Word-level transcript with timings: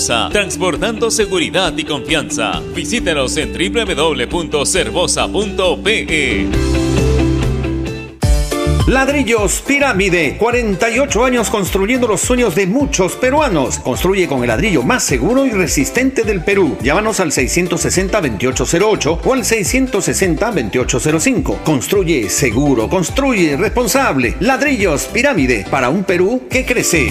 Cervosa, 0.00 0.30
transportando 0.30 1.10
seguridad 1.10 1.76
y 1.76 1.84
confianza. 1.84 2.62
Visítanos 2.74 3.36
en 3.36 3.52
www.cervosa.pe. 3.52 6.46
Ladrillos 8.86 9.62
Pirámide, 9.66 10.38
48 10.38 11.24
años 11.24 11.50
construyendo 11.50 12.06
los 12.08 12.22
sueños 12.22 12.54
de 12.54 12.66
muchos 12.66 13.12
peruanos. 13.12 13.78
Construye 13.78 14.26
con 14.26 14.42
el 14.42 14.48
ladrillo 14.48 14.82
más 14.82 15.02
seguro 15.04 15.44
y 15.46 15.50
resistente 15.50 16.22
del 16.24 16.42
Perú. 16.42 16.78
Llámanos 16.82 17.20
al 17.20 17.30
660-2808 17.30 19.18
o 19.22 19.34
al 19.34 19.44
660-2805. 19.44 21.62
Construye 21.62 22.30
seguro, 22.30 22.88
construye 22.88 23.54
responsable. 23.56 24.34
Ladrillos 24.40 25.04
Pirámide, 25.04 25.66
para 25.70 25.90
un 25.90 26.04
Perú 26.04 26.48
que 26.50 26.64
crece. 26.64 27.10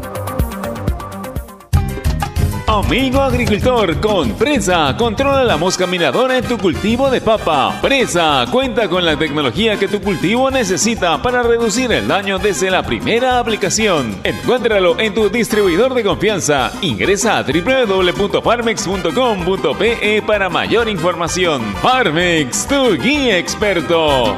Amigo 2.71 3.19
agricultor, 3.19 3.99
con 3.99 4.31
Presa, 4.35 4.95
controla 4.97 5.43
la 5.43 5.57
mosca 5.57 5.85
minadora 5.85 6.37
en 6.37 6.45
tu 6.45 6.57
cultivo 6.57 7.09
de 7.09 7.19
papa. 7.19 7.77
Presa 7.81 8.45
cuenta 8.49 8.87
con 8.87 9.03
la 9.03 9.17
tecnología 9.17 9.77
que 9.77 9.89
tu 9.89 9.99
cultivo 9.99 10.49
necesita 10.49 11.21
para 11.21 11.43
reducir 11.43 11.91
el 11.91 12.07
daño 12.07 12.39
desde 12.39 12.71
la 12.71 12.81
primera 12.81 13.39
aplicación. 13.39 14.15
Encuéntralo 14.23 14.97
en 15.01 15.13
tu 15.13 15.29
distribuidor 15.29 15.93
de 15.93 16.05
confianza. 16.05 16.71
Ingresa 16.81 17.39
a 17.39 17.43
www.farmex.com.pe 17.43 20.23
para 20.25 20.47
mayor 20.47 20.87
información. 20.87 21.75
Farmex, 21.81 22.67
tu 22.67 22.95
guía 22.95 23.37
experto. 23.37 24.37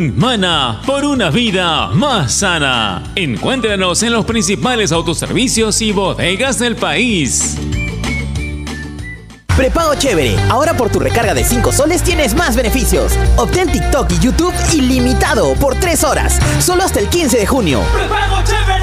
Mana 0.00 0.80
por 0.86 1.04
una 1.04 1.28
vida 1.28 1.88
más 1.88 2.32
sana. 2.32 3.02
Encuéntranos 3.14 4.02
en 4.02 4.14
los 4.14 4.24
principales 4.24 4.92
autoservicios 4.92 5.82
y 5.82 5.92
bodegas 5.92 6.58
del 6.58 6.74
país. 6.74 7.58
Prepago 9.54 9.94
chévere. 9.96 10.38
Ahora 10.48 10.72
por 10.74 10.90
tu 10.90 11.00
recarga 11.00 11.34
de 11.34 11.44
5 11.44 11.70
soles 11.70 12.02
tienes 12.02 12.34
más 12.34 12.56
beneficios. 12.56 13.12
Obtén 13.36 13.70
TikTok 13.70 14.10
y 14.12 14.18
YouTube 14.20 14.54
ilimitado 14.72 15.52
por 15.56 15.74
3 15.74 16.02
horas. 16.04 16.38
Solo 16.60 16.82
hasta 16.82 17.00
el 17.00 17.08
15 17.08 17.36
de 17.36 17.46
junio. 17.46 17.82
¡Prepago 17.92 18.42
chévere! 18.42 18.79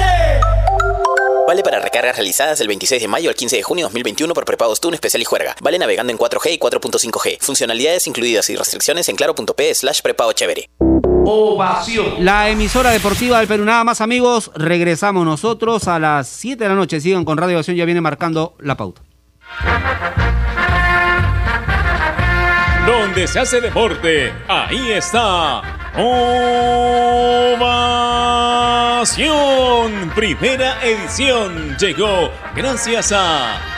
Vale 1.48 1.62
para 1.62 1.80
recargas 1.80 2.14
realizadas 2.14 2.58
del 2.58 2.68
26 2.68 3.00
de 3.00 3.08
mayo 3.08 3.30
al 3.30 3.34
15 3.34 3.56
de 3.56 3.62
junio 3.62 3.84
de 3.84 3.88
2021 3.88 4.34
por 4.34 4.44
prepagos 4.44 4.82
TUN 4.82 4.92
especial 4.92 5.22
y 5.22 5.24
juerga. 5.24 5.56
Vale 5.62 5.78
navegando 5.78 6.12
en 6.12 6.18
4G 6.18 6.52
y 6.52 6.58
4.5G. 6.58 7.38
Funcionalidades 7.40 8.06
incluidas 8.06 8.50
y 8.50 8.56
restricciones 8.56 9.08
en 9.08 9.16
claro.p 9.16 9.74
slash 9.74 10.02
prepago 10.02 10.34
chévere. 10.34 10.68
Ovación. 11.24 12.22
La 12.22 12.50
emisora 12.50 12.90
deportiva 12.90 13.38
del 13.38 13.48
Perú. 13.48 13.64
Nada 13.64 13.82
más, 13.82 14.02
amigos. 14.02 14.50
Regresamos 14.56 15.24
nosotros 15.24 15.88
a 15.88 15.98
las 15.98 16.28
7 16.28 16.64
de 16.64 16.68
la 16.68 16.74
noche. 16.74 17.00
Sigan 17.00 17.24
con 17.24 17.38
Radio 17.38 17.56
Ovación. 17.56 17.78
Ya 17.78 17.86
viene 17.86 18.02
marcando 18.02 18.54
la 18.60 18.76
pauta. 18.76 19.00
Donde 22.86 23.26
se 23.26 23.40
hace 23.40 23.62
deporte, 23.62 24.34
ahí 24.48 24.92
está. 24.92 25.62
Ovación. 25.96 28.07
Primera 30.16 30.84
edición 30.84 31.76
llegó 31.78 32.32
gracias 32.56 33.12
a 33.14 33.77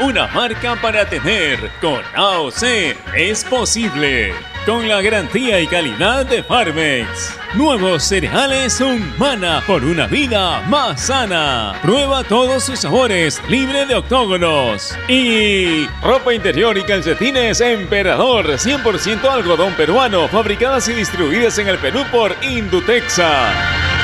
una 0.00 0.26
marca 0.28 0.76
para 0.80 1.08
tener. 1.08 1.70
Con 1.80 2.00
AOC 2.14 2.62
es 3.16 3.44
posible. 3.44 4.32
Con 4.66 4.88
la 4.88 5.02
garantía 5.02 5.60
y 5.60 5.66
calidad 5.66 6.24
de 6.26 6.42
Farmex. 6.42 7.38
Nuevos 7.54 8.02
cereales 8.02 8.80
Humana 8.80 9.62
por 9.66 9.84
una 9.84 10.06
vida 10.06 10.62
más 10.62 11.02
sana. 11.02 11.78
Prueba 11.82 12.24
todos 12.24 12.64
sus 12.64 12.80
sabores, 12.80 13.40
libre 13.48 13.86
de 13.86 13.94
octógonos. 13.94 14.96
Y 15.08 15.86
ropa 16.02 16.34
interior 16.34 16.76
y 16.78 16.82
calcetines 16.82 17.60
Emperador, 17.60 18.46
100% 18.46 19.30
algodón 19.30 19.74
peruano, 19.74 20.28
fabricadas 20.28 20.88
y 20.88 20.94
distribuidas 20.94 21.58
en 21.58 21.68
el 21.68 21.78
Perú 21.78 22.04
por 22.10 22.34
Indutexa. 22.42 24.03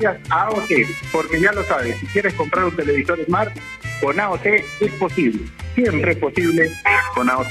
Gracias 0.00 0.30
a 0.30 0.44
AOT, 0.44 0.70
porque 1.12 1.40
ya 1.40 1.52
lo 1.52 1.62
sabes, 1.64 1.96
si 1.98 2.06
quieres 2.06 2.34
comprar 2.34 2.64
un 2.64 2.76
televisor 2.76 3.22
Smart, 3.24 3.52
con 4.00 4.18
AOT 4.18 4.46
es 4.46 4.92
posible. 4.98 5.40
Siempre 5.74 6.12
es 6.12 6.18
posible 6.18 6.70
con 7.14 7.28
AOT. 7.28 7.48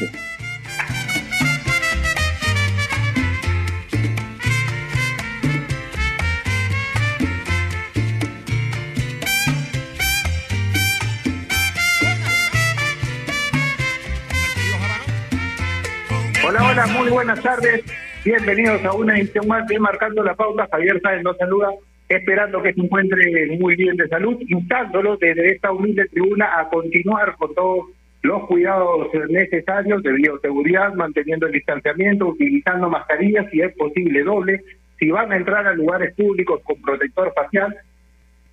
Hola, 16.45 16.63
hola, 16.67 16.87
muy 16.87 17.09
buenas 17.09 17.41
tardes. 17.43 17.83
Bienvenidos 18.25 18.83
a 18.83 18.93
una 18.93 19.17
edición 19.17 19.47
más 19.47 19.67
de 19.67 19.79
Marcando 19.79 20.23
la 20.23 20.35
Pauta. 20.35 20.67
Javier 20.71 20.99
Sáenz 21.01 21.23
nos 21.23 21.37
saluda 21.37 21.69
esperando 22.09 22.61
que 22.63 22.73
se 22.73 22.81
encuentre 22.81 23.57
muy 23.59 23.75
bien 23.75 23.95
de 23.95 24.07
salud, 24.07 24.37
instándolo 24.47 25.15
desde 25.17 25.51
esta 25.51 25.71
humilde 25.71 26.07
tribuna 26.07 26.59
a 26.59 26.67
continuar 26.69 27.35
con 27.37 27.53
todos 27.53 27.85
los 28.23 28.47
cuidados 28.47 29.07
necesarios 29.29 30.01
de 30.03 30.11
bioseguridad, 30.13 30.93
manteniendo 30.95 31.45
el 31.45 31.53
distanciamiento, 31.53 32.27
utilizando 32.27 32.89
mascarillas 32.89 33.45
si 33.51 33.61
es 33.61 33.73
posible 33.75 34.23
doble, 34.23 34.61
si 34.97 35.09
van 35.09 35.31
a 35.31 35.37
entrar 35.37 35.67
a 35.67 35.73
lugares 35.73 36.13
públicos 36.15 36.59
con 36.63 36.81
protector 36.81 37.31
facial. 37.33 37.77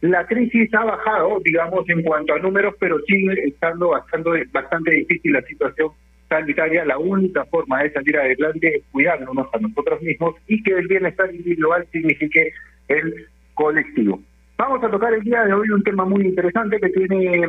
La 0.03 0.27
crisis 0.27 0.73
ha 0.75 0.85
bajado, 0.85 1.41
digamos, 1.43 1.89
en 1.89 2.03
cuanto 2.03 2.35
a 2.35 2.39
números, 2.39 2.75
pero 2.79 2.99
sigue 3.07 3.43
estando 3.45 3.89
bastante, 3.89 4.45
bastante 4.53 4.91
difícil 4.91 5.33
la 5.33 5.43
situación 5.43 5.89
sanitaria. 6.29 6.85
La 6.85 6.99
única 6.99 7.45
forma 7.47 7.83
de 7.83 7.91
salir 7.93 8.19
adelante 8.19 8.77
es 8.77 8.83
cuidarnos 8.93 9.49
a 9.53 9.59
nosotros 9.59 10.03
mismos 10.03 10.35
y 10.47 10.63
que 10.63 10.73
el 10.73 10.87
bienestar 10.87 11.35
individual 11.35 11.87
signifique 11.91 12.53
el 12.89 13.27
colectivo. 13.57 14.21
Vamos 14.57 14.85
a 14.85 14.91
tocar 14.91 15.13
el 15.13 15.23
día 15.23 15.45
de 15.45 15.53
hoy 15.53 15.69
un 15.71 15.83
tema 15.83 16.05
muy 16.05 16.25
interesante 16.25 16.79
que 16.79 16.91
tiene 16.91 17.43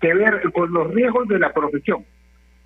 que 0.00 0.14
ver 0.14 0.42
con 0.52 0.72
los 0.72 0.92
riesgos 0.92 1.28
de 1.28 1.38
la 1.38 1.52
profesión 1.52 2.04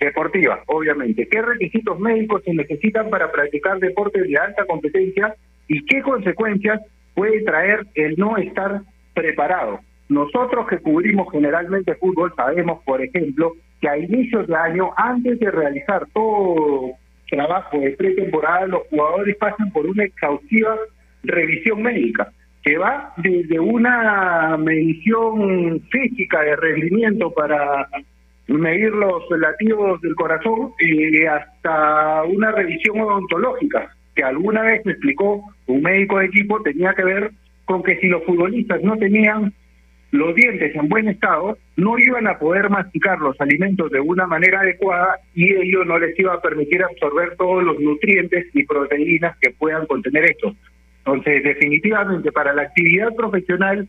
deportiva, 0.00 0.62
obviamente. 0.66 1.28
¿Qué 1.28 1.42
requisitos 1.42 1.98
médicos 2.00 2.42
se 2.44 2.54
necesitan 2.54 3.10
para 3.10 3.30
practicar 3.30 3.78
deportes 3.78 4.22
de 4.22 4.38
alta 4.38 4.64
competencia 4.64 5.34
y 5.66 5.84
qué 5.84 6.00
consecuencias 6.02 6.80
puede 7.14 7.42
traer 7.42 7.86
el 7.94 8.16
no 8.16 8.36
estar 8.36 8.82
preparado? 9.12 9.80
Nosotros 10.08 10.66
que 10.68 10.78
cubrimos 10.78 11.30
generalmente 11.30 11.94
fútbol 11.96 12.32
sabemos, 12.36 12.82
por 12.84 13.02
ejemplo, 13.02 13.52
que 13.80 13.88
a 13.88 13.98
inicios 13.98 14.46
de 14.46 14.56
año, 14.56 14.90
antes 14.96 15.38
de 15.38 15.50
realizar 15.50 16.06
todo 16.14 16.92
trabajo 17.28 17.78
de 17.78 17.90
pretemporada, 17.90 18.66
los 18.66 18.82
jugadores 18.88 19.36
pasan 19.36 19.70
por 19.70 19.86
una 19.86 20.04
exhaustiva 20.04 20.76
revisión 21.24 21.82
médica 21.82 22.32
que 22.62 22.76
va 22.78 23.12
desde 23.16 23.58
una 23.58 24.56
medición 24.58 25.80
física 25.90 26.42
de 26.42 26.56
rendimiento 26.56 27.32
para 27.32 27.88
medir 28.48 28.90
los 28.90 29.22
latidos 29.30 30.00
del 30.00 30.14
corazón 30.14 30.72
y 30.80 31.24
hasta 31.24 32.22
una 32.24 32.50
revisión 32.52 33.00
odontológica 33.00 33.94
que 34.14 34.24
alguna 34.24 34.62
vez 34.62 34.84
me 34.84 34.92
explicó 34.92 35.44
un 35.66 35.82
médico 35.82 36.18
de 36.18 36.26
equipo 36.26 36.60
tenía 36.62 36.92
que 36.94 37.04
ver 37.04 37.30
con 37.66 37.82
que 37.82 37.98
si 37.98 38.08
los 38.08 38.24
futbolistas 38.24 38.82
no 38.82 38.96
tenían 38.96 39.52
los 40.10 40.34
dientes 40.34 40.74
en 40.74 40.88
buen 40.88 41.06
estado, 41.08 41.58
no 41.76 41.98
iban 41.98 42.26
a 42.26 42.38
poder 42.38 42.70
masticar 42.70 43.20
los 43.20 43.38
alimentos 43.40 43.90
de 43.90 44.00
una 44.00 44.26
manera 44.26 44.60
adecuada 44.60 45.20
y 45.34 45.54
ello 45.54 45.84
no 45.84 45.98
les 45.98 46.18
iba 46.18 46.34
a 46.34 46.40
permitir 46.40 46.82
absorber 46.82 47.36
todos 47.36 47.62
los 47.62 47.78
nutrientes 47.78 48.46
y 48.54 48.64
proteínas 48.64 49.36
que 49.38 49.50
puedan 49.50 49.86
contener 49.86 50.24
estos. 50.24 50.56
Entonces, 51.08 51.42
definitivamente 51.42 52.30
para 52.32 52.52
la 52.52 52.62
actividad 52.62 53.14
profesional 53.14 53.88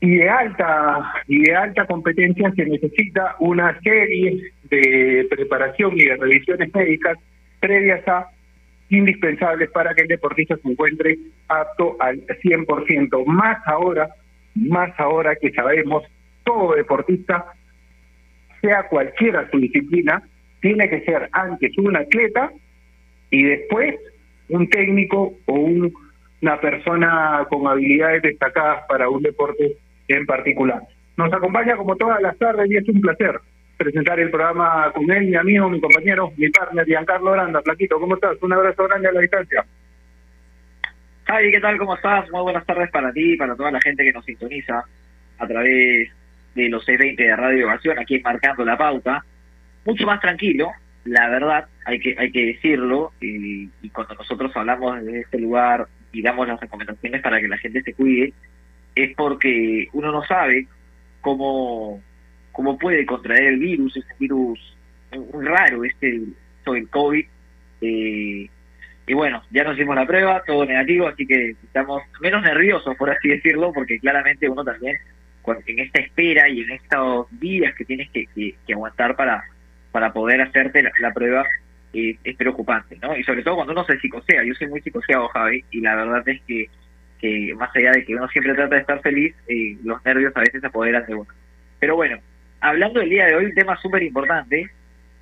y 0.00 0.16
de 0.16 0.28
alta 0.30 1.12
y 1.28 1.42
de 1.42 1.54
alta 1.54 1.86
competencia 1.86 2.50
se 2.56 2.64
necesita 2.64 3.36
una 3.40 3.78
serie 3.80 4.50
de 4.70 5.26
preparación 5.28 5.92
y 5.98 6.04
de 6.04 6.16
revisiones 6.16 6.74
médicas 6.74 7.18
previas 7.60 8.08
a 8.08 8.28
indispensables 8.88 9.70
para 9.70 9.94
que 9.94 10.02
el 10.02 10.08
deportista 10.08 10.56
se 10.56 10.68
encuentre 10.70 11.18
apto 11.48 11.96
al 12.00 12.26
100%. 12.26 13.26
Más 13.26 13.58
ahora, 13.66 14.08
más 14.54 14.98
ahora 14.98 15.36
que 15.36 15.52
sabemos, 15.52 16.04
todo 16.44 16.74
deportista, 16.74 17.52
sea 18.62 18.84
cualquiera 18.88 19.46
su 19.50 19.58
disciplina, 19.58 20.22
tiene 20.62 20.88
que 20.88 21.02
ser 21.02 21.28
antes 21.32 21.76
un 21.76 21.96
atleta 21.96 22.50
y 23.30 23.42
después 23.42 23.94
un 24.48 24.68
técnico 24.68 25.34
o 25.44 25.52
un 25.52 25.92
una 26.42 26.60
persona 26.60 27.46
con 27.48 27.66
habilidades 27.66 28.22
destacadas 28.22 28.84
para 28.88 29.08
un 29.08 29.22
deporte 29.22 29.76
en 30.08 30.26
particular. 30.26 30.82
Nos 31.16 31.32
acompaña 31.32 31.76
como 31.76 31.96
todas 31.96 32.20
las 32.22 32.36
tardes 32.38 32.70
y 32.70 32.76
es 32.76 32.88
un 32.88 33.00
placer 33.00 33.40
presentar 33.76 34.20
el 34.20 34.30
programa 34.30 34.92
con 34.92 35.10
él, 35.10 35.28
mi 35.28 35.36
amigo, 35.36 35.70
mi 35.70 35.80
compañero, 35.80 36.32
mi 36.36 36.50
partner, 36.50 36.84
Giancarlo 36.84 37.32
Aranda. 37.32 37.62
Plaquito, 37.62 37.98
¿cómo 37.98 38.14
estás? 38.14 38.36
Un 38.42 38.52
abrazo 38.52 38.86
grande 38.86 39.08
a 39.08 39.12
la 39.12 39.20
distancia. 39.20 39.64
Javi, 41.24 41.50
¿qué 41.50 41.60
tal? 41.60 41.78
¿Cómo 41.78 41.94
estás? 41.94 42.30
Muy 42.30 42.42
buenas 42.42 42.66
tardes 42.66 42.90
para 42.90 43.12
ti 43.12 43.32
y 43.32 43.36
para 43.36 43.56
toda 43.56 43.70
la 43.70 43.80
gente 43.80 44.04
que 44.04 44.12
nos 44.12 44.24
sintoniza 44.24 44.84
a 45.38 45.46
través 45.46 46.10
de 46.54 46.68
los 46.68 46.84
620 46.84 47.22
de 47.22 47.36
Radio 47.36 47.66
Ovación, 47.66 47.98
aquí 47.98 48.20
Marcando 48.20 48.64
la 48.64 48.76
Pauta. 48.76 49.24
Mucho 49.86 50.04
más 50.04 50.20
tranquilo, 50.20 50.70
la 51.04 51.30
verdad, 51.30 51.66
hay 51.86 52.00
que 52.00 52.14
hay 52.18 52.30
que 52.32 52.46
decirlo, 52.46 53.12
y, 53.20 53.70
y 53.80 53.88
cuando 53.90 54.14
nosotros 54.14 54.54
hablamos 54.54 55.02
de 55.04 55.20
este 55.20 55.38
lugar 55.38 55.86
y 56.12 56.22
damos 56.22 56.48
las 56.48 56.60
recomendaciones 56.60 57.22
para 57.22 57.40
que 57.40 57.48
la 57.48 57.58
gente 57.58 57.82
se 57.82 57.94
cuide, 57.94 58.32
es 58.94 59.14
porque 59.16 59.88
uno 59.92 60.12
no 60.12 60.24
sabe 60.24 60.66
cómo, 61.20 62.00
cómo 62.52 62.78
puede 62.78 63.06
contraer 63.06 63.44
el 63.44 63.58
virus, 63.58 63.96
ese 63.96 64.14
virus 64.18 64.76
raro 65.32 65.84
este 65.84 66.20
sobre 66.64 66.86
COVID. 66.86 67.24
Eh, 67.82 68.48
y 69.06 69.14
bueno, 69.14 69.42
ya 69.50 69.64
nos 69.64 69.76
hicimos 69.76 69.96
la 69.96 70.06
prueba, 70.06 70.42
todo 70.46 70.64
negativo, 70.64 71.08
así 71.08 71.26
que 71.26 71.50
estamos 71.50 72.02
menos 72.20 72.42
nerviosos, 72.42 72.96
por 72.96 73.10
así 73.10 73.28
decirlo, 73.28 73.72
porque 73.72 73.98
claramente 73.98 74.48
uno 74.48 74.62
también, 74.62 74.98
en 75.66 75.78
esta 75.80 76.00
espera 76.00 76.48
y 76.48 76.60
en 76.60 76.70
estos 76.70 77.26
días 77.40 77.74
que 77.74 77.84
tienes 77.84 78.08
que, 78.10 78.26
que, 78.34 78.72
aguantar 78.72 79.16
para, 79.16 79.42
para 79.90 80.12
poder 80.12 80.40
hacerte 80.42 80.88
la, 81.00 81.12
prueba, 81.12 81.44
es 81.92 82.36
preocupante, 82.36 82.98
¿no? 83.02 83.16
Y 83.16 83.24
sobre 83.24 83.42
todo 83.42 83.56
cuando 83.56 83.72
uno 83.72 83.84
se 83.84 83.98
psicosea, 83.98 84.44
yo 84.44 84.54
soy 84.54 84.68
muy 84.68 84.80
psicoseado, 84.80 85.28
Javi, 85.28 85.64
y 85.70 85.80
la 85.80 85.96
verdad 85.96 86.28
es 86.28 86.40
que, 86.42 86.68
que 87.20 87.54
más 87.56 87.74
allá 87.74 87.92
de 87.92 88.04
que 88.04 88.14
uno 88.14 88.28
siempre 88.28 88.54
trata 88.54 88.76
de 88.76 88.80
estar 88.80 89.00
feliz, 89.00 89.34
eh, 89.48 89.76
los 89.82 90.04
nervios 90.04 90.32
a 90.36 90.40
veces 90.40 90.60
se 90.60 90.66
apoderan 90.66 91.04
de 91.06 91.14
uno. 91.14 91.28
Pero 91.80 91.96
bueno, 91.96 92.18
hablando 92.60 93.00
del 93.00 93.10
día 93.10 93.26
de 93.26 93.34
hoy, 93.34 93.46
un 93.46 93.54
tema 93.54 93.76
súper 93.80 94.02
importante, 94.02 94.70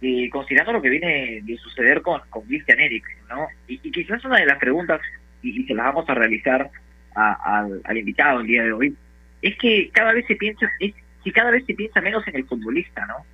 eh, 0.03 0.29
considerando 0.31 0.75
lo 0.75 0.83
que 0.83 0.91
viene 0.91 1.41
de 1.43 1.57
suceder 1.57 2.03
con, 2.03 2.21
con 2.29 2.43
Christian 2.45 2.81
Eriksen, 2.81 3.19
¿no? 3.29 3.49
Y, 3.67 3.79
quizás 3.79 4.25
una 4.25 4.39
de 4.39 4.47
las 4.47 4.59
preguntas, 4.59 5.01
y, 5.43 5.65
se 5.65 5.75
las 5.75 5.87
vamos 5.87 6.09
a 6.09 6.15
realizar 6.15 6.71
al, 7.15 7.97
invitado 7.97 8.41
el 8.41 8.47
día 8.47 8.63
de 8.63 8.73
hoy, 8.73 8.97
es 9.43 9.57
que 9.57 9.91
cada 9.93 10.13
vez 10.13 10.27
se 10.27 10.37
piensa, 10.37 10.71
es 10.79 10.95
que 11.25 11.33
cada 11.33 11.51
vez 11.51 11.65
se 11.67 11.75
piensa 11.75 12.01
menos 12.01 12.27
en 12.29 12.37
el 12.37 12.45
futbolista, 12.45 13.07
¿no? 13.07 13.25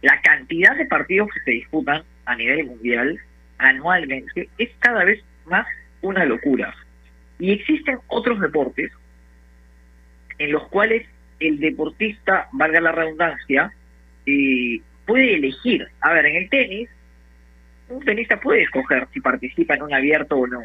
La 0.00 0.20
cantidad 0.20 0.76
de 0.76 0.86
partidos 0.86 1.28
que 1.32 1.40
se 1.40 1.50
disputan 1.50 2.04
a 2.26 2.36
nivel 2.36 2.66
mundial 2.66 3.18
anualmente 3.58 4.48
es 4.58 4.70
cada 4.78 5.04
vez 5.04 5.22
más 5.46 5.66
una 6.02 6.24
locura. 6.24 6.74
Y 7.38 7.52
existen 7.52 7.98
otros 8.08 8.40
deportes 8.40 8.92
en 10.38 10.52
los 10.52 10.68
cuales 10.68 11.06
el 11.40 11.58
deportista, 11.58 12.48
valga 12.52 12.80
la 12.80 12.92
redundancia, 12.92 13.72
eh, 14.26 14.80
puede 15.06 15.34
elegir. 15.34 15.86
A 16.00 16.12
ver, 16.12 16.26
en 16.26 16.36
el 16.36 16.48
tenis, 16.48 16.88
un 17.88 18.04
tenista 18.04 18.40
puede 18.40 18.62
escoger 18.62 19.06
si 19.12 19.20
participa 19.20 19.74
en 19.74 19.82
un 19.82 19.94
abierto 19.94 20.36
o 20.36 20.46
no. 20.46 20.60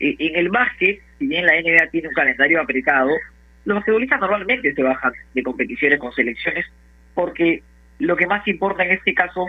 E, 0.00 0.16
en 0.18 0.36
el 0.36 0.48
básquet, 0.48 1.00
si 1.18 1.26
bien 1.26 1.46
la 1.46 1.60
NBA 1.60 1.90
tiene 1.90 2.08
un 2.08 2.14
calendario 2.14 2.60
apretado, 2.60 3.10
los 3.64 3.76
basquetbolistas 3.76 4.20
normalmente 4.20 4.74
se 4.74 4.82
bajan 4.82 5.12
de 5.34 5.42
competiciones 5.42 5.98
con 6.00 6.12
selecciones 6.12 6.66
porque 7.14 7.62
lo 7.98 8.16
que 8.16 8.26
más 8.26 8.46
importa 8.48 8.84
en 8.84 8.92
este 8.92 9.14
caso 9.14 9.46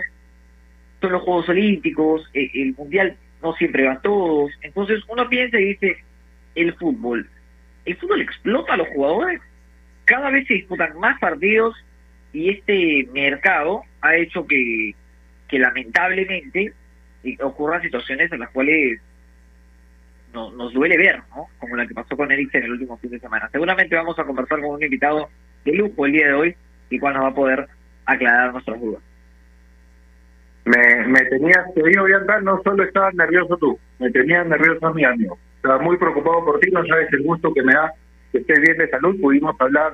son 1.04 1.12
los 1.12 1.22
Juegos 1.22 1.48
Olímpicos, 1.50 2.28
e, 2.32 2.50
el 2.54 2.74
Mundial 2.74 3.16
no 3.42 3.52
siempre 3.54 3.84
van 3.84 4.00
todos. 4.00 4.50
Entonces 4.62 5.02
uno 5.08 5.28
piensa 5.28 5.60
y 5.60 5.66
dice, 5.66 5.98
el 6.54 6.72
fútbol, 6.74 7.28
¿el 7.84 7.96
fútbol 7.96 8.22
explota 8.22 8.72
a 8.72 8.76
los 8.78 8.88
jugadores? 8.88 9.40
Cada 10.06 10.30
vez 10.30 10.46
se 10.46 10.54
disputan 10.54 10.98
más 10.98 11.18
partidos 11.20 11.76
y 12.32 12.50
este 12.50 13.06
mercado 13.12 13.82
ha 14.00 14.16
hecho 14.16 14.46
que, 14.46 14.94
que 15.48 15.58
lamentablemente 15.58 16.72
eh, 17.22 17.36
ocurran 17.42 17.82
situaciones 17.82 18.32
en 18.32 18.40
las 18.40 18.50
cuales 18.50 19.00
no, 20.32 20.50
nos 20.52 20.72
duele 20.72 20.96
ver, 20.96 21.20
¿no? 21.36 21.48
Como 21.58 21.76
la 21.76 21.86
que 21.86 21.94
pasó 21.94 22.16
con 22.16 22.32
Eriksen 22.32 22.62
en 22.62 22.66
el 22.66 22.72
último 22.72 22.96
fin 22.96 23.10
de 23.10 23.20
semana. 23.20 23.48
Seguramente 23.52 23.94
vamos 23.94 24.18
a 24.18 24.24
conversar 24.24 24.60
con 24.60 24.70
un 24.70 24.82
invitado 24.82 25.28
de 25.64 25.72
lujo 25.72 26.06
el 26.06 26.12
día 26.12 26.28
de 26.28 26.32
hoy 26.34 26.56
y 26.90 26.98
cual 26.98 27.14
nos 27.14 27.24
va 27.24 27.28
a 27.28 27.34
poder 27.34 27.68
aclarar 28.06 28.52
nuestras 28.52 28.80
dudas. 28.80 29.02
Me, 30.64 31.06
me 31.06 31.20
tenías, 31.26 31.74
te 31.74 31.82
digo, 31.82 32.04
Bianca, 32.04 32.40
no 32.40 32.60
solo 32.62 32.84
estabas 32.84 33.14
nervioso 33.14 33.56
tú, 33.58 33.78
me 33.98 34.10
tenías 34.10 34.46
nervioso 34.46 34.86
a 34.86 34.94
mi 34.94 35.04
amigo. 35.04 35.38
Estaba 35.56 35.78
muy 35.78 35.96
preocupado 35.98 36.44
por 36.44 36.58
ti, 36.60 36.70
no 36.70 36.84
sabes 36.86 37.12
el 37.12 37.22
gusto 37.22 37.52
que 37.52 37.62
me 37.62 37.74
da 37.74 37.92
que 38.32 38.38
estés 38.38 38.60
bien 38.60 38.78
de 38.78 38.88
salud. 38.88 39.20
Pudimos 39.20 39.54
hablar 39.60 39.92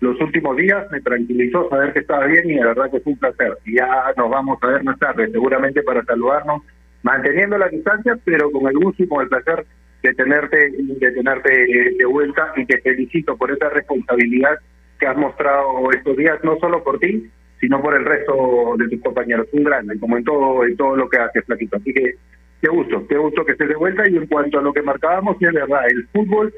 los 0.00 0.20
últimos 0.20 0.56
días, 0.56 0.90
me 0.90 1.00
tranquilizó 1.00 1.68
saber 1.68 1.92
que 1.92 2.00
estaba 2.00 2.26
bien 2.26 2.50
y 2.50 2.54
de 2.54 2.64
verdad 2.64 2.90
que 2.90 3.00
fue 3.00 3.12
un 3.12 3.18
placer. 3.18 3.56
Ya 3.66 3.86
nos 4.16 4.30
vamos 4.30 4.58
a 4.60 4.66
ver 4.66 4.82
más 4.84 4.98
tarde, 4.98 5.30
seguramente 5.30 5.82
para 5.82 6.04
saludarnos, 6.04 6.62
manteniendo 7.02 7.58
la 7.58 7.68
distancia, 7.68 8.18
pero 8.24 8.50
con 8.50 8.66
el 8.66 8.74
gusto 8.74 9.02
y 9.02 9.08
con 9.08 9.22
el 9.22 9.28
placer 9.28 9.64
de 10.02 10.14
tenerte, 10.14 10.70
de 10.76 11.12
tenerte 11.12 11.66
de 11.98 12.04
vuelta 12.04 12.52
y 12.56 12.66
te 12.66 12.80
felicito 12.80 13.36
por 13.36 13.52
esa 13.52 13.68
responsabilidad 13.68 14.58
que 14.98 15.06
has 15.06 15.16
mostrado 15.16 15.90
estos 15.92 16.16
días, 16.16 16.38
no 16.42 16.56
solo 16.58 16.82
por 16.82 16.98
ti, 16.98 17.30
sino 17.62 17.80
por 17.80 17.94
el 17.94 18.04
resto 18.04 18.74
de 18.76 18.88
tus 18.88 19.00
compañeros. 19.00 19.46
Un 19.52 19.62
grande, 19.62 19.96
como 20.00 20.16
en 20.16 20.24
todo, 20.24 20.64
en 20.64 20.76
todo 20.76 20.96
lo 20.96 21.08
que 21.08 21.18
haces, 21.18 21.44
Flaquito. 21.44 21.76
Así 21.76 21.94
que 21.94 22.16
qué 22.60 22.68
gusto, 22.68 23.06
qué 23.06 23.16
gusto 23.16 23.44
que 23.44 23.52
estés 23.52 23.68
de 23.68 23.76
vuelta. 23.76 24.02
Y 24.08 24.16
en 24.16 24.26
cuanto 24.26 24.58
a 24.58 24.62
lo 24.62 24.72
que 24.72 24.82
marcábamos, 24.82 25.36
es 25.40 25.52
verdad, 25.52 25.86
el 25.88 26.04
fútbol 26.08 26.52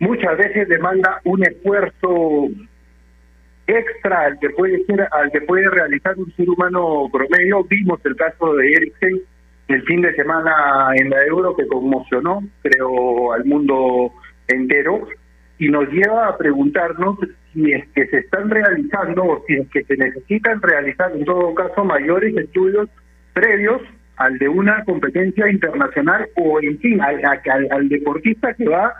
muchas 0.00 0.36
veces 0.36 0.68
demanda 0.68 1.18
un 1.24 1.42
esfuerzo 1.46 2.48
extra 3.66 4.26
al 4.26 4.38
que 4.38 4.50
puede 4.50 4.84
ser 4.84 5.08
al 5.10 5.32
que 5.32 5.40
puede 5.40 5.70
realizar 5.70 6.14
un 6.18 6.30
ser 6.36 6.50
humano 6.50 7.08
promedio. 7.10 7.64
Vimos 7.64 7.98
el 8.04 8.14
caso 8.14 8.54
de 8.54 8.70
Eriksen 8.70 9.22
el 9.68 9.82
fin 9.84 10.02
de 10.02 10.14
semana 10.14 10.90
en 10.94 11.08
la 11.08 11.24
Euro 11.24 11.56
que 11.56 11.66
conmocionó, 11.66 12.42
creo, 12.60 13.32
al 13.32 13.46
mundo 13.46 14.12
entero 14.46 15.08
y 15.58 15.68
nos 15.68 15.88
lleva 15.90 16.28
a 16.28 16.36
preguntarnos 16.36 17.18
si 17.52 17.72
es 17.72 17.86
que 17.94 18.06
se 18.06 18.18
están 18.18 18.50
realizando 18.50 19.24
o 19.24 19.44
si 19.46 19.54
es 19.54 19.68
que 19.70 19.84
se 19.84 19.96
necesitan 19.96 20.60
realizar 20.60 21.12
en 21.12 21.24
todo 21.24 21.54
caso 21.54 21.84
mayores 21.84 22.36
estudios 22.36 22.88
previos 23.32 23.80
al 24.16 24.38
de 24.38 24.48
una 24.48 24.84
competencia 24.84 25.50
internacional 25.50 26.26
o 26.36 26.60
en 26.60 26.78
fin 26.78 27.00
al, 27.00 27.88
deportista 27.88 28.54
que 28.54 28.68
va 28.68 28.92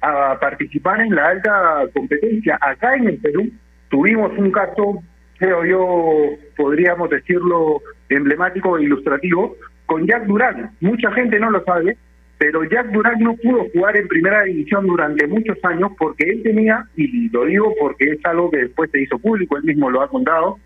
a 0.00 0.38
participar 0.40 1.00
en 1.00 1.14
la 1.14 1.28
alta 1.28 1.84
competencia 1.94 2.58
acá 2.60 2.94
en 2.96 3.08
el 3.08 3.18
Perú 3.18 3.50
Tuvimos 3.92 4.32
un 4.38 4.50
caso, 4.50 5.02
creo 5.36 5.66
yo, 5.66 6.30
podríamos 6.56 7.10
decirlo, 7.10 7.82
emblemático 8.08 8.78
e 8.78 8.84
ilustrativo, 8.84 9.54
con 9.84 10.06
Jack 10.06 10.24
Durán. 10.24 10.70
Mucha 10.80 11.12
gente 11.12 11.38
no 11.38 11.50
lo 11.50 11.62
sabe, 11.64 11.98
pero 12.42 12.64
Jack 12.64 12.90
Durán 12.90 13.20
no 13.20 13.36
pudo 13.36 13.68
jugar 13.72 13.96
en 13.96 14.08
primera 14.08 14.42
división 14.42 14.84
durante 14.84 15.28
muchos 15.28 15.56
años 15.62 15.92
porque 15.96 16.28
él 16.28 16.42
tenía, 16.42 16.84
y 16.96 17.28
lo 17.28 17.44
digo 17.44 17.72
porque 17.78 18.04
es 18.06 18.18
algo 18.24 18.50
que 18.50 18.64
después 18.64 18.90
se 18.90 19.00
hizo 19.00 19.16
público, 19.20 19.56
él 19.56 19.62
mismo 19.62 19.88
lo 19.88 20.02
ha 20.02 20.08
contado, 20.08 20.58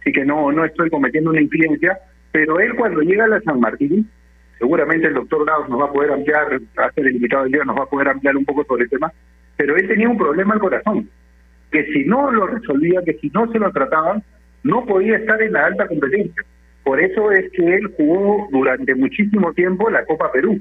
así 0.00 0.10
que 0.10 0.24
no, 0.24 0.50
no 0.50 0.64
estoy 0.64 0.90
cometiendo 0.90 1.30
una 1.30 1.40
infidencia, 1.40 1.96
pero 2.32 2.58
él 2.58 2.74
cuando 2.74 3.00
llega 3.02 3.26
a 3.26 3.28
la 3.28 3.40
San 3.42 3.60
Martín, 3.60 4.10
seguramente 4.58 5.06
el 5.06 5.14
doctor 5.14 5.46
Daos 5.46 5.68
nos 5.68 5.82
va 5.82 5.84
a 5.84 5.92
poder 5.92 6.10
ampliar, 6.10 6.60
hacer 6.78 7.06
el 7.06 7.14
invitado 7.14 7.44
del 7.44 7.52
día, 7.52 7.64
nos 7.64 7.78
va 7.78 7.84
a 7.84 7.90
poder 7.90 8.08
ampliar 8.08 8.36
un 8.36 8.44
poco 8.44 8.64
sobre 8.64 8.82
el 8.82 8.90
tema, 8.90 9.12
pero 9.56 9.76
él 9.76 9.86
tenía 9.86 10.08
un 10.08 10.18
problema 10.18 10.54
al 10.54 10.60
corazón 10.60 11.08
que 11.70 11.84
si 11.92 12.04
no 12.06 12.32
lo 12.32 12.48
resolvía, 12.48 13.02
que 13.04 13.14
si 13.18 13.30
no 13.32 13.52
se 13.52 13.60
lo 13.60 13.70
trataban, 13.70 14.24
no 14.64 14.84
podía 14.84 15.18
estar 15.18 15.40
en 15.40 15.52
la 15.52 15.66
alta 15.66 15.86
competencia. 15.86 16.42
Por 16.82 17.00
eso 17.00 17.30
es 17.30 17.52
que 17.52 17.76
él 17.76 17.86
jugó 17.96 18.48
durante 18.50 18.96
muchísimo 18.96 19.52
tiempo 19.52 19.88
la 19.90 20.04
Copa 20.06 20.32
Perú. 20.32 20.60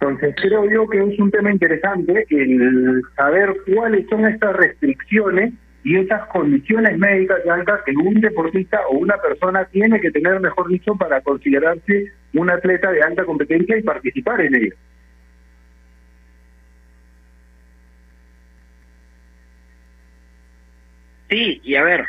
Entonces 0.00 0.34
creo 0.36 0.70
yo 0.70 0.88
que 0.88 0.98
es 0.98 1.18
un 1.18 1.30
tema 1.30 1.50
interesante 1.50 2.26
el 2.28 3.02
saber 3.16 3.56
cuáles 3.74 4.06
son 4.08 4.26
estas 4.26 4.54
restricciones 4.54 5.54
y 5.84 5.96
esas 5.96 6.26
condiciones 6.26 6.98
médicas 6.98 7.46
altas 7.48 7.80
que 7.86 7.92
un 7.92 8.20
deportista 8.20 8.80
o 8.90 8.98
una 8.98 9.16
persona 9.18 9.64
tiene 9.66 10.00
que 10.00 10.10
tener, 10.10 10.40
mejor 10.40 10.68
dicho, 10.68 10.96
para 10.96 11.20
considerarse 11.20 12.12
un 12.34 12.50
atleta 12.50 12.90
de 12.90 13.02
alta 13.02 13.24
competencia 13.24 13.78
y 13.78 13.82
participar 13.82 14.40
en 14.40 14.54
ella. 14.56 14.74
Sí, 21.30 21.60
y 21.64 21.74
a 21.74 21.82
ver, 21.82 22.04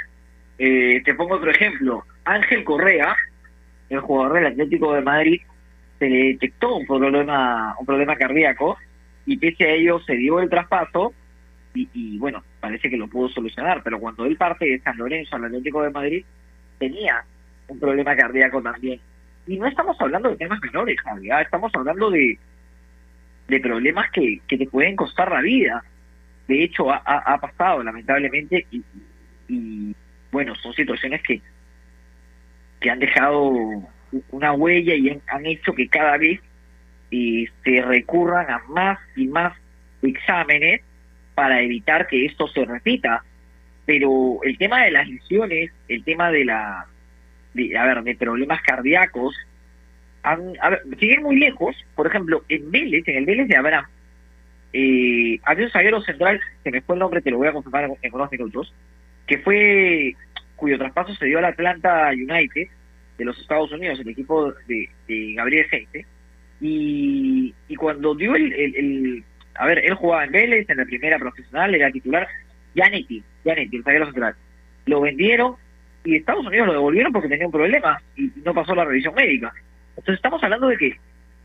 eh, 0.57 1.01
te 1.05 1.13
pongo 1.13 1.35
otro 1.35 1.51
ejemplo. 1.51 2.03
Ángel 2.25 2.63
Correa, 2.63 3.15
el 3.89 3.99
jugador 3.99 4.33
del 4.33 4.47
Atlético 4.47 4.93
de 4.93 5.01
Madrid, 5.01 5.41
se 5.99 6.09
le 6.09 6.17
detectó 6.29 6.75
un 6.75 6.85
problema, 6.85 7.75
un 7.79 7.85
problema 7.85 8.15
cardíaco 8.15 8.77
y 9.25 9.37
pese 9.37 9.65
a 9.65 9.71
ello 9.71 9.99
se 9.99 10.15
dio 10.15 10.39
el 10.39 10.49
traspaso 10.49 11.13
y, 11.73 12.17
bueno, 12.17 12.43
parece 12.59 12.89
que 12.89 12.97
lo 12.97 13.07
pudo 13.07 13.29
solucionar, 13.29 13.83
pero 13.83 13.99
cuando 13.99 14.25
él 14.25 14.35
parte 14.35 14.65
de 14.65 14.79
San 14.79 14.97
Lorenzo 14.97 15.35
al 15.35 15.45
Atlético 15.45 15.83
de 15.83 15.91
Madrid, 15.91 16.25
tenía 16.79 17.23
un 17.67 17.79
problema 17.79 18.15
cardíaco 18.15 18.63
también. 18.63 18.99
Y 19.45 19.59
no 19.59 19.67
estamos 19.67 19.95
hablando 19.99 20.29
de 20.29 20.37
temas 20.37 20.59
menores, 20.59 20.99
Javier, 21.01 21.33
¿ah? 21.33 21.41
estamos 21.43 21.71
hablando 21.75 22.09
de, 22.09 22.39
de 23.47 23.59
problemas 23.59 24.09
que, 24.11 24.41
que 24.47 24.57
te 24.57 24.65
pueden 24.65 24.95
costar 24.95 25.31
la 25.31 25.41
vida. 25.41 25.83
De 26.47 26.63
hecho, 26.63 26.89
ha, 26.89 26.97
ha 27.05 27.37
pasado 27.39 27.83
lamentablemente 27.83 28.65
y, 28.71 28.81
y 29.47 29.95
bueno, 30.31 30.55
son 30.55 30.73
situaciones 30.73 31.21
que, 31.21 31.41
que 32.79 32.89
han 32.89 32.99
dejado 32.99 33.87
una 34.31 34.53
huella 34.53 34.95
y 34.95 35.09
han, 35.27 35.45
hecho 35.45 35.73
que 35.73 35.87
cada 35.87 36.17
vez 36.17 36.39
se 37.09 37.43
este, 37.43 37.81
recurran 37.81 38.49
a 38.49 38.59
más 38.67 38.99
y 39.15 39.27
más 39.27 39.53
exámenes 40.01 40.81
para 41.35 41.61
evitar 41.61 42.07
que 42.07 42.25
esto 42.25 42.47
se 42.47 42.65
repita. 42.65 43.23
Pero 43.85 44.39
el 44.43 44.57
tema 44.57 44.83
de 44.83 44.91
las 44.91 45.07
lesiones, 45.07 45.71
el 45.87 46.03
tema 46.03 46.31
de 46.31 46.45
la, 46.45 46.87
de, 47.53 47.77
a 47.77 47.85
ver, 47.85 48.03
de 48.03 48.15
problemas 48.15 48.61
cardíacos, 48.61 49.35
han, 50.23 50.53
a 50.61 50.77
siguen 50.99 51.23
muy 51.23 51.37
lejos. 51.37 51.75
Por 51.95 52.07
ejemplo, 52.07 52.43
en 52.49 52.69
Vélez, 52.71 53.07
en 53.07 53.17
el 53.17 53.25
Vélez 53.25 53.47
de 53.47 53.55
Abraham, 53.55 53.85
eh, 54.73 55.39
había 55.43 55.65
un 55.65 55.71
zaguero 55.71 56.01
central, 56.01 56.39
se 56.63 56.71
me 56.71 56.81
fue 56.81 56.95
el 56.95 56.99
nombre, 56.99 57.21
te 57.21 57.31
lo 57.31 57.37
voy 57.37 57.47
a 57.47 57.53
confirmar 57.53 57.89
en 58.01 58.13
unos 58.13 58.31
minutos, 58.31 58.73
que 59.25 59.37
fue 59.39 60.15
cuyo 60.55 60.77
traspaso 60.77 61.15
se 61.15 61.25
dio 61.25 61.37
al 61.37 61.45
Atlanta 61.45 62.09
United 62.11 62.67
de 63.17 63.25
los 63.25 63.37
Estados 63.39 63.71
Unidos, 63.71 63.99
el 63.99 64.09
equipo 64.09 64.53
de, 64.67 64.89
Gabriel 65.35 65.65
Gente, 65.69 66.05
y, 66.61 67.53
y 67.67 67.75
cuando 67.75 68.15
dio 68.15 68.35
el, 68.35 68.53
el, 68.53 69.23
A 69.55 69.65
ver, 69.65 69.79
él 69.79 69.93
jugaba 69.95 70.25
en 70.25 70.31
Vélez, 70.31 70.69
en 70.69 70.77
la 70.77 70.85
primera 70.85 71.19
profesional, 71.19 71.73
era 71.73 71.91
titular, 71.91 72.27
Janetti, 72.75 73.23
Janetti, 73.43 73.77
el 73.77 73.83
zaguero 73.83 74.05
central. 74.05 74.35
Lo 74.85 75.01
vendieron 75.01 75.55
y 76.03 76.15
Estados 76.15 76.45
Unidos 76.45 76.67
lo 76.67 76.73
devolvieron 76.73 77.11
porque 77.11 77.27
tenía 77.27 77.45
un 77.45 77.51
problema 77.51 78.01
y 78.15 78.31
no 78.43 78.53
pasó 78.53 78.73
la 78.75 78.85
revisión 78.85 79.13
médica. 79.15 79.53
Entonces 79.89 80.15
estamos 80.15 80.41
hablando 80.43 80.67
de 80.67 80.77
que 80.77 80.97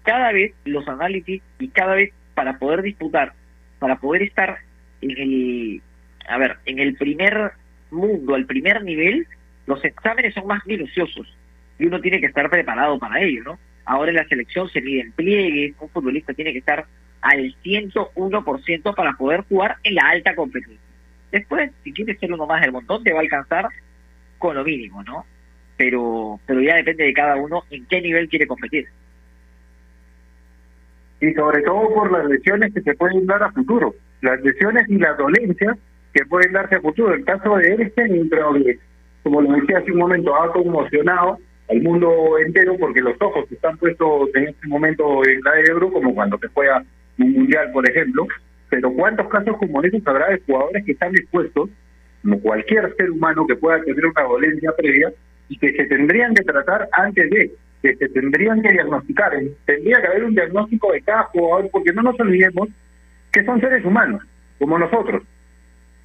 cada 0.02 0.32
vez 0.32 0.52
los 0.64 0.86
análisis 0.88 1.42
y 1.58 1.68
cada 1.68 1.94
vez 1.94 2.12
para 2.34 2.58
poder 2.58 2.82
disputar, 2.82 3.32
para 3.78 3.96
poder 3.96 4.22
estar 4.22 4.58
en 5.00 5.10
el, 5.10 5.82
a 6.28 6.38
ver, 6.38 6.56
en 6.66 6.78
el 6.78 6.94
primer 6.96 7.52
mundo, 7.90 8.34
al 8.34 8.46
primer 8.46 8.84
nivel, 8.84 9.26
los 9.66 9.84
exámenes 9.84 10.34
son 10.34 10.46
más 10.46 10.64
minuciosos 10.66 11.26
y 11.78 11.86
uno 11.86 12.00
tiene 12.00 12.20
que 12.20 12.26
estar 12.26 12.48
preparado 12.50 12.98
para 12.98 13.20
ello, 13.20 13.42
¿no? 13.44 13.58
Ahora 13.84 14.10
en 14.10 14.16
la 14.16 14.28
selección 14.28 14.68
se 14.68 14.80
miden 14.80 15.12
pliegues, 15.12 15.74
un 15.80 15.88
futbolista 15.88 16.32
tiene 16.34 16.52
que 16.52 16.58
estar 16.58 16.86
al 17.20 17.54
101% 17.64 18.94
para 18.94 19.12
poder 19.14 19.42
jugar 19.48 19.76
en 19.82 19.94
la 19.94 20.08
alta 20.10 20.34
competencia. 20.34 20.78
Después, 21.30 21.70
si 21.82 21.92
quieres 21.92 22.18
ser 22.18 22.32
uno 22.32 22.46
más 22.46 22.60
del 22.60 22.72
montón, 22.72 23.02
te 23.02 23.12
va 23.12 23.20
a 23.20 23.22
alcanzar 23.22 23.68
con 24.38 24.56
lo 24.56 24.64
mínimo, 24.64 25.02
¿no? 25.02 25.24
Pero, 25.76 26.38
pero 26.46 26.60
ya 26.60 26.76
depende 26.76 27.04
de 27.04 27.12
cada 27.12 27.36
uno 27.36 27.62
en 27.70 27.86
qué 27.86 28.00
nivel 28.00 28.28
quiere 28.28 28.46
competir. 28.46 28.86
Y 31.20 31.32
sobre 31.34 31.62
todo 31.62 31.94
por 31.94 32.12
las 32.12 32.26
lesiones 32.26 32.74
que 32.74 32.82
se 32.82 32.94
pueden 32.94 33.26
dar 33.26 33.42
a 33.42 33.52
futuro, 33.52 33.94
las 34.20 34.40
lesiones 34.42 34.88
y 34.88 34.98
las 34.98 35.16
dolencias 35.16 35.78
que 36.12 36.26
pueden 36.26 36.52
darse 36.52 36.76
a 36.76 36.80
futuro. 36.80 37.14
El 37.14 37.24
caso 37.24 37.56
de 37.56 37.68
Eriksen, 37.68 38.28
como 39.22 39.40
lo 39.40 39.52
decía 39.52 39.78
hace 39.78 39.92
un 39.92 39.98
momento, 39.98 40.34
ha 40.34 40.52
conmocionado 40.52 41.38
al 41.72 41.82
mundo 41.82 42.38
entero 42.38 42.76
porque 42.78 43.00
los 43.00 43.16
ojos 43.20 43.50
están 43.50 43.78
puestos 43.78 44.28
en 44.34 44.48
este 44.48 44.68
momento 44.68 45.26
en 45.26 45.40
la 45.42 45.58
Ebro, 45.60 45.90
como 45.90 46.14
cuando 46.14 46.38
se 46.38 46.48
juega 46.48 46.84
un 47.18 47.32
mundial, 47.32 47.72
por 47.72 47.88
ejemplo. 47.88 48.26
Pero 48.68 48.92
¿cuántos 48.92 49.28
casos 49.28 49.56
como 49.56 49.82
esos 49.82 50.06
habrá 50.06 50.28
de 50.28 50.40
jugadores 50.46 50.84
que 50.84 50.92
están 50.92 51.14
expuestos, 51.14 51.70
como 52.22 52.40
cualquier 52.40 52.94
ser 52.96 53.10
humano 53.10 53.46
que 53.46 53.56
pueda 53.56 53.82
tener 53.82 54.06
una 54.06 54.22
dolencia 54.22 54.70
previa, 54.76 55.12
y 55.48 55.58
que 55.58 55.72
se 55.72 55.84
tendrían 55.86 56.34
que 56.34 56.42
tratar 56.44 56.88
antes 56.92 57.30
de, 57.30 57.52
que 57.82 57.96
se 57.96 58.08
tendrían 58.10 58.62
que 58.62 58.72
diagnosticar? 58.72 59.32
Tendría 59.64 60.00
que 60.00 60.06
haber 60.06 60.24
un 60.24 60.34
diagnóstico 60.34 60.92
de 60.92 61.00
cada 61.02 61.24
jugador, 61.24 61.70
porque 61.70 61.92
no 61.92 62.02
nos 62.02 62.20
olvidemos 62.20 62.68
que 63.32 63.44
son 63.44 63.60
seres 63.60 63.84
humanos, 63.84 64.22
como 64.58 64.78
nosotros 64.78 65.22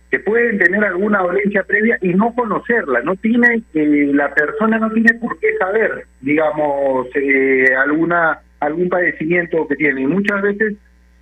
que 0.09 0.19
pueden 0.19 0.57
tener 0.57 0.83
alguna 0.85 1.19
dolencia 1.19 1.63
previa 1.63 1.97
y 2.01 2.13
no 2.13 2.33
conocerla, 2.33 3.01
no 3.01 3.15
tiene, 3.17 3.61
eh, 3.73 4.11
la 4.13 4.33
persona 4.33 4.77
no 4.79 4.89
tiene 4.91 5.13
por 5.15 5.37
qué 5.39 5.57
saber, 5.57 6.05
digamos, 6.21 7.07
eh, 7.15 7.75
alguna 7.75 8.39
algún 8.59 8.89
padecimiento 8.89 9.67
que 9.67 9.75
tiene. 9.75 10.01
Y 10.01 10.07
muchas 10.07 10.41
veces 10.41 10.75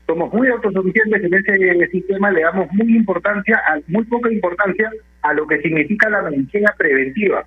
somos 0.07 0.31
muy 0.33 0.47
autosuficientes 0.47 1.23
en 1.23 1.33
ese 1.33 1.87
sistema, 1.87 2.31
le 2.31 2.41
damos 2.41 2.71
muy 2.73 2.95
importancia, 2.95 3.61
muy 3.87 4.05
poca 4.05 4.31
importancia 4.31 4.91
a 5.21 5.33
lo 5.33 5.47
que 5.47 5.61
significa 5.61 6.09
la 6.09 6.29
medicina 6.29 6.73
preventiva, 6.77 7.43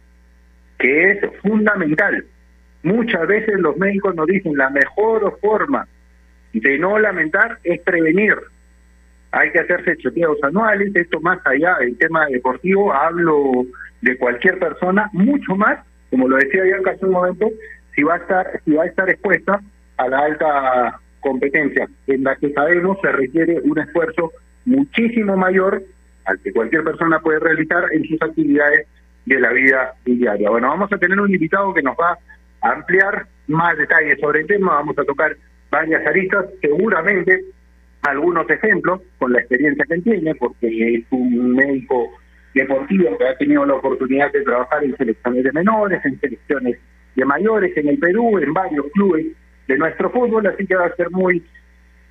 que 0.79 1.13
es 1.13 1.19
fundamental. 1.41 2.25
Muchas 2.83 3.27
veces 3.27 3.59
los 3.61 3.77
médicos 3.77 4.15
nos 4.15 4.27
dicen 4.27 4.57
la 4.57 4.71
mejor 4.71 5.39
forma 5.41 5.87
de 6.53 6.79
no 6.79 6.99
lamentar 6.99 7.59
es 7.63 7.81
prevenir, 7.81 8.35
hay 9.33 9.51
que 9.53 9.61
hacerse 9.61 9.97
chequeos 9.99 10.39
anuales, 10.43 10.95
esto 10.95 11.21
más 11.21 11.39
allá 11.45 11.77
del 11.81 11.97
tema 11.99 12.27
deportivo, 12.27 12.93
hablo 12.93 13.67
de 14.01 14.17
cualquier 14.17 14.59
persona, 14.59 15.11
mucho 15.13 15.55
más, 15.57 15.85
como 16.11 16.29
lo 16.29 16.37
decía 16.37 16.63
ya 16.65 16.91
hace 16.91 17.05
un 17.05 17.13
momento, 17.13 17.51
si 17.95 18.03
va 18.03 18.15
a 18.15 18.19
estar, 18.19 18.61
si 18.65 18.73
va 18.73 18.85
a 18.85 18.87
estar 18.87 19.11
expuesta 19.11 19.61
a 19.97 20.09
la 20.09 20.19
alta 20.19 21.01
competencia, 21.21 21.89
en 22.07 22.25
la 22.25 22.37
que 22.37 22.53
sabemos 22.53 22.99
se 23.03 23.13
requiere 23.13 23.61
un 23.65 23.79
esfuerzo 23.79 24.33
muchísimo 24.65 25.37
mayor 25.37 25.83
al 26.25 26.39
que 26.41 26.53
cualquier 26.53 26.85
persona 26.85 27.21
puede 27.21 27.41
realizar 27.41 27.85
en 27.93 28.05
sus 28.05 28.21
actividades 28.23 28.87
de 29.27 29.41
la 29.41 29.51
vida 29.51 29.95
diaria. 30.05 30.51
Bueno, 30.51 30.69
vamos 30.69 30.93
a 30.93 30.99
tener 30.99 31.21
un 31.21 31.33
invitado 31.33 31.75
que 31.75 31.83
nos 31.83 31.97
va 31.97 32.19
a 32.63 32.73
ampliar 32.73 33.27
más 33.47 33.77
detalles 33.77 34.19
sobre 34.21 34.41
el 34.41 34.47
tema, 34.47 34.75
vamos 34.75 34.97
a 34.99 35.05
tocar 35.05 35.37
varias 35.71 36.07
aristas, 36.07 36.47
seguramente 36.61 37.45
algunos 38.11 38.49
ejemplos 38.51 39.01
con 39.19 39.33
la 39.33 39.41
experiencia 39.41 39.85
que 39.87 39.95
él 39.95 40.03
tiene, 40.03 40.35
porque 40.35 40.95
es 40.95 41.05
un 41.11 41.55
médico 41.55 42.11
deportivo 42.55 43.17
que 43.17 43.29
ha 43.29 43.37
tenido 43.37 43.65
la 43.65 43.75
oportunidad 43.75 44.33
de 44.33 44.43
trabajar 44.43 44.85
en 44.85 44.97
selecciones 44.97 45.45
de 45.45 45.53
menores, 45.53 46.05
en 46.05 46.19
selecciones 46.21 46.79
de 47.15 47.25
mayores 47.25 47.77
en 47.77 47.89
el 47.89 47.99
Perú, 47.99 48.39
en 48.39 48.53
varios 48.53 48.87
clubes 48.93 49.27
de 49.67 49.79
nuestro 49.79 50.11
fútbol, 50.11 50.47
así 50.47 50.67
que 50.67 50.75
va 50.75 50.87
a 50.87 50.97
ser 50.97 51.11
muy 51.11 51.43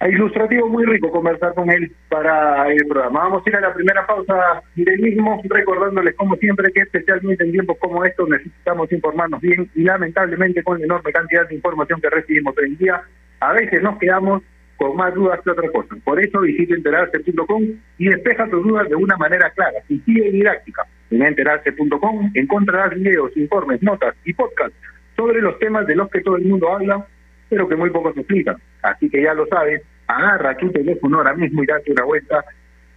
ilustrativo, 0.06 0.68
muy 0.68 0.86
rico 0.86 1.12
conversar 1.12 1.56
con 1.56 1.72
él 1.72 1.92
para 2.08 2.68
el 2.72 2.86
programa. 2.88 3.22
Vamos 3.22 3.44
a 3.46 3.50
ir 3.50 3.56
a 3.56 3.62
la 3.62 3.74
primera 3.74 4.06
pausa 4.06 4.62
del 4.76 5.00
mismo, 5.00 5.42
recordándoles 5.50 6.16
como 6.16 6.36
siempre 6.36 6.72
que 6.72 6.82
especialmente 6.82 7.44
en 7.44 7.52
tiempos 7.52 7.78
como 7.80 8.06
estos 8.06 8.30
necesitamos 8.30 8.92
informarnos 8.92 9.42
bien 9.42 9.70
y 9.74 9.84
lamentablemente 9.84 10.62
con 10.62 10.78
la 10.78 10.86
enorme 10.86 11.12
cantidad 11.12 11.48
de 11.48 11.56
información 11.56 12.00
que 12.00 12.10
recibimos 12.12 12.56
hoy 12.58 12.68
en 12.68 12.78
día, 12.78 13.02
a 13.40 13.54
veces 13.54 13.82
nos 13.82 13.98
quedamos 13.98 14.44
con 14.78 14.96
más 14.96 15.14
dudas 15.14 15.42
que 15.44 15.52
otra 15.52 15.70
cosa. 15.72 15.96
Por 16.04 16.24
eso 16.24 16.42
visita 16.42 16.76
enterarse.com 16.76 17.64
y 17.98 18.10
despeja 18.10 18.50
tus 18.50 18.64
dudas 18.64 18.88
de 18.88 18.96
una 18.96 19.18
manera 19.18 19.50
clara, 19.52 19.80
sencilla 19.88 20.28
y 20.28 20.32
didáctica. 20.32 20.84
En 21.10 21.24
enterarse.com 21.24 22.32
encontrarás 22.34 22.94
videos, 22.96 23.36
informes, 23.36 23.82
notas 23.82 24.16
y 24.24 24.34
podcasts 24.34 24.78
sobre 25.16 25.42
los 25.42 25.58
temas 25.60 25.88
de 25.88 25.96
los 25.96 26.10
que 26.10 26.22
todo 26.22 26.38
el 26.38 26.46
mundo 26.46 26.72
habla, 26.72 27.06
pero 27.50 27.68
que 27.68 27.76
muy 27.76 27.90
pocos 27.90 28.16
explican. 28.16 28.58
Así 28.84 29.10
que 29.10 29.24
ya 29.24 29.34
lo 29.34 29.48
sabes, 29.48 29.82
agarra 30.08 30.56
tu 30.58 30.72
teléfono 30.72 31.18
ahora 31.18 31.34
mismo 31.34 31.64
y 31.64 31.66
date 31.66 31.92
una 31.92 32.06
vuelta 32.06 32.46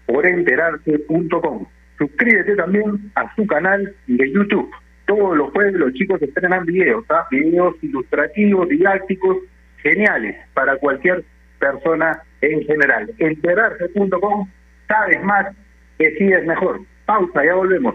por 0.07 0.27
enterarse.com. 0.27 1.67
Suscríbete 1.99 2.57
también 2.57 3.11
a 3.15 3.35
su 3.35 3.47
canal 3.47 3.95
de 4.07 4.33
YouTube. 4.33 4.71
Todos 5.07 5.37
los 5.37 5.51
jueves 5.51 5.75
los 5.75 5.93
chicos 5.95 6.21
estrenan 6.23 6.67
videos, 6.67 7.05
¿ah? 7.09 7.27
videos 7.31 7.75
ilustrativos, 7.83 8.69
didácticos, 8.69 9.39
geniales 9.83 10.37
para 10.55 10.77
cualquier 10.77 11.25
persona 11.61 12.23
en 12.41 12.65
general. 12.65 13.11
Enterarse.com, 13.19 14.49
sabes 14.89 15.23
más, 15.23 15.47
decides 15.99 16.45
mejor. 16.47 16.81
Pausa, 17.07 17.45
ya 17.45 17.55
volvemos. 17.55 17.95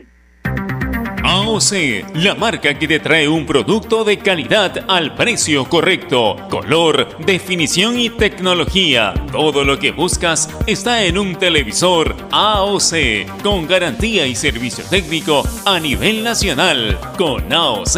AOC, 1.28 2.16
la 2.16 2.36
marca 2.36 2.78
que 2.78 2.88
te 2.88 3.00
trae 3.00 3.28
un 3.28 3.48
producto 3.48 4.04
de 4.04 4.20
calidad 4.20 4.86
al 4.88 5.16
precio 5.16 5.66
correcto, 5.66 6.36
color, 6.50 7.18
definición 7.26 8.00
y 8.00 8.12
tecnología. 8.12 9.14
Todo 9.32 9.64
lo 9.64 9.80
que 9.80 9.92
buscas 9.92 10.48
está 10.68 11.04
en 11.04 11.18
un 11.18 11.36
televisor 11.36 12.16
AOC, 12.32 13.42
con 13.42 13.68
garantía 13.68 14.28
y 14.28 14.36
servicio 14.36 14.86
técnico 14.88 15.44
a 15.66 15.80
nivel 15.80 16.24
nacional. 16.24 17.00
Con 17.18 17.52
AOC 17.52 17.98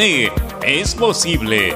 es 0.66 0.96
posible. 0.96 1.76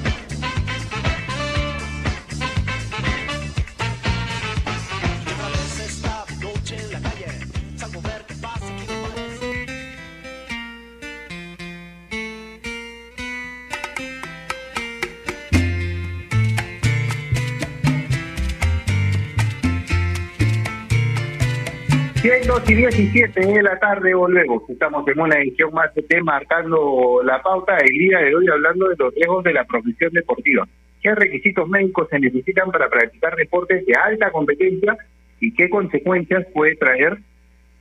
100, 22.21 22.45
2 22.45 22.69
y 22.69 22.75
17 22.75 23.47
de 23.47 23.63
la 23.63 23.79
tarde 23.79 24.13
volvemos. 24.13 24.61
Estamos 24.69 25.07
en 25.07 25.19
una 25.19 25.39
edición 25.39 25.73
más 25.73 25.91
de 25.95 26.21
marcando 26.21 27.19
la 27.23 27.41
pauta 27.41 27.75
el 27.77 27.97
día 27.97 28.19
de 28.19 28.35
hoy 28.35 28.45
hablando 28.47 28.89
de 28.89 28.95
los 28.95 29.11
riesgos 29.15 29.43
de 29.43 29.53
la 29.53 29.65
profesión 29.65 30.13
deportiva. 30.13 30.67
¿Qué 31.01 31.15
requisitos 31.15 31.67
médicos 31.67 32.09
se 32.11 32.19
necesitan 32.19 32.69
para 32.69 32.89
practicar 32.89 33.35
deportes 33.35 33.83
de 33.87 33.93
alta 33.95 34.29
competencia 34.29 34.95
y 35.39 35.51
qué 35.55 35.67
consecuencias 35.67 36.45
puede 36.53 36.75
traer 36.75 37.17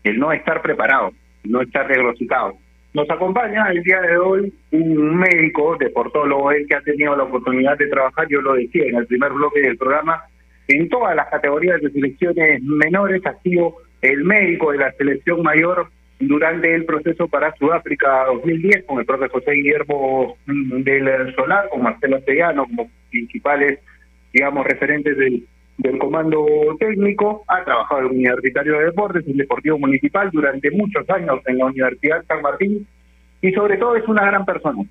el 0.05 0.19
no 0.19 0.33
estar 0.33 0.63
preparado, 0.63 1.11
no 1.45 1.61
estar 1.61 1.87
diagnosticado? 1.87 2.55
Nos 2.95 3.11
acompaña 3.11 3.71
el 3.71 3.83
día 3.83 4.01
de 4.01 4.17
hoy 4.17 4.55
un 4.71 5.17
médico, 5.19 5.77
deportólogo, 5.79 6.51
él 6.53 6.67
que 6.67 6.77
ha 6.77 6.81
tenido 6.81 7.15
la 7.15 7.25
oportunidad 7.25 7.77
de 7.77 7.89
trabajar, 7.89 8.27
yo 8.31 8.41
lo 8.41 8.55
decía 8.55 8.85
en 8.87 8.97
el 8.97 9.07
primer 9.07 9.33
bloque 9.33 9.61
del 9.61 9.77
programa, 9.77 10.23
en 10.67 10.89
todas 10.89 11.15
las 11.15 11.29
categorías 11.29 11.79
de 11.83 11.91
selecciones 11.91 12.63
menores, 12.63 13.21
ha 13.27 13.35
sido 13.43 13.75
el 14.03 14.25
médico 14.25 14.73
de 14.73 14.79
la 14.79 14.93
selección 14.93 15.43
mayor 15.43 15.89
durante 16.19 16.75
el 16.75 16.85
proceso 16.85 17.29
para 17.29 17.55
Sudáfrica 17.57 18.27
2010 18.27 18.85
con 18.85 19.01
el 19.01 19.07
profesor 19.07 19.41
José 19.41 19.53
Guillermo 19.53 20.37
del 20.47 21.35
Solar, 21.35 21.69
con 21.71 21.83
Marcelo 21.83 22.17
Astellano 22.17 22.67
como 22.67 22.91
principales, 23.11 23.81
digamos, 24.33 24.67
referentes 24.67 25.17
del, 25.17 25.47
del 25.79 25.99
comando 25.99 26.47
técnico, 26.79 27.45
ha 27.49 27.65
trabajado 27.65 28.01
en 28.01 28.07
el 28.07 28.13
Universitario 28.13 28.79
de 28.79 28.85
Deportes, 28.87 29.25
en 29.25 29.33
el 29.33 29.39
Deportivo 29.39 29.79
Municipal 29.79 30.31
durante 30.31 30.71
muchos 30.71 31.09
años 31.09 31.41
en 31.47 31.59
la 31.59 31.67
Universidad 31.67 32.25
San 32.27 32.43
Martín 32.43 32.87
y 33.41 33.53
sobre 33.53 33.79
todo 33.79 33.97
es 33.97 34.07
una 34.07 34.27
gran 34.27 34.45
persona. 34.45 34.83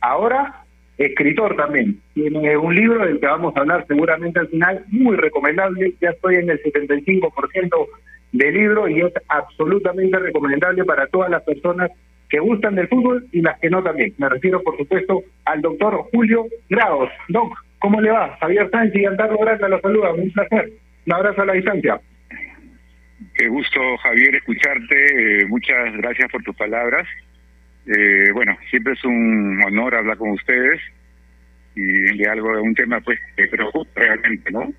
Ahora, 0.00 0.64
escritor 0.96 1.54
también. 1.56 2.00
Tiene 2.14 2.56
un 2.56 2.74
libro 2.74 3.04
del 3.04 3.20
que 3.20 3.26
vamos 3.26 3.54
a 3.56 3.60
hablar 3.60 3.84
seguramente 3.86 4.40
al 4.40 4.48
final, 4.48 4.84
muy 4.88 5.16
recomendable, 5.16 5.94
ya 6.00 6.10
estoy 6.10 6.36
en 6.36 6.50
el 6.50 6.62
75% 6.62 7.86
de 8.32 8.52
libro 8.52 8.88
y 8.88 9.00
es 9.00 9.12
absolutamente 9.28 10.18
recomendable 10.18 10.84
para 10.84 11.06
todas 11.06 11.30
las 11.30 11.42
personas 11.42 11.90
que 12.28 12.40
gustan 12.40 12.74
del 12.74 12.88
fútbol 12.88 13.26
y 13.32 13.40
las 13.40 13.58
que 13.58 13.70
no 13.70 13.82
también. 13.82 14.12
Me 14.18 14.28
refiero, 14.28 14.62
por 14.62 14.76
supuesto, 14.76 15.22
al 15.46 15.62
doctor 15.62 15.94
Julio 16.12 16.46
Grados. 16.68 17.10
Doc, 17.28 17.54
¿cómo 17.78 18.00
le 18.00 18.10
va? 18.10 18.36
Javier 18.38 18.68
Sánchez 18.70 19.00
y 19.00 19.06
Antarlo 19.06 19.38
Grande 19.38 19.68
los 19.68 19.80
saluda. 19.80 20.12
Un 20.12 20.30
placer. 20.30 20.70
Un 21.06 21.12
abrazo 21.12 21.42
a 21.42 21.46
la 21.46 21.54
distancia. 21.54 22.00
Qué 23.34 23.48
gusto, 23.48 23.80
Javier, 24.02 24.34
escucharte. 24.34 25.40
Eh, 25.42 25.46
muchas 25.46 25.96
gracias 25.96 26.30
por 26.30 26.42
tus 26.42 26.54
palabras. 26.56 27.06
Eh, 27.86 28.30
bueno, 28.34 28.56
siempre 28.68 28.92
es 28.92 29.04
un 29.04 29.62
honor 29.66 29.94
hablar 29.94 30.18
con 30.18 30.30
ustedes 30.30 30.80
y 31.74 32.18
de 32.18 32.28
algo 32.28 32.54
de 32.54 32.60
un 32.60 32.74
tema 32.74 33.00
pues 33.00 33.18
que 33.36 33.46
preocupa 33.46 33.90
realmente, 33.94 34.50
¿no? 34.50 34.72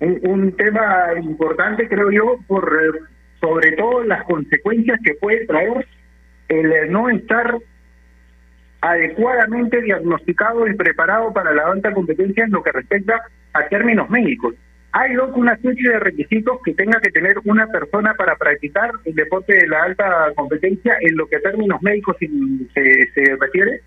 Un, 0.00 0.56
tema 0.56 1.08
importante, 1.22 1.88
creo 1.88 2.10
yo, 2.10 2.38
por 2.46 2.64
eh, 2.64 2.98
sobre 3.40 3.72
todo 3.72 4.04
las 4.04 4.24
consecuencias 4.24 4.98
que 5.04 5.14
puede 5.14 5.46
traer 5.46 5.86
el 6.48 6.90
no 6.90 7.08
estar 7.08 7.56
adecuadamente 8.80 9.82
diagnosticado 9.82 10.66
y 10.66 10.74
preparado 10.74 11.32
para 11.32 11.52
la 11.52 11.66
alta 11.66 11.92
competencia 11.92 12.44
en 12.44 12.50
lo 12.50 12.62
que 12.62 12.72
respecta 12.72 13.20
a 13.52 13.68
términos 13.68 14.08
médicos. 14.10 14.54
Hay 14.92 15.16
una 15.16 15.56
serie 15.58 15.90
de 15.90 16.00
requisitos 16.00 16.58
que 16.64 16.74
tenga 16.74 17.00
que 17.00 17.10
tener 17.10 17.36
una 17.44 17.68
persona 17.68 18.14
para 18.14 18.34
practicar 18.36 18.90
el 19.04 19.14
deporte 19.14 19.52
de 19.54 19.68
la 19.68 19.84
alta 19.84 20.32
competencia 20.34 20.96
en 21.00 21.16
lo 21.16 21.28
que 21.28 21.36
a 21.36 21.40
términos 21.40 21.80
médicos 21.82 22.16
se, 22.18 23.10
se 23.14 23.36
refiere. 23.36 23.82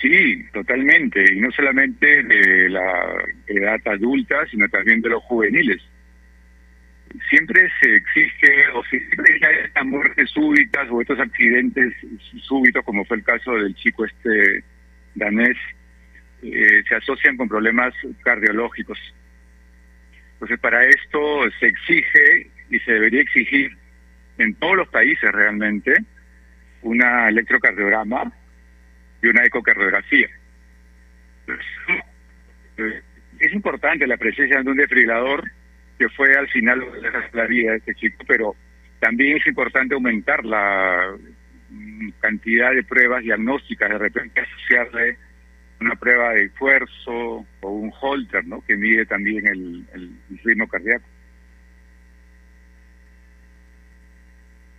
Sí, 0.00 0.44
totalmente, 0.52 1.22
y 1.32 1.40
no 1.40 1.50
solamente 1.52 2.22
de 2.22 2.70
la 2.70 3.22
edad 3.46 3.80
adulta, 3.84 4.46
sino 4.50 4.66
también 4.68 5.02
de 5.02 5.10
los 5.10 5.22
juveniles. 5.24 5.82
Siempre 7.28 7.68
se 7.82 7.96
exige, 7.96 8.68
o 8.72 8.82
siempre 8.84 9.34
hay 9.46 9.66
estas 9.66 9.84
muertes 9.84 10.30
súbitas 10.30 10.88
o 10.90 11.02
estos 11.02 11.18
accidentes 11.20 11.92
súbitos, 12.42 12.84
como 12.84 13.04
fue 13.04 13.18
el 13.18 13.24
caso 13.24 13.52
del 13.56 13.74
chico 13.74 14.06
este 14.06 14.64
danés, 15.14 15.56
eh, 16.42 16.82
se 16.88 16.94
asocian 16.94 17.36
con 17.36 17.48
problemas 17.48 17.92
cardiológicos. 18.22 18.98
Entonces, 20.34 20.58
para 20.60 20.82
esto 20.84 21.50
se 21.58 21.66
exige 21.66 22.50
y 22.70 22.78
se 22.78 22.92
debería 22.92 23.20
exigir 23.20 23.76
en 24.38 24.54
todos 24.54 24.76
los 24.76 24.88
países 24.88 25.30
realmente 25.30 25.92
una 26.80 27.28
electrocardiograma 27.28 28.32
y 29.22 29.26
una 29.28 29.44
ecocardiografía. 29.44 30.28
Es 33.38 33.52
importante 33.52 34.06
la 34.06 34.16
presencia 34.16 34.62
de 34.62 34.70
un 34.70 34.76
desfibrilador 34.76 35.44
que 35.98 36.08
fue 36.08 36.34
al 36.34 36.48
final 36.48 36.82
la 37.32 37.46
vida 37.46 37.72
de 37.72 37.78
este 37.78 37.94
chico, 37.94 38.24
pero 38.26 38.54
también 39.00 39.36
es 39.36 39.46
importante 39.46 39.94
aumentar 39.94 40.44
la 40.44 41.14
cantidad 42.20 42.72
de 42.72 42.82
pruebas 42.82 43.22
diagnósticas, 43.22 43.90
de 43.90 43.98
repente 43.98 44.40
asociarle 44.40 45.18
una 45.80 45.94
prueba 45.96 46.30
de 46.30 46.44
esfuerzo 46.44 47.46
o 47.60 47.70
un 47.70 47.92
holter, 48.00 48.46
¿no? 48.46 48.62
Que 48.62 48.76
mide 48.76 49.06
también 49.06 49.46
el, 49.46 49.86
ritmo 50.44 50.68
cardíaco. 50.68 51.04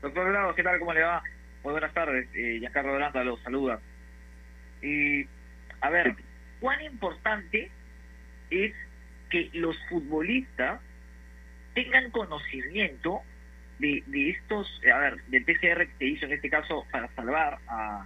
Doctor 0.01 0.31
Grado, 0.31 0.55
¿qué 0.55 0.63
tal? 0.63 0.79
¿Cómo 0.79 0.93
le 0.93 1.01
va? 1.01 1.21
Muy 1.63 1.71
buenas 1.73 1.93
tardes. 1.93 2.27
Eh, 2.33 2.59
Duranta 2.59 3.23
los 3.23 3.39
saluda. 3.41 3.79
Y, 4.81 5.25
a 5.81 5.89
ver, 5.89 6.15
¿cuán 6.59 6.81
importante 6.81 7.69
es 8.49 8.73
que 9.29 9.49
los 9.53 9.77
futbolistas 9.89 10.81
tengan 11.73 12.11
conocimiento 12.11 13.21
de, 13.79 14.03
de 14.07 14.29
estos, 14.31 14.67
a 14.93 14.97
ver, 14.99 15.23
del 15.27 15.43
PCR 15.43 15.87
que 15.87 15.97
se 15.97 16.05
hizo 16.05 16.25
en 16.25 16.33
este 16.33 16.49
caso 16.49 16.85
para 16.91 17.07
salvar 17.15 17.59
a, 17.67 18.05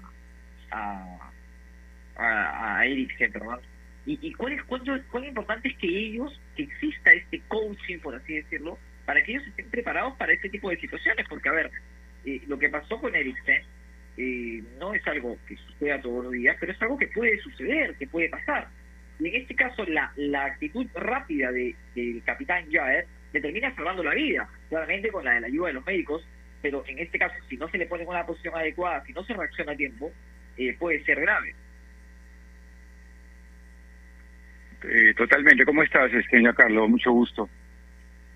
a, 0.72 1.32
a, 2.18 2.78
a 2.78 2.86
Eric? 2.86 3.12
¿Y, 4.06 4.20
y 4.22 4.34
cuál, 4.34 4.54
es, 4.54 4.64
cuán, 4.64 4.84
cuán 5.12 5.26
importante 5.26 5.70
es 5.70 5.78
que 5.78 5.88
ellos, 5.88 6.40
que 6.56 6.64
exista 6.64 7.12
este 7.12 7.42
coaching, 7.48 8.00
por 8.00 8.16
así 8.16 8.36
decirlo, 8.36 8.78
para 9.06 9.24
que 9.24 9.32
ellos 9.32 9.48
estén 9.48 9.70
preparados 9.70 10.16
para 10.16 10.34
este 10.34 10.50
tipo 10.50 10.70
de 10.70 10.78
situaciones? 10.78 11.26
Porque, 11.28 11.50
a 11.50 11.54
ver, 11.54 11.72
eh, 12.26 12.42
lo 12.48 12.60
que 12.60 12.70
pasó 12.70 13.00
con 13.02 13.16
Eriksen 13.16 13.64
eh, 14.18 14.64
no 14.80 14.94
es 14.94 15.06
algo 15.08 15.38
que 15.48 15.56
suceda 15.58 16.02
todos 16.02 16.26
los 16.26 16.34
días, 16.34 16.58
pero 16.60 16.72
es 16.72 16.82
algo 16.82 16.98
que 16.98 17.08
puede 17.08 17.38
suceder, 17.40 17.96
que 17.96 18.08
puede 18.08 18.30
pasar. 18.30 18.68
Y 19.20 19.30
en 19.30 19.42
este 19.42 19.56
caso, 19.56 19.86
la, 19.86 20.12
la 20.16 20.46
actitud 20.46 20.86
rápida 20.94 21.52
de, 21.52 21.76
del 21.96 22.22
capitán 22.24 22.70
Jair 22.72 23.06
le 23.34 23.42
termina 23.42 23.74
salvando 23.76 24.04
la 24.04 24.14
vida, 24.14 24.50
claramente 24.70 25.10
con 25.10 25.26
la, 25.26 25.40
la 25.40 25.48
ayuda 25.48 25.68
de 25.68 25.74
los 25.74 25.86
médicos, 25.86 26.28
pero 26.62 26.84
en 26.88 27.00
este 27.00 27.20
caso, 27.20 27.36
si 27.50 27.58
no 27.58 27.70
se 27.70 27.78
le 27.78 27.86
pone 27.86 28.04
en 28.04 28.10
una 28.10 28.26
posición 28.26 28.56
adecuada, 28.56 29.04
si 29.06 29.14
no 29.14 29.24
se 29.24 29.34
reacciona 29.34 29.74
a 29.74 29.76
tiempo, 29.76 30.12
eh, 30.58 30.76
puede 30.78 31.04
ser 31.04 31.20
grave. 31.22 31.54
Eh, 34.84 35.14
totalmente. 35.16 35.66
¿Cómo 35.66 35.84
estás, 35.84 36.12
señor 36.12 36.52
este, 36.52 36.64
Carlos? 36.64 36.90
Mucho 36.90 37.12
gusto. 37.12 37.50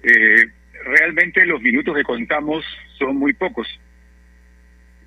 Eh, 0.03 0.45
realmente 0.85 1.45
los 1.45 1.61
minutos 1.61 1.95
que 1.95 2.03
contamos 2.03 2.65
son 2.97 3.17
muy 3.17 3.33
pocos 3.33 3.67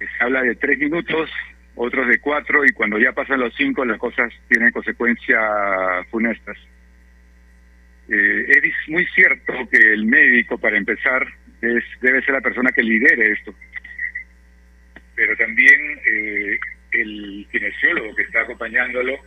se 0.07 0.25
habla 0.25 0.43
de 0.43 0.55
tres 0.55 0.79
minutos, 0.79 1.31
otros 1.75 2.09
de 2.09 2.19
cuatro, 2.19 2.65
y 2.65 2.73
cuando 2.73 2.99
ya 2.99 3.12
pasan 3.12 3.41
los 3.41 3.55
cinco 3.55 3.85
las 3.85 3.99
cosas 3.99 4.33
tienen 4.49 4.71
consecuencias 4.71 5.41
funestas. 6.11 6.57
Eh, 8.09 8.61
es 8.62 8.88
muy 8.88 9.07
cierto 9.07 9.53
que 9.71 9.79
el 9.79 10.05
médico, 10.05 10.59
para 10.59 10.77
empezar, 10.77 11.27
es, 11.62 11.85
debe 12.01 12.23
ser 12.23 12.35
la 12.35 12.41
persona 12.41 12.71
que 12.73 12.83
lidere 12.83 13.33
esto, 13.33 13.55
pero 15.15 15.37
también 15.37 15.81
eh, 16.05 16.59
el 16.93 17.47
kinesiólogo 17.51 18.15
que 18.15 18.23
está 18.23 18.43
acompañándolo 18.43 19.19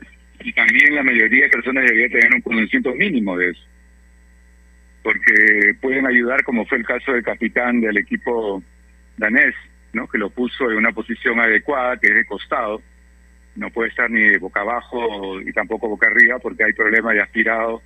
y 0.41 0.51
también 0.53 0.95
la 0.95 1.03
mayoría 1.03 1.45
de 1.45 1.49
personas 1.49 1.85
debería 1.85 2.09
tener 2.09 2.35
un 2.35 2.41
conocimiento 2.41 2.93
mínimo 2.93 3.37
de 3.37 3.51
eso, 3.51 3.65
porque 5.01 5.73
pueden 5.81 6.05
ayudar, 6.05 6.43
como 6.43 6.65
fue 6.65 6.77
el 6.77 6.85
caso 6.85 7.13
del 7.13 7.23
capitán 7.23 7.79
del 7.79 7.97
equipo 7.97 8.61
danés, 9.17 9.55
que 10.11 10.17
lo 10.17 10.29
puso 10.29 10.69
en 10.69 10.77
una 10.77 10.91
posición 10.91 11.39
adecuada, 11.39 11.97
que 11.97 12.07
es 12.07 12.15
de 12.15 12.25
costado. 12.25 12.81
No 13.55 13.69
puede 13.69 13.89
estar 13.89 14.09
ni 14.11 14.35
boca 14.37 14.61
abajo 14.61 15.39
y 15.41 15.51
tampoco 15.53 15.87
boca 15.87 16.07
arriba 16.07 16.37
porque 16.39 16.65
hay 16.65 16.73
problemas 16.73 17.13
de 17.13 17.21
aspirado 17.21 17.81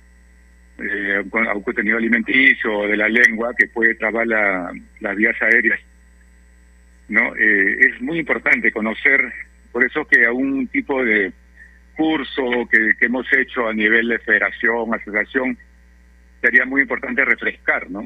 eh, 0.78 1.22
a 1.48 1.54
un 1.54 1.62
contenido 1.62 1.98
alimenticio 1.98 2.88
de 2.88 2.96
la 2.96 3.08
lengua 3.08 3.54
que 3.56 3.68
puede 3.68 3.94
trabar 3.94 4.26
las 4.26 5.16
vías 5.16 5.36
aéreas. 5.40 5.80
¿no? 7.08 7.34
Eh, 7.36 7.76
es 7.80 8.00
muy 8.00 8.18
importante 8.18 8.72
conocer, 8.72 9.32
por 9.72 9.84
eso 9.84 10.04
que 10.06 10.26
a 10.26 10.32
un 10.32 10.66
tipo 10.68 11.04
de 11.04 11.32
curso 11.96 12.66
que, 12.70 12.94
que 12.98 13.06
hemos 13.06 13.26
hecho 13.32 13.68
a 13.68 13.72
nivel 13.72 14.08
de 14.08 14.18
federación, 14.20 14.94
asociación, 14.94 15.58
sería 16.40 16.64
muy 16.64 16.82
importante 16.82 17.24
refrescar, 17.24 17.90
¿no? 17.90 18.04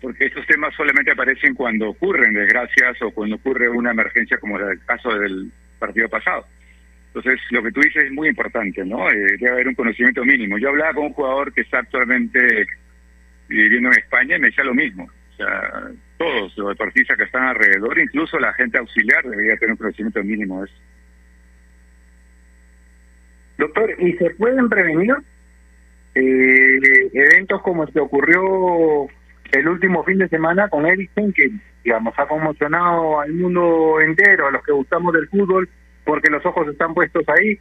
Porque 0.00 0.26
estos 0.26 0.46
temas 0.46 0.74
solamente 0.74 1.12
aparecen 1.12 1.54
cuando 1.54 1.90
ocurren 1.90 2.34
desgracias 2.34 3.00
o 3.02 3.10
cuando 3.10 3.36
ocurre 3.36 3.68
una 3.68 3.90
emergencia 3.90 4.38
como 4.38 4.58
el 4.58 4.84
caso 4.84 5.16
del 5.18 5.50
partido 5.78 6.08
pasado. 6.08 6.46
Entonces, 7.08 7.40
lo 7.50 7.62
que 7.62 7.72
tú 7.72 7.80
dices 7.80 8.04
es 8.04 8.12
muy 8.12 8.28
importante, 8.28 8.84
¿no? 8.84 9.10
Eh, 9.10 9.36
debe 9.38 9.50
haber 9.50 9.68
un 9.68 9.74
conocimiento 9.74 10.24
mínimo. 10.24 10.58
Yo 10.58 10.68
hablaba 10.68 10.94
con 10.94 11.06
un 11.06 11.12
jugador 11.12 11.52
que 11.52 11.62
está 11.62 11.78
actualmente 11.78 12.66
viviendo 13.48 13.88
en 13.90 13.98
España 13.98 14.36
y 14.36 14.40
me 14.40 14.48
decía 14.48 14.64
lo 14.64 14.74
mismo. 14.74 15.04
O 15.04 15.36
sea, 15.36 15.90
todos 16.18 16.56
los 16.56 16.68
deportistas 16.68 17.16
que 17.16 17.24
están 17.24 17.44
alrededor, 17.44 17.98
incluso 17.98 18.38
la 18.38 18.52
gente 18.54 18.78
auxiliar, 18.78 19.24
debería 19.24 19.56
tener 19.56 19.72
un 19.72 19.78
conocimiento 19.78 20.22
mínimo 20.22 20.60
de 20.60 20.66
eso. 20.66 20.80
Doctor, 23.58 23.94
¿y 23.98 24.12
se 24.12 24.30
pueden 24.30 24.68
prevenir 24.68 25.14
eh, 26.14 27.10
eventos 27.12 27.62
como 27.62 27.86
que 27.86 28.00
ocurrió 28.00 29.08
el 29.52 29.68
último 29.68 30.04
fin 30.04 30.18
de 30.18 30.28
semana 30.28 30.68
con 30.68 30.86
Ericsson, 30.86 31.32
que 31.32 31.50
digamos 31.84 32.14
ha 32.18 32.26
conmocionado 32.26 33.20
al 33.20 33.32
mundo 33.32 34.00
entero, 34.00 34.48
a 34.48 34.50
los 34.50 34.62
que 34.62 34.72
gustamos 34.72 35.12
del 35.12 35.28
fútbol, 35.28 35.68
porque 36.04 36.30
los 36.30 36.44
ojos 36.46 36.68
están 36.68 36.94
puestos 36.94 37.24
ahí? 37.28 37.58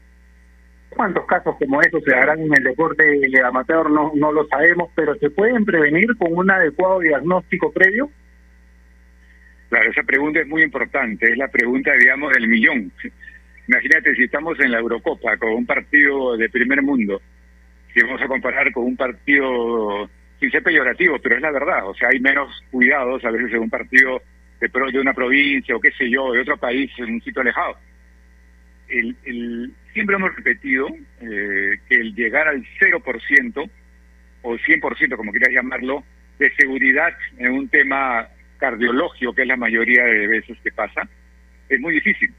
¿Cuántos 0.90 1.26
casos 1.26 1.56
como 1.60 1.82
esos 1.82 2.04
se 2.04 2.16
harán 2.16 2.40
en 2.40 2.54
el 2.58 2.64
deporte 2.64 3.04
amateur? 3.46 3.92
No, 3.92 4.12
no 4.16 4.32
lo 4.32 4.48
sabemos, 4.48 4.90
pero 4.96 5.16
¿se 5.16 5.30
pueden 5.30 5.66
prevenir 5.66 6.16
con 6.18 6.34
un 6.34 6.50
adecuado 6.50 7.00
diagnóstico 7.00 7.72
previo? 7.72 8.10
Claro, 9.70 9.92
esa 9.92 10.04
pregunta 10.04 10.40
es 10.40 10.48
muy 10.48 10.64
importante, 10.64 11.30
es 11.30 11.38
la 11.38 11.50
pregunta, 11.50 11.92
digamos, 11.94 12.34
del 12.34 12.48
millón. 12.48 12.92
Imagínate 13.68 14.16
si 14.16 14.24
estamos 14.24 14.58
en 14.62 14.72
la 14.72 14.80
Eurocopa 14.80 15.36
con 15.38 15.52
un 15.52 15.66
partido 15.66 16.38
de 16.38 16.50
primer 16.50 16.82
mundo, 16.82 17.22
si 17.94 18.02
vamos 18.02 18.22
a 18.22 18.28
comparar 18.28 18.72
con 18.72 18.86
un 18.86 18.96
partido, 18.96 20.10
sin 20.40 20.52
ser 20.52 20.64
peyorativo, 20.64 21.18
pero 21.20 21.36
es 21.36 21.42
la 21.42 21.52
verdad, 21.52 21.88
o 21.88 21.96
sea, 21.96 22.10
hay 22.10 22.20
menos 22.20 22.64
cuidados 22.72 23.24
a 23.26 23.32
veces 23.32 23.54
en 23.54 23.60
un 23.60 23.70
partido 23.70 24.22
de, 24.60 24.70
de 24.92 25.00
una 25.00 25.14
provincia 25.14 25.76
o 25.76 25.80
qué 25.80 25.92
sé 25.92 26.10
yo, 26.10 26.32
de 26.32 26.42
otro 26.42 26.58
país, 26.58 26.92
en 26.98 27.14
un 27.16 27.22
sitio 27.22 27.42
alejado. 27.42 27.78
El, 28.88 29.74
siempre 29.94 30.16
hemos 30.16 30.36
repetido 30.36 30.88
eh, 31.22 31.80
que 31.90 31.96
el 31.96 32.16
llegar 32.16 32.48
al 32.48 32.64
0% 32.80 33.70
o 34.44 34.54
100%, 34.56 35.16
como 35.18 35.32
quieras 35.32 35.54
llamarlo, 35.54 36.04
de 36.40 36.54
seguridad 36.56 37.14
en 37.38 37.52
un 37.52 37.68
tema 37.68 38.28
cardiológico, 38.58 39.34
que 39.34 39.42
es 39.42 39.48
la 39.48 39.58
mayoría 39.58 40.04
de 40.06 40.28
veces 40.28 40.58
que 40.64 40.72
pasa, 40.72 41.08
es 41.68 41.80
muy 41.80 41.96
difícil. 41.96 42.34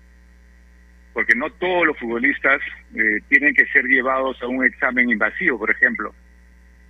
Porque 1.13 1.35
no 1.35 1.51
todos 1.51 1.87
los 1.87 1.99
futbolistas 1.99 2.61
eh, 2.95 3.21
tienen 3.29 3.55
que 3.55 3.67
ser 3.67 3.85
llevados 3.85 4.41
a 4.43 4.47
un 4.47 4.65
examen 4.65 5.11
invasivo, 5.11 5.59
por 5.59 5.71
ejemplo, 5.71 6.15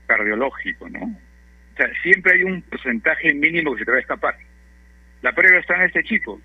cardiológico, 0.09 0.89
¿no? 0.89 1.05
O 1.05 1.77
sea, 1.77 1.89
siempre 2.03 2.33
hay 2.35 2.43
un 2.43 2.63
porcentaje 2.63 3.33
mínimo 3.35 3.73
que 3.73 3.81
se 3.81 3.85
te 3.85 3.93
va 3.93 3.99
a 3.99 4.01
escapar. 4.01 4.37
La 5.23 5.33
prueba 5.33 5.59
está 5.59 5.77
en 5.77 5.83
este 5.83 6.03
chico. 6.03 6.41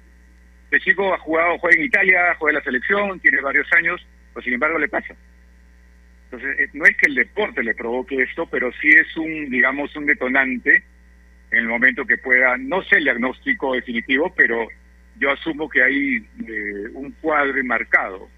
Este 0.66 0.80
chico 0.82 1.14
ha 1.14 1.18
jugado, 1.18 1.58
juega 1.58 1.78
en 1.78 1.86
Italia, 1.86 2.36
juega 2.38 2.52
en 2.52 2.60
la 2.60 2.64
selección, 2.64 3.20
tiene 3.20 3.42
varios 3.42 3.72
años, 3.74 4.06
pues 4.34 4.44
sin 4.44 4.54
embargo 4.54 4.78
le 4.78 4.90
pasa. 4.90 5.16
Entonces, 6.26 6.60
eh, 6.60 6.70
no 6.74 6.86
es 6.86 6.98
que 6.98 7.08
el 7.08 7.16
deporte 7.16 7.64
le 7.64 7.76
provoque 7.76 8.22
esto, 8.22 8.48
pero 8.48 8.72
sí 8.82 8.90
es 8.90 9.16
un, 9.18 9.50
digamos, 9.50 9.96
un 9.96 10.06
detonante 10.06 10.84
en 11.52 11.60
el 11.60 11.68
momento 11.68 12.06
que 12.06 12.18
pueda, 12.18 12.58
no 12.58 12.82
sé 12.84 12.98
el 12.98 13.04
diagnóstico 13.04 13.76
definitivo, 13.76 14.34
pero 14.36 14.68
yo 15.20 15.32
asumo 15.32 15.70
que 15.70 15.84
hay 15.84 16.16
eh, 16.48 16.90
un 16.94 17.12
cuadro 17.22 17.64
marcado. 17.64 18.30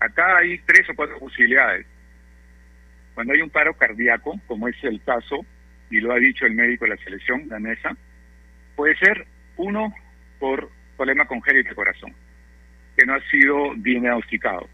Acá 0.00 0.38
hay 0.38 0.58
tres 0.60 0.88
o 0.88 0.94
cuatro 0.94 1.18
posibilidades. 1.18 1.86
Cuando 3.14 3.34
hay 3.34 3.42
un 3.42 3.50
paro 3.50 3.74
cardíaco, 3.74 4.40
como 4.46 4.68
es 4.68 4.76
el 4.82 5.02
caso, 5.02 5.44
y 5.90 6.00
lo 6.00 6.12
ha 6.12 6.18
dicho 6.18 6.46
el 6.46 6.54
médico 6.54 6.84
de 6.84 6.92
la 6.96 7.02
selección 7.04 7.48
danesa, 7.48 7.96
puede 8.74 8.96
ser 8.96 9.26
uno 9.56 9.94
por 10.38 10.70
problema 10.96 11.26
congénito 11.26 11.70
de 11.70 11.74
corazón, 11.74 12.14
que 12.96 13.04
no 13.04 13.14
ha 13.14 13.20
sido 13.30 13.74
bien 13.76 14.02
diagnosticado 14.02 14.68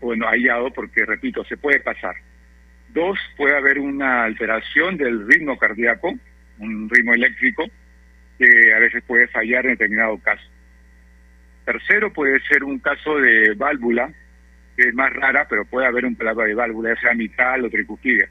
o 0.00 0.16
no 0.16 0.26
hallado, 0.26 0.70
porque 0.72 1.04
repito, 1.04 1.44
se 1.44 1.56
puede 1.56 1.80
pasar. 1.80 2.16
Dos, 2.88 3.18
puede 3.36 3.56
haber 3.56 3.78
una 3.78 4.24
alteración 4.24 4.96
del 4.96 5.26
ritmo 5.28 5.58
cardíaco, 5.58 6.12
un 6.58 6.88
ritmo 6.90 7.14
eléctrico, 7.14 7.66
que 8.38 8.74
a 8.74 8.78
veces 8.78 9.02
puede 9.04 9.28
fallar 9.28 9.66
en 9.66 9.72
determinado 9.72 10.18
caso. 10.18 10.42
Tercero 11.64 12.12
puede 12.12 12.40
ser 12.48 12.64
un 12.64 12.78
caso 12.78 13.18
de 13.18 13.54
válvula, 13.54 14.10
que 14.76 14.88
es 14.88 14.94
más 14.94 15.12
rara, 15.12 15.46
pero 15.48 15.64
puede 15.64 15.86
haber 15.86 16.04
un 16.04 16.16
plaga 16.16 16.44
de 16.44 16.54
válvula, 16.54 16.94
ya 16.94 17.00
sea 17.00 17.14
mitral 17.14 17.64
o 17.64 17.70
tricuspidia. 17.70 18.28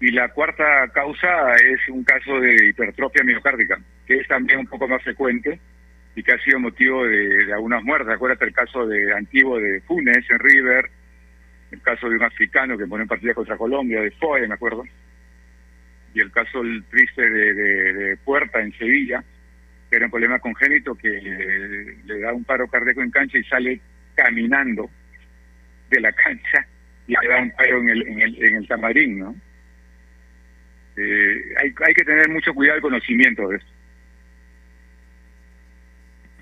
Y 0.00 0.10
la 0.12 0.28
cuarta 0.28 0.88
causa 0.94 1.54
es 1.56 1.88
un 1.88 2.04
caso 2.04 2.40
de 2.40 2.68
hipertrofia 2.68 3.22
miocárdica, 3.22 3.78
que 4.06 4.16
es 4.16 4.28
también 4.28 4.60
un 4.60 4.66
poco 4.66 4.88
más 4.88 5.02
frecuente 5.02 5.60
y 6.14 6.22
que 6.22 6.32
ha 6.32 6.38
sido 6.38 6.58
motivo 6.58 7.04
de, 7.04 7.52
algunas 7.52 7.82
muertes. 7.82 8.14
Acuérdate 8.14 8.46
el 8.46 8.54
caso 8.54 8.86
de 8.86 9.12
antiguo 9.12 9.58
de 9.60 9.80
Funes 9.82 10.24
en 10.30 10.38
River, 10.38 10.90
el 11.70 11.82
caso 11.82 12.08
de 12.08 12.16
un 12.16 12.24
africano 12.24 12.78
que 12.78 12.86
pone 12.86 13.02
en 13.02 13.08
partida 13.08 13.34
contra 13.34 13.56
Colombia, 13.56 14.00
de 14.00 14.10
Foy, 14.12 14.48
me 14.48 14.54
acuerdo 14.54 14.84
y 16.14 16.20
el 16.20 16.30
caso 16.30 16.60
triste 16.90 17.28
de, 17.28 18.16
Puerta 18.24 18.60
en 18.60 18.72
Sevilla, 18.72 19.22
que 19.88 19.96
era 19.96 20.06
un 20.06 20.10
problema 20.10 20.38
congénito 20.38 20.94
que 20.94 21.08
le, 22.04 22.20
da 22.20 22.32
un 22.32 22.44
paro 22.44 22.68
cardíaco 22.68 23.02
en 23.02 23.10
cancha 23.10 23.38
y 23.38 23.44
sale 23.44 23.80
caminando 24.14 24.90
de 25.90 26.00
la 26.00 26.12
cancha 26.12 26.66
y 27.06 27.14
le 27.20 27.28
da 27.28 27.42
un 27.42 27.50
paro 27.50 27.78
en 27.80 27.88
el, 27.88 28.08
en 28.08 28.22
el, 28.22 28.44
en 28.44 28.56
el 28.56 28.68
tamarín, 28.68 29.18
¿no? 29.18 29.36
Eh, 30.96 31.54
hay, 31.58 31.74
hay 31.86 31.94
que 31.94 32.04
tener 32.04 32.28
mucho 32.28 32.54
cuidado 32.54 32.78
y 32.78 32.82
conocimiento 32.82 33.48
de 33.48 33.56
esto. 33.56 33.70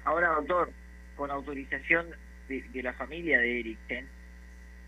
Ahora, 0.05 0.29
doctor, 0.29 0.71
con 1.17 1.31
autorización 1.31 2.07
de, 2.49 2.83
la 2.83 2.93
familia 2.95 3.41
de 3.41 3.61
Eriksen, 3.61 4.07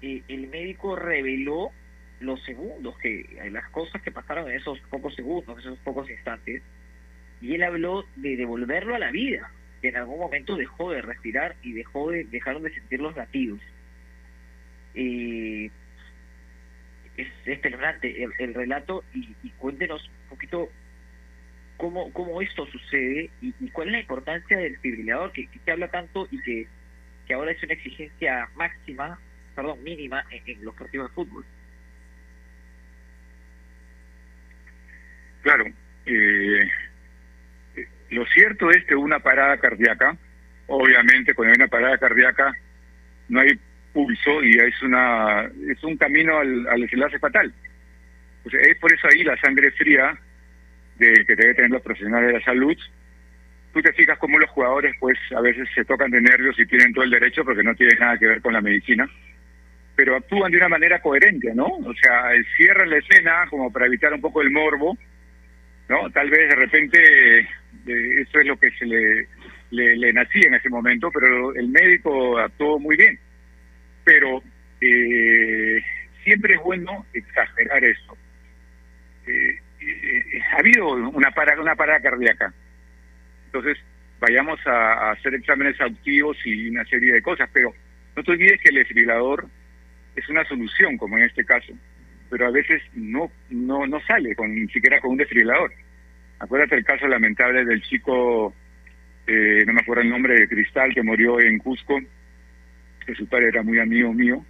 eh, 0.03 0.23
el 0.29 0.49
médico 0.49 0.96
reveló 0.96 1.73
los 2.20 2.42
segundos, 2.44 2.96
que 2.99 3.27
las 3.51 3.68
cosas 3.70 4.01
que 4.03 4.11
pasaron 4.11 4.49
en 4.51 4.57
esos 4.57 4.79
pocos 4.90 5.14
segundos, 5.14 5.59
esos 5.59 5.79
pocos 5.81 6.09
instantes, 6.11 6.62
y 7.40 7.55
él 7.55 7.62
habló 7.62 8.05
de 8.16 8.37
devolverlo 8.37 8.94
a 8.94 8.99
la 8.99 9.11
vida, 9.11 9.51
que 9.81 9.88
en 9.88 9.96
algún 9.96 10.20
momento 10.20 10.57
dejó 10.57 10.90
de 10.90 11.03
respirar 11.03 11.57
y 11.62 11.73
dejó 11.73 12.11
de 12.11 12.25
dejaron 12.25 12.62
de 12.62 12.75
sentir 12.75 13.01
los 13.01 13.16
latidos. 13.16 13.61
Es, 14.94 15.70
es 17.16 17.64
el, 17.64 18.55
relato 18.55 19.05
y, 19.14 19.35
cuéntenos 19.59 20.09
un 20.09 20.29
poquito 20.31 20.70
cómo, 21.76 22.12
cómo 22.12 22.40
esto 22.42 22.66
sucede 22.66 23.31
y, 23.40 23.70
cuál 23.70 23.88
es 23.88 23.92
la 23.92 24.00
importancia 24.00 24.57
del 24.59 24.79
fibrilador 24.79 25.33
que, 25.33 25.48
que, 25.48 25.70
habla 25.70 25.88
tanto 25.88 26.29
y 26.31 26.40
que, 26.42 26.66
que 27.26 27.35
ahora 27.35 27.53
es 27.53 27.62
una 27.62 27.74
exigencia 27.74 28.48
máxima, 28.57 29.18
perdón, 29.55 29.83
mínima 29.83 30.24
en, 30.31 30.42
en 30.46 30.64
los 30.64 30.74
partidos 30.74 31.09
de 31.09 31.14
fútbol. 31.14 31.44
Claro, 35.42 35.64
eh, 36.07 36.68
lo 38.11 38.26
cierto 38.26 38.70
es 38.70 38.85
que 38.85 38.94
una 38.94 39.20
parada 39.20 39.57
cardíaca, 39.59 40.16
obviamente 40.66 41.35
cuando 41.35 41.53
hay 41.53 41.57
una 41.57 41.68
parada 41.68 41.98
cardíaca 41.98 42.53
no 43.29 43.40
hay 43.40 43.59
pulso 43.92 44.42
y 44.42 44.57
es 44.57 44.83
una 44.83 45.50
es 45.68 45.83
un 45.83 45.96
camino 45.96 46.38
al, 46.38 46.66
al 46.68 46.81
desenlace 46.81 47.18
fatal. 47.18 47.53
O 48.44 48.50
sea, 48.50 48.61
es 48.61 48.79
por 48.79 48.92
eso 48.92 49.07
ahí 49.09 49.22
la 49.22 49.37
sangre 49.40 49.70
fría 49.72 50.16
de 50.96 51.24
que 51.26 51.37
debe 51.37 51.55
tener 51.55 51.70
los 51.70 51.83
profesionales 51.83 52.29
de 52.29 52.38
la 52.38 52.44
salud. 52.44 52.76
Tú 53.72 53.81
te 53.83 53.92
fijas 53.92 54.18
cómo 54.18 54.38
los 54.38 54.50
jugadores 54.50 54.94
pues 54.98 55.18
a 55.37 55.40
veces 55.40 55.68
se 55.74 55.85
tocan 55.85 56.11
de 56.11 56.20
nervios 56.20 56.59
y 56.59 56.66
tienen 56.66 56.92
todo 56.92 57.05
el 57.05 57.11
derecho 57.11 57.44
porque 57.44 57.62
no 57.62 57.74
tiene 57.74 57.94
nada 57.94 58.18
que 58.18 58.26
ver 58.26 58.40
con 58.40 58.53
la 58.53 58.61
medicina, 58.61 59.09
pero 59.94 60.16
actúan 60.16 60.50
de 60.50 60.59
una 60.59 60.68
manera 60.68 61.00
coherente, 61.00 61.55
¿no? 61.55 61.66
O 61.66 61.94
sea, 61.94 62.31
cierran 62.57 62.90
la 62.90 62.98
escena 62.98 63.46
como 63.48 63.72
para 63.72 63.87
evitar 63.87 64.12
un 64.12 64.20
poco 64.20 64.42
el 64.42 64.50
morbo 64.50 64.96
¿no? 65.90 66.09
Tal 66.11 66.31
vez 66.31 66.48
de 66.48 66.55
repente 66.55 67.40
eh, 67.40 67.46
eso 68.22 68.38
es 68.38 68.46
lo 68.46 68.57
que 68.57 68.70
se 68.70 68.87
le, 68.87 69.26
le, 69.70 70.12
nacía 70.12 70.46
en 70.46 70.55
ese 70.55 70.70
momento, 70.70 71.11
pero 71.12 71.53
el 71.55 71.68
médico 71.68 72.38
actuó 72.38 72.79
muy 72.79 72.96
bien. 72.96 73.18
Pero 74.04 74.42
eh, 74.80 75.82
siempre 76.24 76.54
es 76.54 76.60
bueno 76.60 77.06
exagerar 77.12 77.84
eso. 77.84 78.16
Eh, 79.26 79.58
ha 80.52 80.58
habido 80.58 80.88
una 80.88 81.30
parada, 81.30 81.60
una 81.60 81.76
parada 81.76 82.00
cardíaca. 82.00 82.52
Entonces, 83.46 83.78
vayamos 84.20 84.60
a, 84.66 85.12
hacer 85.12 85.34
exámenes 85.34 85.80
activos 85.80 86.36
y 86.44 86.68
una 86.68 86.84
serie 86.84 87.12
de 87.12 87.22
cosas, 87.22 87.48
pero 87.52 87.74
no 88.16 88.22
te 88.22 88.30
olvides 88.32 88.60
que 88.60 88.68
el 88.70 88.76
desfibrilador 88.76 89.46
es 90.16 90.28
una 90.28 90.44
solución, 90.44 90.98
como 90.98 91.18
en 91.18 91.24
este 91.24 91.44
caso 91.44 91.74
pero 92.30 92.46
a 92.46 92.50
veces 92.50 92.80
no 92.94 93.30
no 93.50 93.86
no 93.86 94.00
sale 94.02 94.34
con 94.34 94.54
ni 94.54 94.68
siquiera 94.68 95.00
con 95.00 95.10
un 95.10 95.16
desfibrilador. 95.18 95.72
Acuérdate 96.38 96.76
el 96.76 96.84
caso 96.84 97.06
lamentable 97.06 97.64
del 97.66 97.82
chico, 97.82 98.54
eh, 99.26 99.64
no 99.66 99.74
me 99.74 99.80
acuerdo 99.80 100.02
el 100.02 100.08
nombre, 100.08 100.34
de 100.34 100.48
Cristal, 100.48 100.94
que 100.94 101.02
murió 101.02 101.38
en 101.38 101.58
Cusco, 101.58 102.00
su 103.14 103.27
padre 103.29 103.49
era 103.49 103.62
muy 103.62 103.79
amigo 103.79 104.12
mío. 104.12 104.44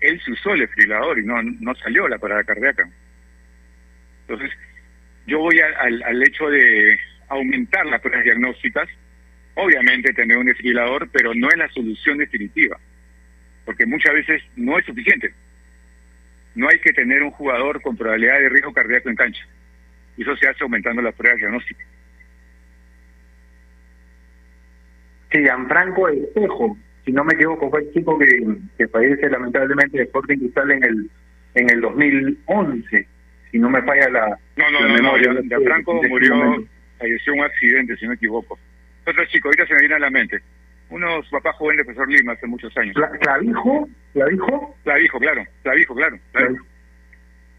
Él 0.00 0.20
se 0.24 0.32
usó 0.32 0.54
el 0.54 0.60
desfibrilador 0.60 1.18
y 1.18 1.24
no, 1.24 1.42
no 1.42 1.74
salió 1.76 2.08
la 2.08 2.18
parada 2.18 2.44
cardíaca. 2.44 2.88
Entonces, 4.22 4.50
yo 5.26 5.38
voy 5.38 5.60
al, 5.60 6.22
hecho 6.22 6.48
de 6.48 6.98
aumentar 7.28 7.86
las 7.86 8.00
pruebas 8.00 8.24
diagnósticas, 8.24 8.88
obviamente 9.54 10.12
tener 10.12 10.36
un 10.36 10.46
desfibrilador, 10.46 11.08
pero 11.10 11.34
no 11.34 11.48
es 11.48 11.56
la 11.56 11.68
solución 11.70 12.18
definitiva, 12.18 12.78
porque 13.64 13.86
muchas 13.86 14.14
veces 14.14 14.42
no 14.56 14.78
es 14.78 14.84
suficiente 14.84 15.32
no 16.54 16.68
hay 16.68 16.78
que 16.78 16.92
tener 16.92 17.22
un 17.22 17.30
jugador 17.30 17.82
con 17.82 17.96
probabilidad 17.96 18.38
de 18.38 18.48
riesgo 18.48 18.72
cardíaco 18.72 19.08
en 19.08 19.16
cancha. 19.16 19.44
Y 20.16 20.22
eso 20.22 20.36
se 20.36 20.48
hace 20.48 20.62
aumentando 20.62 21.02
las 21.02 21.14
pruebas 21.14 21.38
diagnósticas. 21.38 21.86
Gianfranco 25.32 26.08
Espejo, 26.08 26.78
si 27.04 27.12
no 27.12 27.24
me 27.24 27.34
equivoco, 27.34 27.70
fue 27.70 27.80
el 27.80 27.92
chico 27.92 28.18
que, 28.18 28.26
que 28.78 28.88
fallece 28.88 29.28
lamentablemente 29.28 29.98
de 29.98 30.04
Sporting 30.04 30.38
Cristal 30.38 30.70
en 30.70 30.84
el 30.84 31.10
en 31.54 31.70
el 31.70 31.80
2011, 31.80 33.08
si 33.50 33.58
no 33.58 33.70
me 33.70 33.82
falla 33.82 34.08
la, 34.10 34.38
no, 34.56 34.70
no, 34.70 34.80
la 34.80 34.88
no, 34.88 34.94
memoria. 34.94 35.32
No, 35.32 35.42
Gianfranco 35.42 36.02
murió, 36.08 36.34
falleció 36.98 37.32
un 37.32 37.42
accidente, 37.42 37.96
si 37.96 38.04
no 38.04 38.10
me 38.10 38.16
equivoco. 38.16 38.58
Otro 39.06 39.24
chico, 39.26 39.48
ahorita 39.48 39.66
se 39.66 39.74
me 39.74 39.80
viene 39.80 39.94
a 39.94 40.00
la 40.00 40.10
mente. 40.10 40.40
Unos 40.90 41.28
papás 41.30 41.56
jóvenes 41.56 41.78
de 41.78 41.84
profesor 41.84 42.10
Lima 42.10 42.32
hace 42.32 42.46
muchos 42.46 42.76
años. 42.76 42.94
¿Clavijo? 43.20 43.88
¿Clavijo? 44.12 44.76
Clavijo, 44.82 45.18
claro. 45.18 45.42
Clavijo, 45.62 45.94
claro. 45.94 46.18
Clavijo. 46.32 46.64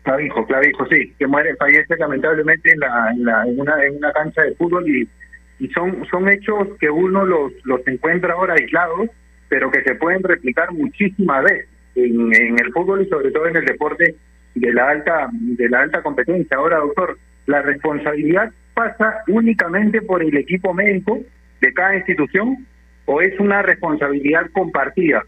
Clavijo, 0.04 0.46
Clavijo, 0.46 0.86
sí, 0.86 1.14
que 1.18 1.26
muere, 1.26 1.56
fallece 1.56 1.96
lamentablemente 1.98 2.72
en, 2.72 2.80
la, 2.80 3.10
en, 3.12 3.26
la, 3.26 3.44
en, 3.44 3.60
una, 3.60 3.84
en 3.84 3.96
una 3.96 4.12
cancha 4.14 4.44
de 4.44 4.54
fútbol 4.54 4.88
y, 4.88 5.10
y 5.58 5.68
son, 5.70 6.06
son 6.12 6.30
hechos 6.30 6.68
que 6.80 6.92
uno 6.92 7.26
los, 7.26 7.54
los 7.64 7.88
encuentra 7.88 8.34
ahora 8.34 8.54
aislados, 8.54 9.10
pero 9.50 9.72
que 9.72 9.84
se 9.84 9.96
pueden 9.96 10.24
replicar 10.24 10.72
muchísimas 10.72 11.44
veces 11.44 11.68
en, 11.96 12.34
en 12.34 12.60
el 12.60 12.72
fútbol 12.74 13.02
y 13.02 13.10
sobre 13.10 13.32
todo 13.32 13.48
en 13.48 13.58
el 13.58 13.66
deporte 13.66 14.16
de 14.56 14.74
la 14.74 14.90
alta 14.90 15.30
de 15.32 15.70
la 15.70 15.82
alta 15.82 16.02
competencia. 16.02 16.58
Ahora, 16.58 16.78
doctor, 16.78 17.18
la 17.46 17.62
responsabilidad 17.62 18.52
pasa 18.74 19.24
únicamente 19.28 20.02
por 20.02 20.24
el 20.24 20.36
equipo 20.38 20.74
médico 20.74 21.22
de 21.62 21.74
cada 21.74 21.96
institución 21.96 22.66
o 23.06 23.22
es 23.22 23.40
una 23.40 23.62
responsabilidad 23.62 24.50
compartida 24.52 25.24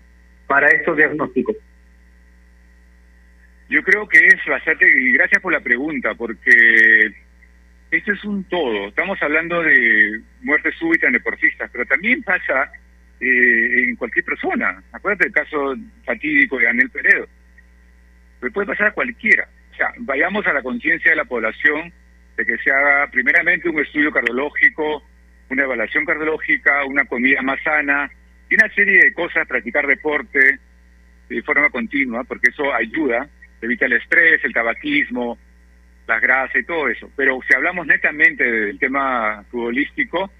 para 0.48 0.68
estos 0.68 0.98
diagnósticos? 0.98 1.56
Yo 3.70 3.84
creo 3.84 4.08
que 4.08 4.18
es 4.26 4.36
bastante, 4.48 4.86
y 4.88 5.12
gracias 5.12 5.42
por 5.42 5.52
la 5.52 5.60
pregunta, 5.60 6.16
porque 6.16 6.50
esto 7.92 8.14
es 8.14 8.24
un 8.24 8.44
todo. 8.46 8.88
Estamos 8.88 9.22
hablando 9.22 9.62
de 9.62 10.22
muerte 10.42 10.72
súbita 10.72 11.08
en 11.08 11.14
deportistas, 11.14 11.70
pero 11.72 11.86
también 11.86 12.24
pasa 12.24 12.72
eh, 13.20 13.90
en 13.90 13.96
cualquier 13.96 14.26
persona. 14.26 14.84
Acuérdate 14.92 15.26
del 15.26 15.34
caso 15.34 15.76
fatídico 16.06 16.60
de 16.60 16.68
Anel 16.68 16.90
Peredo. 16.90 17.28
Le 18.42 18.52
puede 18.52 18.68
pasar 18.68 18.88
a 18.88 18.92
cualquiera. 18.92 19.48
O 19.74 19.76
sea, 19.76 19.94
vayamos 20.00 20.46
a 20.48 20.54
la 20.54 20.62
conciencia 20.62 21.12
de 21.12 21.18
la 21.18 21.26
población 21.26 21.92
de 22.36 22.46
que 22.46 22.58
se 22.60 22.72
haga 22.72 23.10
primeramente 23.12 23.70
un 23.70 23.80
estudio 23.80 24.12
cardiológico, 24.12 25.04
una 25.50 25.64
evaluación 25.64 26.06
cardiológica, 26.06 26.86
una 26.86 27.06
comida 27.06 27.42
más 27.42 27.62
sana 27.64 28.12
y 28.50 28.56
una 28.56 28.70
serie 28.74 29.00
de 29.00 29.14
cosas, 29.14 29.48
practicar 29.48 29.88
deporte 29.88 30.60
de 31.30 31.42
forma 31.44 31.70
continua, 31.70 32.24
porque 32.24 32.50
eso 32.52 32.74
ayuda, 32.74 33.28
evita 33.62 33.86
el 33.86 33.94
estrés, 33.94 34.44
el 34.44 34.54
tabaquismo, 34.54 35.38
las 36.08 36.22
grasas 36.22 36.56
y 36.56 36.64
todo 36.64 36.88
eso. 36.88 37.12
Pero 37.16 37.40
si 37.48 37.56
hablamos 37.56 37.88
netamente 37.88 38.44
del 38.44 38.80
tema 38.80 39.44
futbolístico, 39.50 40.32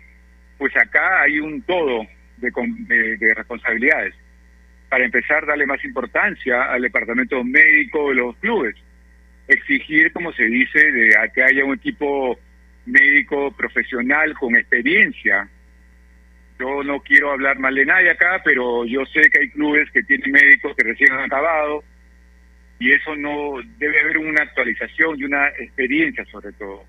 pues 0.58 0.76
acá 0.78 1.24
hay 1.24 1.40
un 1.40 1.62
todo 1.64 2.08
de, 2.38 2.52
de, 2.88 3.18
de 3.18 3.34
responsabilidades. 3.34 4.16
Para 4.90 5.06
empezar, 5.06 5.46
darle 5.46 5.66
más 5.66 5.84
importancia 5.84 6.72
al 6.72 6.82
departamento 6.82 7.44
médico 7.44 8.10
de 8.10 8.16
los 8.16 8.38
clubes. 8.38 8.76
Exigir, 9.48 10.12
como 10.14 10.32
se 10.34 10.44
dice, 10.44 10.92
de 10.92 11.18
a 11.18 11.28
que 11.30 11.44
haya 11.44 11.66
un 11.66 11.76
equipo 11.76 12.40
médico 12.86 13.52
profesional 13.52 14.34
con 14.34 14.56
experiencia. 14.56 15.50
Yo 16.60 16.84
no 16.84 17.02
quiero 17.02 17.32
hablar 17.32 17.60
mal 17.60 17.76
de 17.76 17.86
nadie 17.86 18.10
acá, 18.10 18.42
pero 18.44 18.86
yo 18.86 19.06
sé 19.06 19.30
que 19.30 19.42
hay 19.42 19.50
clubes 19.50 19.92
que 19.92 20.04
tienen 20.04 20.32
médicos 20.32 20.76
que 20.76 20.84
recién 20.84 21.12
han 21.12 21.26
acabado 21.26 21.84
y 22.80 22.92
eso 22.92 23.16
no 23.16 23.56
debe 23.78 24.00
haber 24.00 24.18
una 24.20 24.44
actualización 24.44 25.20
y 25.20 25.24
una 25.24 25.50
experiencia 25.50 26.26
sobre 26.26 26.52
todo, 26.54 26.86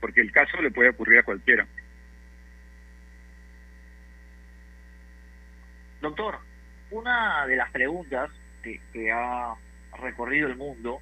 porque 0.00 0.20
el 0.20 0.32
caso 0.32 0.60
le 0.60 0.70
puede 0.70 0.90
ocurrir 0.90 1.18
a 1.18 1.22
cualquiera. 1.22 1.66
Doctor, 6.10 6.40
una 6.90 7.46
de 7.46 7.54
las 7.54 7.70
preguntas 7.70 8.30
que, 8.64 9.12
ha 9.12 9.54
recorrido 9.96 10.48
el 10.48 10.56
mundo 10.56 11.00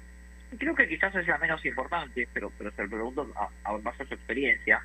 creo 0.57 0.75
que 0.75 0.87
quizás 0.87 1.15
es 1.15 1.27
la 1.27 1.39
menos 1.39 1.65
importante, 1.65 2.27
pero, 2.31 2.51
pero 2.57 2.71
se 2.71 2.83
lo 2.83 2.89
pregunto 2.89 3.33
a, 3.35 3.49
a 3.69 3.95
su 3.95 4.13
experiencia. 4.13 4.81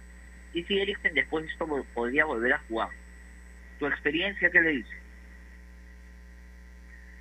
¿Y 0.54 0.62
si 0.64 0.78
Eriksen 0.78 1.12
después 1.14 1.44
de 1.44 1.52
esto 1.52 1.66
podría 1.92 2.24
volver 2.24 2.54
a 2.54 2.58
jugar? 2.68 2.88
¿Tu 3.78 3.87
experiencia 3.87 4.50
qué 4.50 4.60
le 4.62 4.70
dice? 4.70 4.96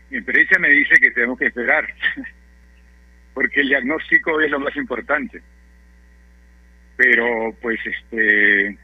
Mi 0.10 0.18
experiencia 0.18 0.60
me 0.60 0.70
dice 0.70 0.96
que 0.96 1.12
tenemos 1.12 1.38
que 1.38 1.48
esperar, 1.48 1.94
porque 3.34 3.62
el 3.62 3.68
diagnóstico 3.68 4.40
es 4.40 4.50
lo 4.50 4.62
más 4.62 4.76
importante. 4.78 5.42
Pero, 6.96 7.54
pues, 7.62 7.80
este. 7.86 8.78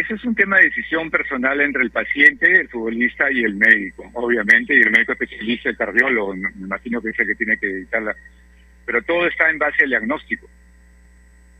Ese 0.00 0.14
es 0.14 0.24
un 0.24 0.34
tema 0.34 0.58
de 0.58 0.64
decisión 0.64 1.10
personal 1.10 1.60
entre 1.60 1.82
el 1.82 1.90
paciente, 1.90 2.60
el 2.60 2.68
futbolista 2.68 3.30
y 3.30 3.44
el 3.44 3.54
médico, 3.54 4.10
obviamente, 4.14 4.74
y 4.74 4.80
el 4.80 4.90
médico 4.90 5.12
especialista, 5.12 5.70
el 5.70 5.76
cardiólogo, 5.76 6.34
me 6.34 6.50
imagino 6.56 7.00
que 7.00 7.10
es 7.10 7.18
el 7.20 7.28
que 7.28 7.34
tiene 7.36 7.56
que 7.58 7.66
editarla 7.66 8.14
pero 8.84 9.02
todo 9.02 9.26
está 9.26 9.50
en 9.50 9.58
base 9.58 9.84
al 9.84 9.90
diagnóstico. 9.90 10.48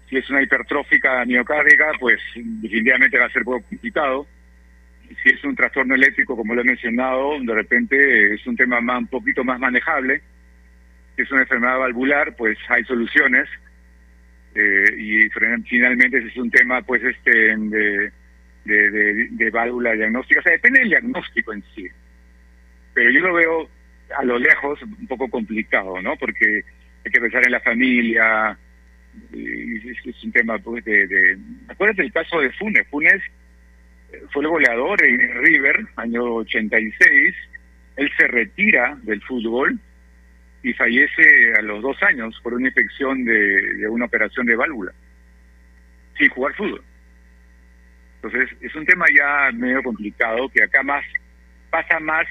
Si 0.09 0.17
es 0.17 0.29
una 0.31 0.43
hipertrófica 0.43 1.25
miocárdica, 1.25 1.93
pues 1.99 2.21
definitivamente 2.35 3.19
va 3.19 3.27
a 3.27 3.31
ser 3.31 3.45
poco 3.45 3.63
complicado. 3.63 4.27
Si 5.23 5.31
es 5.31 5.43
un 5.45 5.57
trastorno 5.57 5.95
eléctrico, 5.95 6.37
como 6.37 6.55
lo 6.55 6.61
he 6.61 6.65
mencionado, 6.65 7.39
de 7.41 7.55
repente 7.55 8.35
es 8.35 8.47
un 8.47 8.57
tema 8.57 8.81
más, 8.81 8.99
un 8.99 9.07
poquito 9.09 9.45
más 9.45 9.59
manejable. 9.59 10.21
Si 11.17 11.23
es 11.23 11.31
una 11.31 11.43
enfermedad 11.43 11.79
valvular, 11.79 12.37
pues 12.37 12.59
hay 12.69 12.85
soluciones. 12.85 13.49
Eh, 14.55 14.95
y 14.99 15.29
finalmente 15.31 16.21
si 16.23 16.29
es 16.29 16.37
un 16.37 16.51
tema, 16.51 16.83
pues, 16.83 17.03
este, 17.03 17.57
de, 17.57 18.13
de, 18.65 18.91
de, 18.91 19.29
de 19.31 19.51
válvula 19.51 19.93
diagnóstica. 19.93 20.41
O 20.41 20.43
sea, 20.43 20.53
depende 20.53 20.81
del 20.81 20.91
diagnóstico 20.91 21.53
en 21.53 21.63
sí. 21.75 21.87
Pero 22.93 23.11
yo 23.11 23.21
lo 23.21 23.35
veo 23.35 23.69
a 24.17 24.25
lo 24.25 24.39
lejos 24.39 24.81
un 24.83 25.07
poco 25.07 25.29
complicado, 25.29 26.01
¿no? 26.01 26.17
Porque 26.17 26.65
hay 27.05 27.11
que 27.11 27.21
pensar 27.21 27.45
en 27.45 27.53
la 27.53 27.61
familia, 27.61 28.59
y 29.33 29.91
es, 29.91 30.25
un 30.25 30.33
tema 30.33 30.59
pues, 30.59 30.85
de, 30.85 31.07
de... 31.07 31.39
Acuérdate 31.69 32.03
el 32.03 32.13
caso 32.13 32.41
de 32.41 32.51
Funes, 32.53 32.87
Funes 32.89 33.23
fue 34.33 34.43
el 34.43 34.49
goleador 34.49 35.03
en 35.05 35.19
River, 35.43 35.87
año 35.97 36.25
86, 36.37 37.35
él 37.97 38.11
se 38.17 38.27
retira 38.29 38.97
del 39.03 39.21
fútbol 39.23 39.79
y 40.63 40.73
fallece 40.73 41.53
a 41.59 41.63
los 41.63 41.83
dos 41.83 42.01
años 42.03 42.39
por 42.43 42.55
una 42.55 42.69
infección 42.69 43.25
de 43.25 43.87
una 43.89 44.07
operación 44.07 44.47
de 44.47 44.57
válvula, 44.57 44.93
sin 46.17 46.29
jugar 46.31 46.55
fútbol. 46.55 46.83
Entonces, 48.25 48.57
es 48.63 48.75
un 48.75 48.87
tema 48.87 49.05
ya 49.15 49.53
medio 49.53 49.83
complicado, 49.83 50.49
que 50.49 50.63
acá 50.63 50.83
más 50.83 51.05
pasa 51.69 52.01
más 52.01 52.27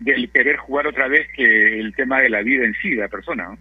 del 0.00 0.30
querer 0.30 0.56
jugar 0.56 0.86
otra 0.86 1.08
vez 1.08 1.28
que 1.34 1.78
el 1.78 1.94
tema 1.94 2.20
de 2.20 2.30
la 2.30 2.40
vida 2.40 2.64
en 2.64 2.72
sí 2.80 2.90
de 2.90 3.02
la 3.02 3.08
persona. 3.08 3.56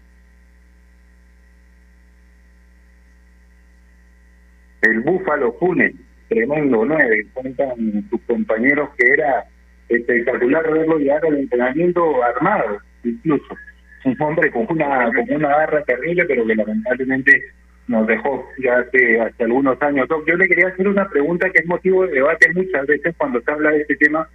el 4.81 4.99
Búfalo 4.99 5.53
Funes, 5.53 5.95
tremendo 6.29 6.85
nueve, 6.85 7.25
cuentan 7.33 8.07
sus 8.09 8.21
compañeros 8.21 8.89
que 8.97 9.07
era 9.07 9.43
espectacular 9.89 10.71
verlo 10.71 10.99
llegar 10.99 11.25
al 11.25 11.39
entrenamiento 11.39 12.23
armado, 12.23 12.77
incluso. 13.03 13.57
Un 14.03 14.15
hombre 14.21 14.51
con 14.51 14.67
una, 14.69 15.11
con 15.11 15.35
una 15.35 15.49
garra 15.49 15.83
terrible, 15.83 16.23
pero 16.25 16.45
que 16.45 16.55
lamentablemente 16.55 17.41
nos 17.88 18.08
dejó 18.08 18.50
ya 18.63 18.80
hace, 18.80 19.19
algunos 19.39 19.82
años. 19.82 20.08
Yo 20.28 20.36
le 20.36 20.48
quería 20.48 20.67
hacer 20.67 20.88
una 20.88 21.08
pregunta 21.08 21.50
que 21.50 21.60
es 21.60 21.67
motivo 21.67 22.06
de 22.06 22.13
debate 22.13 22.52
muchas 22.54 22.88
veces 22.88 23.15
cuando 23.17 23.42
se 23.42 23.52
habla 23.52 23.71
de 23.71 23.81
este 23.81 23.96
tema, 23.98 24.27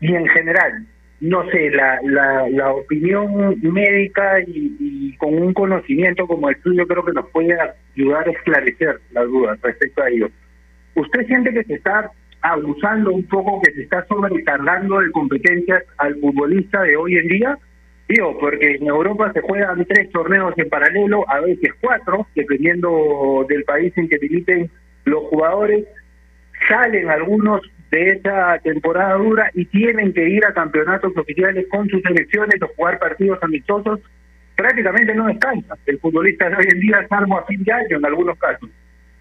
y 0.00 0.14
en 0.14 0.26
general, 0.28 0.86
no 1.20 1.48
sé, 1.50 1.70
la, 1.70 1.98
la, 2.50 2.72
opinión 2.72 3.58
médica 3.62 4.40
y, 4.46 5.16
con 5.18 5.34
un 5.34 5.54
conocimiento 5.54 6.26
como 6.26 6.50
el 6.50 6.60
tuyo 6.60 6.86
creo 6.86 7.04
que 7.04 7.12
nos 7.12 7.30
puede 7.30 7.56
ayudar 7.96 8.28
a 8.28 8.32
esclarecer 8.32 9.00
las 9.12 9.24
dudas 9.26 9.58
respecto 9.62 10.02
a 10.02 10.10
ello. 10.10 10.28
¿Usted 10.94 11.26
siente 11.26 11.52
que 11.52 11.64
se 11.64 11.74
está 11.74 12.10
abusando 12.42 13.12
un 13.12 13.22
poco, 13.24 13.62
que 13.62 13.72
se 13.72 13.82
está 13.82 14.04
sobrecargando 14.06 15.00
de 15.00 15.10
competencias 15.12 15.84
al 15.98 16.16
futbolista 16.16 16.82
de 16.82 16.96
hoy 16.96 17.16
en 17.16 17.28
día? 17.28 17.58
Digo, 18.08 18.38
porque 18.38 18.76
en 18.76 18.86
Europa 18.86 19.32
se 19.32 19.40
juegan 19.40 19.84
tres 19.86 20.10
torneos 20.10 20.52
en 20.56 20.68
paralelo, 20.68 21.24
a 21.28 21.40
veces 21.40 21.70
cuatro, 21.80 22.26
dependiendo 22.34 23.46
del 23.48 23.64
país 23.64 23.92
en 23.96 24.08
que 24.08 24.18
militen 24.18 24.70
los 25.04 25.24
jugadores. 25.24 25.86
Salen 26.68 27.08
algunos 27.08 27.62
de 27.90 28.10
esa 28.10 28.58
temporada 28.58 29.14
dura 29.14 29.50
y 29.54 29.64
tienen 29.66 30.12
que 30.12 30.28
ir 30.28 30.44
a 30.44 30.52
campeonatos 30.52 31.16
oficiales 31.16 31.66
con 31.70 31.88
sus 31.88 32.02
selecciones 32.02 32.60
o 32.62 32.68
jugar 32.76 32.98
partidos 32.98 33.38
amistosos, 33.42 34.00
prácticamente 34.56 35.14
no 35.14 35.26
descansa 35.26 35.76
el 35.86 35.98
futbolista 35.98 36.48
de 36.48 36.56
hoy 36.56 36.64
en 36.72 36.80
día, 36.80 37.06
salvo 37.08 37.38
a 37.38 37.46
fin 37.46 37.62
de 37.64 37.72
año 37.72 37.96
en 37.98 38.04
algunos 38.04 38.38
casos. 38.38 38.68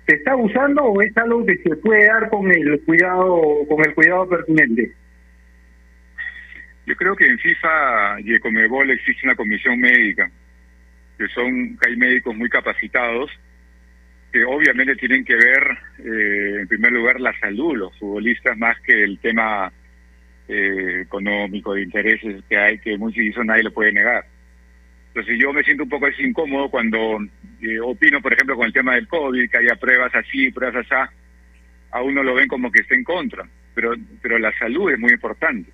¿Se 0.07 0.15
está 0.15 0.31
abusando 0.31 0.83
o 0.83 1.01
es 1.01 1.15
algo 1.17 1.45
que 1.45 1.57
se 1.57 1.75
puede 1.77 2.07
dar 2.07 2.29
con 2.29 2.51
el 2.51 2.81
cuidado, 2.81 3.41
con 3.69 3.85
el 3.85 3.93
cuidado 3.93 4.27
pertinente? 4.27 4.91
Yo 6.85 6.95
creo 6.95 7.15
que 7.15 7.27
en 7.27 7.39
FIFA 7.39 8.19
y 8.21 8.33
en 8.33 8.39
Comebol 8.39 8.91
existe 8.91 9.25
una 9.25 9.35
comisión 9.35 9.79
médica, 9.79 10.29
que 11.17 11.27
son 11.29 11.77
que 11.77 11.89
hay 11.89 11.95
médicos 11.95 12.35
muy 12.35 12.49
capacitados, 12.49 13.31
que 14.31 14.43
obviamente 14.43 14.95
tienen 14.95 15.23
que 15.23 15.35
ver, 15.35 15.77
eh, 15.99 16.57
en 16.61 16.67
primer 16.67 16.91
lugar, 16.91 17.21
la 17.21 17.37
salud, 17.39 17.77
los 17.77 17.97
futbolistas, 17.99 18.57
más 18.57 18.79
que 18.81 19.03
el 19.03 19.19
tema 19.19 19.71
eh, 20.47 21.01
económico, 21.03 21.73
de 21.73 21.83
intereses 21.83 22.43
que 22.49 22.57
hay, 22.57 22.79
que 22.79 22.97
muchos 22.97 23.23
eso 23.23 23.43
nadie 23.43 23.63
lo 23.63 23.71
puede 23.71 23.93
negar. 23.93 24.25
Entonces 25.09 25.37
yo 25.39 25.53
me 25.53 25.63
siento 25.63 25.83
un 25.83 25.89
poco 25.89 26.07
así 26.07 26.23
incómodo 26.23 26.69
cuando 26.69 27.19
eh, 27.61 27.79
opino, 27.79 28.21
por 28.21 28.33
ejemplo, 28.33 28.55
con 28.55 28.65
el 28.65 28.73
tema 28.73 28.95
del 28.95 29.07
COVID, 29.07 29.49
que 29.49 29.57
haya 29.57 29.75
pruebas 29.75 30.13
así, 30.15 30.51
pruebas 30.51 30.85
allá, 30.91 31.11
a 31.91 32.01
uno 32.01 32.23
lo 32.23 32.33
ven 32.33 32.47
como 32.47 32.71
que 32.71 32.81
está 32.81 32.95
en 32.95 33.03
contra, 33.03 33.47
pero, 33.75 33.93
pero 34.21 34.39
la 34.39 34.51
salud 34.57 34.91
es 34.91 34.99
muy 34.99 35.13
importante. 35.13 35.71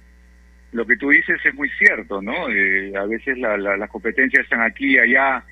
Lo 0.72 0.86
que 0.86 0.97
tú 0.97 1.09
dices 1.09 1.39
es 1.43 1.53
muy 1.55 1.70
cierto, 1.72 2.22
¿no? 2.22 2.49
Eh, 2.49 2.93
a 2.95 3.05
veces 3.05 3.38
la, 3.38 3.57
las 3.57 3.89
competencias 3.89 4.43
están 4.43 4.61
aquí 4.61 4.95
y 4.95 4.99
allá, 4.99 5.43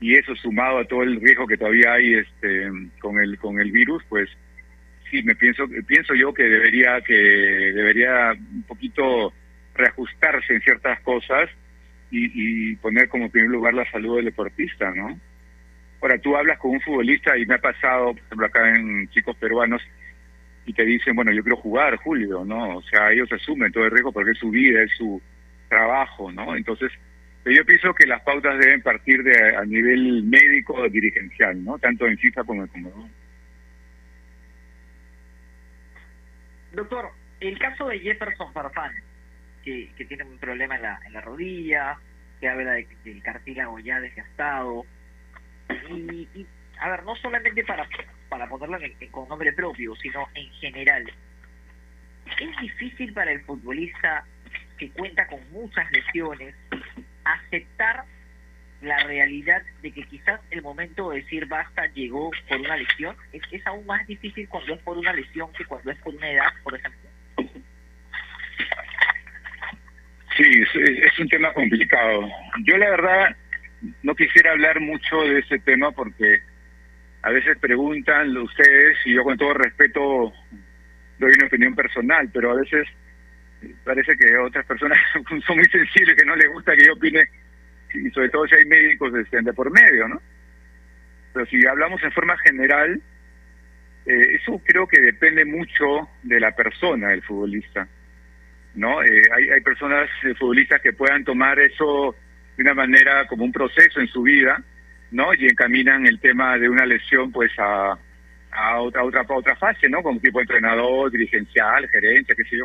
y 0.00 0.14
eso 0.14 0.34
sumado 0.36 0.78
a 0.78 0.84
todo 0.84 1.02
el 1.02 1.20
riesgo 1.20 1.46
que 1.46 1.56
todavía 1.56 1.94
hay 1.94 2.14
este, 2.14 2.70
con 3.00 3.20
el 3.20 3.38
con 3.38 3.58
el 3.58 3.70
virus, 3.70 4.02
pues 4.08 4.28
sí, 5.10 5.22
me 5.22 5.34
pienso 5.34 5.64
pienso 5.86 6.14
yo 6.14 6.32
que 6.32 6.44
debería 6.44 7.00
que 7.00 7.14
debería 7.14 8.32
un 8.32 8.62
poquito 8.62 9.32
reajustarse 9.74 10.54
en 10.54 10.60
ciertas 10.62 11.00
cosas 11.00 11.50
y, 12.12 12.74
poner 12.76 13.08
como 13.08 13.30
primer 13.30 13.50
lugar 13.50 13.74
la 13.74 13.88
salud 13.90 14.16
del 14.16 14.26
deportista, 14.26 14.90
¿no? 14.90 15.18
Ahora, 16.02 16.18
tú 16.18 16.36
hablas 16.36 16.58
con 16.58 16.72
un 16.72 16.80
futbolista 16.80 17.36
y 17.36 17.46
me 17.46 17.54
ha 17.54 17.60
pasado, 17.60 18.14
por 18.14 18.18
ejemplo, 18.18 18.46
acá 18.46 18.74
en 18.74 19.08
chicos 19.10 19.36
peruanos, 19.36 19.82
y 20.66 20.72
te 20.72 20.84
dicen, 20.84 21.16
bueno, 21.16 21.32
yo 21.32 21.42
quiero 21.42 21.56
jugar, 21.56 21.96
Julio, 21.96 22.44
¿no? 22.44 22.78
O 22.78 22.82
sea, 22.82 23.10
ellos 23.10 23.30
asumen 23.32 23.72
todo 23.72 23.84
el 23.84 23.90
riesgo 23.90 24.12
porque 24.12 24.32
es 24.32 24.38
su 24.38 24.50
vida, 24.50 24.82
es 24.82 24.90
su 24.96 25.20
trabajo, 25.68 26.30
¿no? 26.30 26.54
Entonces, 26.54 26.92
yo 27.44 27.64
pienso 27.64 27.94
que 27.94 28.06
las 28.06 28.22
pautas 28.22 28.58
deben 28.58 28.82
partir 28.82 29.22
de 29.22 29.56
a 29.56 29.64
nivel 29.64 30.22
médico 30.24 30.74
o 30.74 30.88
dirigencial, 30.88 31.64
¿no? 31.64 31.78
Tanto 31.78 32.06
en 32.06 32.18
FIFA 32.18 32.44
como 32.44 32.62
en 32.62 32.68
Comodoro. 32.68 33.08
Doctor, 36.72 37.10
el 37.40 37.58
caso 37.58 37.88
de 37.88 37.98
Jefferson 37.98 38.52
Farfán, 38.52 38.92
que, 39.64 39.90
que 39.96 40.04
tiene 40.04 40.24
un 40.24 40.38
problema 40.38 40.76
en 40.76 40.82
la, 40.82 41.00
en 41.06 41.12
la 41.14 41.20
rodilla, 41.20 41.98
que 42.40 42.48
habla 42.48 42.72
de, 42.72 42.86
del 43.04 43.22
cartílago 43.22 43.78
ya 43.78 44.00
desgastado. 44.00 44.84
Y, 45.90 46.28
y, 46.34 46.46
a 46.78 46.90
ver, 46.90 47.04
no 47.04 47.16
solamente 47.16 47.64
para, 47.64 47.86
para 48.30 48.48
ponerlo 48.48 48.78
con 49.10 49.28
nombre 49.28 49.52
propio, 49.52 49.94
sino 49.96 50.26
en 50.34 50.50
general. 50.52 51.04
Es 52.40 52.56
difícil 52.62 53.12
para 53.12 53.32
el 53.32 53.42
futbolista 53.42 54.24
que 54.78 54.88
cuenta 54.90 55.26
con 55.26 55.40
muchas 55.52 55.90
lesiones 55.92 56.54
aceptar 57.24 58.04
la 58.80 58.96
realidad 59.04 59.62
de 59.82 59.92
que 59.92 60.04
quizás 60.04 60.40
el 60.50 60.62
momento 60.62 61.10
de 61.10 61.20
decir 61.20 61.44
basta 61.46 61.86
llegó 61.88 62.30
por 62.48 62.60
una 62.60 62.76
lesión. 62.76 63.14
Es, 63.32 63.42
es 63.50 63.66
aún 63.66 63.84
más 63.84 64.06
difícil 64.06 64.48
cuando 64.48 64.72
es 64.72 64.80
por 64.80 64.96
una 64.96 65.12
lesión 65.12 65.52
que 65.52 65.66
cuando 65.66 65.90
es 65.90 65.98
por 65.98 66.14
una 66.14 66.30
edad, 66.30 66.52
por 66.62 66.74
ejemplo. 66.74 67.10
Sí, 70.36 70.62
es, 70.74 71.18
un 71.18 71.28
tema 71.28 71.52
complicado. 71.52 72.26
Yo 72.64 72.78
la 72.78 72.90
verdad 72.90 73.36
no 74.02 74.14
quisiera 74.14 74.52
hablar 74.52 74.80
mucho 74.80 75.22
de 75.22 75.40
ese 75.40 75.58
tema 75.58 75.90
porque 75.92 76.40
a 77.22 77.30
veces 77.30 77.58
preguntan 77.58 78.36
ustedes 78.36 78.98
y 79.04 79.14
yo 79.14 79.22
con 79.24 79.36
todo 79.36 79.54
respeto 79.54 80.32
doy 81.18 81.32
una 81.36 81.46
opinión 81.46 81.74
personal, 81.74 82.30
pero 82.32 82.52
a 82.52 82.54
veces 82.54 82.88
parece 83.84 84.16
que 84.16 84.36
otras 84.36 84.64
personas 84.64 84.98
son 85.46 85.56
muy 85.56 85.66
sensibles, 85.66 86.16
que 86.16 86.24
no 86.24 86.34
les 86.34 86.50
gusta 86.50 86.74
que 86.74 86.86
yo 86.86 86.94
opine, 86.94 87.28
y 87.94 88.10
sobre 88.10 88.30
todo 88.30 88.46
si 88.46 88.54
hay 88.54 88.64
médicos 88.64 89.12
de, 89.12 89.24
de 89.42 89.52
por 89.52 89.70
medio, 89.70 90.08
¿no? 90.08 90.20
Pero 91.32 91.46
si 91.46 91.64
hablamos 91.66 92.02
en 92.02 92.12
forma 92.12 92.36
general, 92.38 93.00
eh, 94.06 94.34
eso 94.34 94.60
creo 94.64 94.86
que 94.86 95.00
depende 95.00 95.44
mucho 95.44 96.08
de 96.22 96.40
la 96.40 96.52
persona, 96.52 97.10
del 97.10 97.22
futbolista. 97.22 97.86
¿no? 98.74 99.02
Eh, 99.02 99.22
hay, 99.32 99.50
hay 99.50 99.60
personas 99.60 100.08
eh, 100.24 100.34
futbolistas 100.34 100.80
que 100.80 100.92
puedan 100.92 101.24
tomar 101.24 101.58
eso 101.58 102.14
de 102.56 102.62
una 102.62 102.74
manera 102.74 103.26
como 103.26 103.44
un 103.44 103.52
proceso 103.52 104.00
en 104.00 104.08
su 104.08 104.22
vida, 104.22 104.62
¿no? 105.10 105.34
Y 105.34 105.46
encaminan 105.46 106.06
el 106.06 106.20
tema 106.20 106.56
de 106.58 106.68
una 106.68 106.86
lesión 106.86 107.32
pues 107.32 107.50
a, 107.58 107.98
a 108.52 108.80
otra, 108.80 109.04
otra, 109.04 109.24
otra 109.28 109.56
fase, 109.56 109.88
¿no? 109.88 110.02
Como 110.02 110.20
tipo 110.20 110.40
entrenador, 110.40 111.10
dirigencial, 111.10 111.88
gerencia, 111.88 112.34
qué 112.34 112.44
sé 112.44 112.58
yo. 112.58 112.64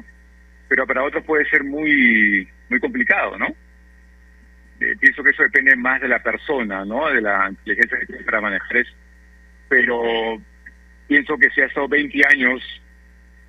Pero 0.68 0.86
para 0.88 1.04
otros 1.04 1.24
puede 1.24 1.48
ser 1.50 1.64
muy, 1.64 2.48
muy 2.70 2.80
complicado, 2.80 3.38
¿no? 3.38 3.48
Eh, 4.80 4.96
pienso 5.00 5.24
que 5.24 5.30
eso 5.30 5.44
depende 5.44 5.76
más 5.76 6.02
de 6.02 6.08
la 6.08 6.22
persona, 6.22 6.84
¿no? 6.84 7.10
De 7.10 7.22
la 7.22 7.50
inteligencia 7.50 8.00
que 8.00 8.06
tiene 8.08 8.24
para 8.24 8.42
manejar 8.42 8.78
eso. 8.78 8.94
Pero 9.70 10.42
pienso 11.08 11.38
que 11.38 11.50
si 11.52 11.62
ha 11.62 11.66
estado 11.66 11.88
20 11.88 12.22
años 12.28 12.62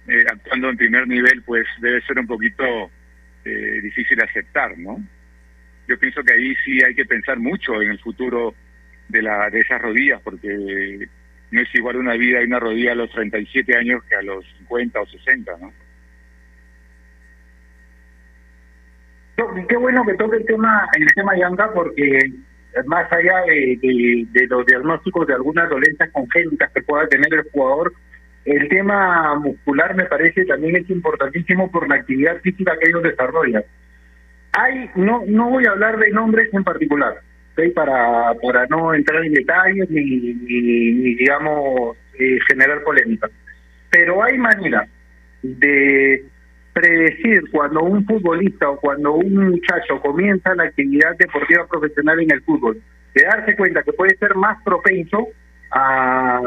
eh, 0.09 0.25
actuando 0.31 0.71
en 0.71 0.77
primer 0.77 1.09
nivel, 1.09 1.43
pues 1.43 1.67
debe 1.81 2.01
ser 2.03 2.19
un 2.19 2.27
poquito 2.27 2.91
eh, 3.45 3.81
difícil 3.83 4.23
aceptar, 4.23 4.79
¿no? 4.79 5.03
Yo 5.89 5.99
pienso 5.99 6.23
que 6.23 6.33
ahí 6.33 6.55
sí 6.65 6.83
hay 6.83 6.95
que 6.95 7.05
pensar 7.05 7.39
mucho 7.39 7.81
en 7.81 7.91
el 7.91 7.99
futuro 8.01 8.55
de, 9.09 9.23
la, 9.23 9.51
de 9.51 9.61
esas 9.61 9.81
rodillas, 9.81 10.21
porque 10.23 11.09
no 11.51 11.61
es 11.61 11.75
igual 11.75 11.97
una 11.97 12.15
vida 12.15 12.41
y 12.41 12.47
una 12.47 12.61
rodilla 12.61 12.93
a 12.93 12.97
los 12.97 13.11
37 13.11 13.77
años 13.77 14.03
que 14.05 14.17
a 14.17 14.23
los 14.23 14.45
50 14.59 15.01
o 15.01 15.07
60, 15.07 15.57
¿no? 15.61 15.73
Qué 19.69 19.77
bueno 19.77 20.05
que 20.07 20.15
toque 20.15 20.39
el 20.39 20.47
tema, 20.47 20.89
el 20.99 21.07
tema 21.15 21.37
Yanga, 21.37 21.73
porque 21.73 22.33
más 22.87 23.11
allá 23.13 23.43
de, 23.47 24.27
de 24.31 24.47
los 24.47 24.65
diagnósticos 24.65 25.27
de 25.27 25.35
algunas 25.35 25.69
dolencias 25.69 26.11
congénitas 26.11 26.71
que 26.73 26.83
pueda 26.83 27.07
tener 27.09 27.33
el 27.33 27.51
jugador, 27.51 27.93
el 28.47 28.69
tema 28.69 29.35
muscular 29.39 29.95
me 29.95 30.05
parece 30.05 30.45
también 30.45 30.77
es 30.77 30.89
importantísimo 30.89 31.71
por 31.71 31.89
la 31.89 31.97
actividad 31.97 32.41
física 32.43 32.79
que 32.81 32.89
ellos 32.89 33.03
desarrollan. 33.03 33.65
Hay, 34.53 34.91
no, 34.95 35.25
no 35.27 35.51
voy 35.51 35.67
a 35.67 35.73
hablar 35.73 35.99
de 35.99 36.11
nombres 36.11 36.49
en 36.53 36.65
particular, 36.65 37.21
para, 37.75 38.35
para 38.43 38.67
no 38.67 38.95
entrar 38.95 39.25
en 39.25 39.33
detalles 39.33 39.89
ni, 39.91 40.35
digamos, 41.15 41.97
eh, 42.19 42.39
generar 42.49 42.83
polémica. 42.83 43.29
Pero 43.91 44.23
hay 44.23 44.37
maneras 44.37 44.89
de 45.43 46.25
predecir 46.73 47.51
cuando 47.51 47.83
un 47.83 48.05
futbolista 48.05 48.69
o 48.69 48.77
cuando 48.77 49.15
un 49.15 49.51
muchacho 49.51 50.01
comienza 50.03 50.55
la 50.55 50.65
actividad 50.65 51.17
deportiva 51.17 51.67
profesional 51.67 52.21
en 52.21 52.31
el 52.31 52.43
fútbol, 52.43 52.81
de 53.15 53.23
darse 53.25 53.57
cuenta 53.57 53.83
que 53.83 53.95
puede 53.95 54.17
ser 54.19 54.35
más 54.35 54.63
propenso 54.63 55.29
a 55.71 56.41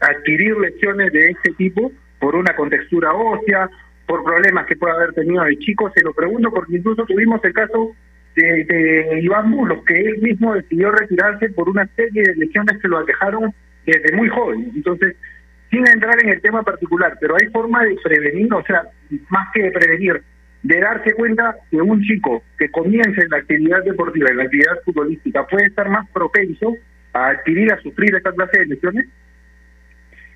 adquirir 0.00 0.56
lesiones 0.58 1.12
de 1.12 1.30
este 1.30 1.52
tipo 1.52 1.92
por 2.18 2.36
una 2.36 2.54
contextura 2.54 3.14
ósea, 3.14 3.70
por 4.06 4.22
problemas 4.22 4.66
que 4.66 4.76
puede 4.76 4.92
haber 4.92 5.12
tenido 5.14 5.44
de 5.44 5.56
chico, 5.58 5.90
se 5.94 6.02
lo 6.02 6.12
pregunto 6.12 6.50
porque 6.50 6.76
incluso 6.76 7.06
tuvimos 7.06 7.42
el 7.44 7.52
caso 7.54 7.94
de, 8.36 8.64
de 8.64 9.20
Iván 9.22 9.50
Mulos, 9.50 9.84
que 9.86 9.98
él 9.98 10.18
mismo 10.22 10.54
decidió 10.54 10.90
retirarse 10.90 11.48
por 11.50 11.68
una 11.68 11.86
serie 11.96 12.22
de 12.22 12.36
lesiones 12.36 12.80
que 12.80 12.88
lo 12.88 12.98
aquejaron 12.98 13.52
desde 13.86 14.16
muy 14.16 14.28
joven. 14.28 14.70
Entonces, 14.74 15.16
sin 15.70 15.86
entrar 15.86 16.14
en 16.22 16.30
el 16.30 16.40
tema 16.40 16.62
particular, 16.62 17.16
pero 17.20 17.36
hay 17.40 17.46
forma 17.48 17.84
de 17.84 17.96
prevenir, 18.02 18.52
o 18.52 18.64
sea, 18.64 18.82
más 19.28 19.48
que 19.54 19.62
de 19.62 19.70
prevenir, 19.70 20.22
de 20.62 20.80
darse 20.80 21.12
cuenta 21.14 21.56
que 21.70 21.76
un 21.76 22.02
chico 22.02 22.42
que 22.58 22.68
comience 22.70 23.22
en 23.22 23.30
la 23.30 23.38
actividad 23.38 23.82
deportiva, 23.84 24.28
en 24.30 24.38
la 24.38 24.42
actividad 24.44 24.80
futbolística, 24.84 25.46
puede 25.46 25.66
estar 25.66 25.88
más 25.88 26.08
propenso 26.10 26.74
a 27.12 27.28
adquirir, 27.28 27.72
a 27.72 27.80
sufrir 27.80 28.14
esta 28.14 28.32
clase 28.32 28.60
de 28.60 28.66
lesiones? 28.66 29.08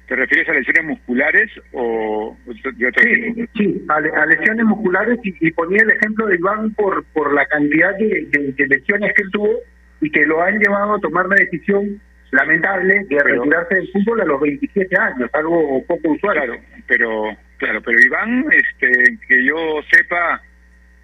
¿Te 0.06 0.16
refieres 0.16 0.48
a 0.48 0.52
lesiones 0.52 0.84
musculares 0.84 1.50
o 1.72 2.36
de 2.46 2.86
otro 2.86 3.02
sí, 3.02 3.48
Sí, 3.56 3.86
a, 3.88 4.26
lesiones 4.26 4.66
musculares 4.66 5.18
y, 5.22 5.50
ponía 5.52 5.82
el 5.82 5.90
ejemplo 5.92 6.26
de 6.26 6.36
Iván 6.36 6.74
por, 6.74 7.04
por 7.06 7.32
la 7.32 7.46
cantidad 7.46 7.96
de, 7.96 8.28
lesiones 8.68 9.12
que 9.14 9.22
él 9.22 9.30
tuvo 9.32 9.60
y 10.02 10.10
que 10.10 10.26
lo 10.26 10.42
han 10.42 10.58
llevado 10.58 10.96
a 10.96 11.00
tomar 11.00 11.26
la 11.26 11.36
decisión 11.36 12.00
lamentable 12.32 13.04
de 13.08 13.18
retirarse 13.18 13.76
del 13.76 13.88
fútbol 13.92 14.20
a 14.20 14.24
los 14.24 14.40
27 14.40 14.94
años, 14.98 15.30
algo 15.32 15.82
poco 15.86 16.10
usual. 16.10 16.36
Claro, 16.36 16.56
pero 16.86 17.36
claro, 17.56 17.80
pero 17.80 17.98
Iván, 18.00 18.44
este, 18.50 19.18
que 19.26 19.44
yo 19.44 19.80
sepa, 19.90 20.42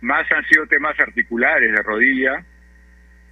más 0.02 0.30
han 0.32 0.44
sido 0.44 0.66
temas 0.66 0.98
articulares 1.00 1.72
de 1.72 1.82
rodilla 1.82 2.44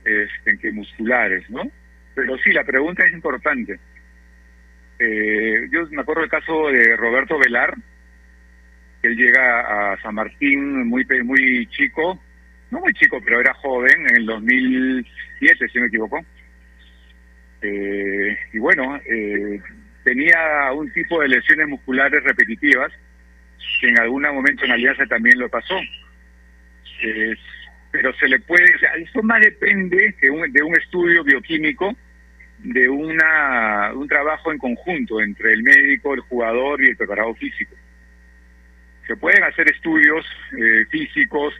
este, 0.04 0.58
que 0.58 0.72
musculares, 0.72 1.48
¿no? 1.50 1.70
Pero 2.14 2.38
sí, 2.38 2.52
la 2.52 2.64
pregunta 2.64 3.04
es 3.04 3.12
importante. 3.12 3.78
Eh, 4.98 5.68
yo 5.70 5.86
me 5.90 6.02
acuerdo 6.02 6.22
del 6.22 6.30
caso 6.30 6.68
de 6.68 6.96
Roberto 6.96 7.38
Velar, 7.38 7.74
que 9.00 9.08
él 9.08 9.16
llega 9.16 9.92
a 9.92 10.00
San 10.02 10.14
Martín 10.14 10.88
muy 10.88 11.06
muy 11.24 11.66
chico, 11.68 12.20
no 12.70 12.80
muy 12.80 12.92
chico, 12.94 13.20
pero 13.24 13.40
era 13.40 13.54
joven, 13.54 14.06
en 14.08 14.16
el 14.16 14.26
2007, 14.26 15.68
si 15.68 15.78
me 15.78 15.86
equivoco. 15.86 16.20
Eh, 17.62 18.36
y 18.52 18.58
bueno, 18.58 18.96
eh, 19.06 19.60
tenía 20.04 20.72
un 20.72 20.92
tipo 20.92 21.20
de 21.20 21.28
lesiones 21.28 21.68
musculares 21.68 22.22
repetitivas, 22.24 22.92
que 23.80 23.88
en 23.88 24.00
algún 24.00 24.22
momento 24.22 24.64
en 24.64 24.72
Alianza 24.72 25.06
también 25.06 25.38
lo 25.38 25.48
pasó. 25.48 25.78
pero 27.92 28.12
se 28.14 28.28
le 28.28 28.40
puede, 28.40 28.64
eso 28.96 29.22
más 29.22 29.40
depende 29.40 30.14
de 30.20 30.30
un, 30.30 30.52
de 30.52 30.62
un 30.62 30.76
estudio 30.76 31.22
bioquímico, 31.22 31.96
de 32.58 32.88
una, 32.88 33.92
un 33.94 34.08
trabajo 34.08 34.52
en 34.52 34.58
conjunto 34.58 35.20
entre 35.20 35.52
el 35.52 35.62
médico, 35.62 36.14
el 36.14 36.20
jugador 36.20 36.82
y 36.82 36.88
el 36.88 36.96
preparado 36.96 37.34
físico. 37.34 37.74
Se 39.06 39.16
pueden 39.16 39.42
hacer 39.44 39.70
estudios 39.70 40.26
eh, 40.56 40.84
físicos, 40.90 41.54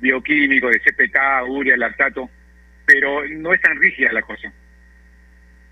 bioquímicos, 0.00 0.72
de 0.72 0.80
CPK, 0.80 1.48
urea, 1.48 1.76
lactato, 1.76 2.28
pero 2.84 3.26
no 3.28 3.54
es 3.54 3.60
tan 3.60 3.78
rígida 3.78 4.12
la 4.12 4.22
cosa. 4.22 4.52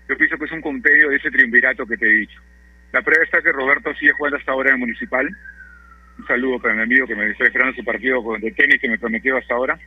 Yo 0.07 0.17
pienso 0.17 0.37
que 0.37 0.45
es 0.45 0.51
un 0.51 0.61
compendio 0.61 1.09
de 1.09 1.17
ese 1.17 1.29
triunvirato 1.29 1.85
que 1.85 1.97
te 1.97 2.07
he 2.07 2.19
dicho. 2.21 2.41
La 2.91 3.03
prueba 3.03 3.23
está 3.23 3.41
que 3.41 3.51
Roberto 3.51 3.93
sigue 3.95 4.13
jugando 4.13 4.37
hasta 4.37 4.51
ahora 4.51 4.69
en 4.69 4.75
el 4.75 4.79
Municipal. 4.79 5.29
Un 6.17 6.25
saludo 6.25 6.59
para 6.59 6.73
mi 6.73 6.81
amigo 6.81 7.05
que 7.05 7.15
me 7.15 7.29
está 7.29 7.45
esperando 7.45 7.75
su 7.75 7.83
partido 7.83 8.23
de 8.39 8.51
tenis 8.51 8.81
que 8.81 8.89
me 8.89 8.97
prometió 8.97 9.37
hasta 9.37 9.53
ahora. 9.53 9.77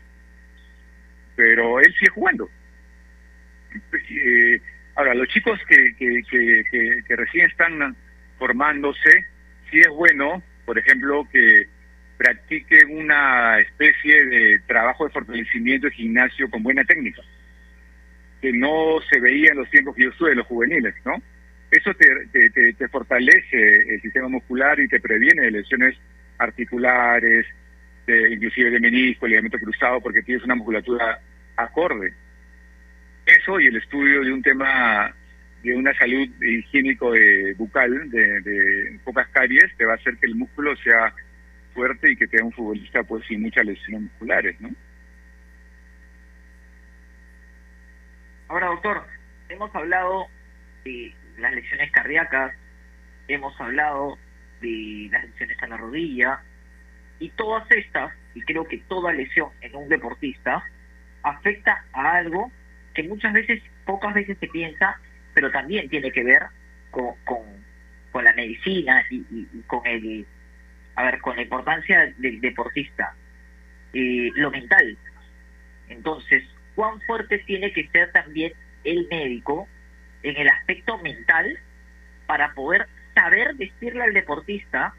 Pero 1.34 1.80
él 1.80 1.92
sigue 1.94 2.10
jugando. 2.10 2.48
Eh, 3.74 4.60
ahora, 5.02 5.14
los 5.14 5.28
chicos 5.28 5.58
que, 5.68 5.94
que, 5.96 7.02
que, 7.06 7.16
recién 7.16 7.46
están 7.50 7.96
formándose, 8.38 9.26
sí 9.70 9.80
es 9.80 9.88
bueno, 9.88 10.42
por 10.64 10.78
ejemplo, 10.78 11.26
que 11.30 11.66
practiquen 12.16 12.96
una 12.96 13.58
especie 13.58 14.26
de 14.26 14.60
trabajo 14.60 15.04
de 15.04 15.12
fortalecimiento 15.12 15.88
de 15.88 15.94
gimnasio 15.94 16.48
con 16.48 16.62
buena 16.62 16.84
técnica, 16.84 17.20
que 18.40 18.52
no 18.52 19.00
se 19.10 19.20
veía 19.20 19.50
en 19.50 19.58
los 19.58 19.70
tiempos 19.70 19.96
que 19.96 20.04
yo 20.04 20.10
estuve, 20.10 20.36
los 20.36 20.46
juveniles, 20.46 20.94
¿no? 21.04 21.20
Eso 21.70 21.90
te, 21.94 22.50
te, 22.50 22.88
fortalece 22.88 23.94
el 23.94 24.00
sistema 24.02 24.28
muscular 24.28 24.78
y 24.78 24.88
te 24.88 25.00
previene 25.00 25.42
de 25.42 25.50
lesiones 25.50 25.96
articulares, 26.38 27.46
inclusive 28.06 28.70
de 28.70 28.78
menisco, 28.78 29.26
ligamento 29.26 29.58
cruzado, 29.58 30.00
porque 30.00 30.22
tienes 30.22 30.44
una 30.44 30.54
musculatura 30.54 31.18
acorde. 31.56 32.12
Eso 33.26 33.60
y 33.60 33.66
el 33.66 33.76
estudio 33.76 34.22
de 34.22 34.32
un 34.32 34.42
tema 34.42 35.14
de 35.62 35.76
una 35.76 35.94
salud 35.94 36.28
higiénico 36.42 37.12
de 37.12 37.54
bucal, 37.54 38.10
de, 38.10 38.40
de 38.40 38.98
pocas 39.04 39.28
caries, 39.28 39.74
te 39.76 39.84
va 39.84 39.92
a 39.92 39.96
hacer 39.96 40.16
que 40.16 40.26
el 40.26 40.34
músculo 40.34 40.74
sea 40.76 41.14
fuerte 41.72 42.10
y 42.10 42.16
que 42.16 42.26
tenga 42.26 42.44
un 42.44 42.52
futbolista 42.52 43.02
pues 43.04 43.24
sin 43.26 43.42
muchas 43.42 43.64
lesiones 43.64 44.02
musculares, 44.02 44.60
¿no? 44.60 44.70
Ahora, 48.48 48.66
doctor, 48.66 49.06
hemos 49.48 49.74
hablado 49.74 50.26
de 50.84 51.14
las 51.38 51.54
lesiones 51.54 51.90
cardíacas, 51.92 52.54
hemos 53.28 53.58
hablado 53.60 54.18
de 54.60 55.08
las 55.10 55.24
lesiones 55.24 55.62
a 55.62 55.68
la 55.68 55.76
rodilla, 55.76 56.40
y 57.18 57.30
todas 57.30 57.70
estas, 57.70 58.12
y 58.34 58.42
creo 58.42 58.66
que 58.66 58.78
toda 58.88 59.12
lesión 59.12 59.50
en 59.60 59.76
un 59.76 59.88
deportista, 59.88 60.62
afecta 61.22 61.84
a 61.92 62.16
algo 62.16 62.50
que 62.94 63.02
muchas 63.04 63.32
veces, 63.32 63.62
pocas 63.84 64.14
veces 64.14 64.36
se 64.38 64.48
piensa, 64.48 65.00
pero 65.34 65.50
también 65.50 65.88
tiene 65.88 66.10
que 66.12 66.24
ver 66.24 66.42
con, 66.90 67.14
con, 67.24 68.24
la 68.24 68.32
medicina 68.34 69.04
y, 69.10 69.46
con 69.66 69.86
el, 69.86 70.26
a 70.94 71.04
ver, 71.04 71.20
con 71.20 71.36
la 71.36 71.42
importancia 71.42 72.12
del 72.18 72.40
deportista, 72.40 73.14
eh, 73.94 74.30
lo 74.34 74.50
mental. 74.50 74.96
Entonces, 75.88 76.44
¿cuán 76.74 77.00
fuerte 77.02 77.38
tiene 77.38 77.72
que 77.72 77.88
ser 77.88 78.12
también 78.12 78.52
el 78.84 79.08
médico 79.10 79.66
en 80.22 80.36
el 80.36 80.48
aspecto 80.48 80.98
mental 80.98 81.58
para 82.26 82.52
poder 82.54 82.86
saber 83.14 83.54
decirle 83.56 84.02
al 84.02 84.12
deportista 84.12 84.94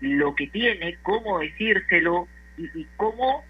lo 0.00 0.34
que 0.34 0.46
tiene, 0.46 0.96
cómo 1.02 1.38
decírselo 1.38 2.28
y, 2.56 2.86
cómo 2.96 3.44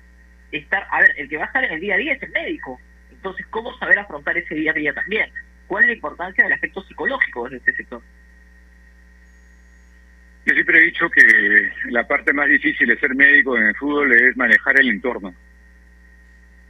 estar, 0.52 0.86
a 0.90 1.00
ver, 1.00 1.14
el 1.16 1.28
que 1.28 1.36
va 1.36 1.44
a 1.44 1.46
estar 1.46 1.64
en 1.64 1.72
el 1.72 1.80
día 1.80 1.94
a 1.94 1.98
día 1.98 2.12
es 2.12 2.22
el 2.22 2.30
médico, 2.30 2.80
entonces 3.20 3.46
cómo 3.50 3.76
saber 3.78 3.98
afrontar 3.98 4.36
ese 4.38 4.54
día 4.54 4.70
a 4.70 4.74
día 4.74 4.94
también, 4.94 5.30
cuál 5.66 5.84
es 5.84 5.88
la 5.88 5.94
importancia 5.94 6.42
del 6.42 6.54
aspecto 6.54 6.82
psicológico 6.82 7.48
de 7.50 7.58
este 7.58 7.74
sector. 7.74 8.00
Yo 10.46 10.54
siempre 10.54 10.78
he 10.78 10.86
dicho 10.86 11.10
que 11.10 11.70
la 11.90 12.08
parte 12.08 12.32
más 12.32 12.48
difícil 12.48 12.88
de 12.88 12.98
ser 12.98 13.14
médico 13.14 13.58
en 13.58 13.66
el 13.66 13.76
fútbol 13.76 14.10
es 14.12 14.36
manejar 14.38 14.80
el 14.80 14.88
entorno. 14.88 15.34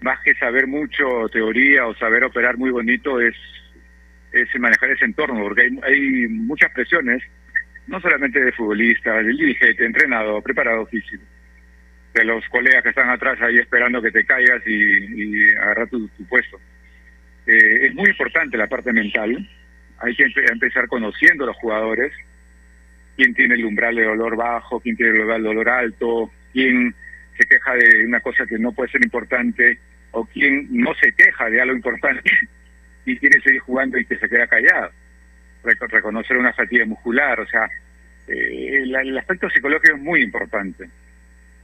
Más 0.03 0.19
que 0.21 0.35
saber 0.35 0.67
mucho 0.67 1.29
teoría 1.31 1.87
o 1.87 1.95
saber 1.95 2.25
operar 2.25 2.59
muy 2.59 2.71
bonito 2.71 3.21
es 3.21 3.37
es 4.33 4.49
manejar 4.61 4.91
ese 4.91 5.05
entorno, 5.05 5.43
porque 5.43 5.63
hay, 5.63 5.79
hay 5.83 6.29
muchas 6.29 6.71
presiones, 6.73 7.23
no 7.87 8.01
solamente 8.01 8.41
de 8.41 8.53
futbolistas, 8.53 9.25
del 9.25 9.37
dirigente, 9.37 9.85
entrenador, 9.85 10.43
preparado 10.43 10.87
físico, 10.87 11.25
de 12.15 12.25
los 12.25 12.45
colegas 12.49 12.83
que 12.83 12.89
están 12.91 13.11
atrás 13.11 13.41
ahí 13.41 13.59
esperando 13.59 14.03
que 14.03 14.11
te 14.11 14.25
caigas 14.25 14.63
y, 14.67 14.73
y 14.73 15.53
agarrar 15.53 15.89
tu, 15.89 16.09
puesto. 16.29 16.61
Eh, 17.47 17.87
es 17.87 17.95
muy 17.95 18.11
importante 18.11 18.57
la 18.57 18.67
parte 18.67 18.93
mental, 18.93 19.49
hay 19.99 20.17
que 20.17 20.27
empezar 20.51 20.89
conociendo 20.89 21.45
a 21.45 21.49
los 21.49 21.57
jugadores, 21.57 22.13
quién 23.17 23.35
tiene 23.35 23.55
el 23.55 23.65
umbral 23.65 23.95
de 23.95 24.05
dolor 24.05 24.37
bajo, 24.37 24.81
quién 24.81 24.97
tiene 24.97 25.13
el 25.13 25.21
umbral 25.21 25.43
de 25.43 25.49
dolor 25.49 25.69
alto, 25.69 26.31
quién 26.53 26.95
se 27.37 27.47
queja 27.47 27.75
de 27.75 28.07
una 28.07 28.21
cosa 28.21 28.47
que 28.47 28.59
no 28.59 28.73
puede 28.73 28.91
ser 28.91 29.03
importante 29.03 29.79
o 30.13 30.25
quién 30.25 30.69
no 30.71 30.95
se 30.95 31.13
queja 31.13 31.49
de 31.49 31.61
algo 31.61 31.75
importante 31.75 32.31
y 33.05 33.17
quiere 33.17 33.41
seguir 33.41 33.61
jugando 33.61 33.99
y 33.99 34.05
que 34.05 34.17
se 34.17 34.29
queda 34.29 34.47
callado. 34.47 34.91
reconocer 35.63 36.37
una 36.37 36.53
fatiga 36.53 36.85
muscular, 36.85 37.41
o 37.41 37.47
sea, 37.47 37.69
eh, 38.29 38.83
el, 38.83 39.19
aspecto 39.19 39.51
psicológico 39.51 39.97
es 39.97 40.03
muy 40.03 40.23
importante, 40.23 40.89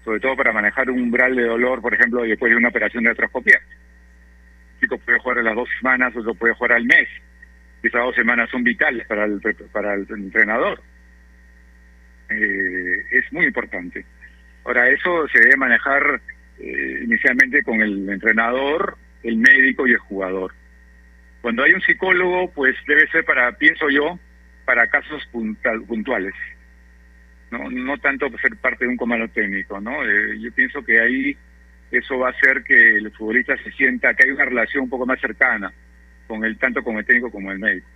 sobre 0.06 0.20
todo 0.20 0.36
para 0.36 0.52
manejar 0.52 0.88
un 0.88 1.02
umbral 1.02 1.34
de 1.34 1.42
dolor, 1.42 1.82
por 1.82 1.92
ejemplo, 1.92 2.22
después 2.22 2.50
de 2.50 2.56
una 2.56 2.68
operación 2.68 3.02
de 3.02 3.10
artroscopia. 3.10 3.60
Un 4.74 4.80
chico 4.80 4.98
puede 4.98 5.18
jugar 5.18 5.38
a 5.40 5.42
las 5.42 5.56
dos 5.56 5.68
semanas, 5.80 6.14
otro 6.14 6.32
puede 6.36 6.54
jugar 6.54 6.74
al 6.74 6.84
mes. 6.84 7.08
Esas 7.82 8.02
dos 8.02 8.14
semanas 8.14 8.48
son 8.48 8.62
vitales 8.62 9.04
para 9.08 9.24
el, 9.24 9.40
para 9.72 9.94
el 9.94 10.06
entrenador. 10.08 10.80
Eh, 12.30 13.04
es 13.10 13.32
muy 13.32 13.46
importante. 13.46 14.06
Ahora, 14.64 14.88
eso 14.88 15.26
se 15.26 15.40
debe 15.40 15.56
manejar 15.56 16.20
eh, 16.60 17.00
inicialmente 17.02 17.64
con 17.64 17.80
el 17.80 18.08
entrenador, 18.08 18.96
el 19.24 19.38
médico 19.38 19.88
y 19.88 19.90
el 19.90 19.98
jugador. 19.98 20.54
Cuando 21.42 21.64
hay 21.64 21.72
un 21.72 21.82
psicólogo, 21.82 22.52
pues 22.52 22.76
debe 22.86 23.08
ser 23.08 23.24
para, 23.24 23.50
pienso 23.58 23.90
yo, 23.90 24.20
para 24.64 24.86
casos 24.86 25.28
puntuales. 25.32 26.34
No, 27.50 27.70
no 27.70 27.96
tanto 27.98 28.28
ser 28.38 28.56
parte 28.56 28.84
de 28.84 28.90
un 28.90 28.96
comando 28.96 29.28
técnico, 29.28 29.80
¿no? 29.80 30.02
Eh, 30.04 30.38
yo 30.40 30.52
pienso 30.52 30.82
que 30.84 31.00
ahí 31.00 31.36
eso 31.90 32.18
va 32.18 32.28
a 32.28 32.30
hacer 32.32 32.64
que 32.64 32.96
el 32.96 33.10
futbolista 33.12 33.56
se 33.58 33.70
sienta 33.72 34.14
que 34.14 34.26
hay 34.26 34.32
una 34.32 34.44
relación 34.44 34.84
un 34.84 34.90
poco 34.90 35.06
más 35.06 35.20
cercana 35.20 35.72
con 36.26 36.44
el 36.44 36.58
tanto 36.58 36.82
con 36.82 36.96
el 36.96 37.04
técnico 37.04 37.30
como 37.30 37.52
el 37.52 37.58
médico. 37.58 37.86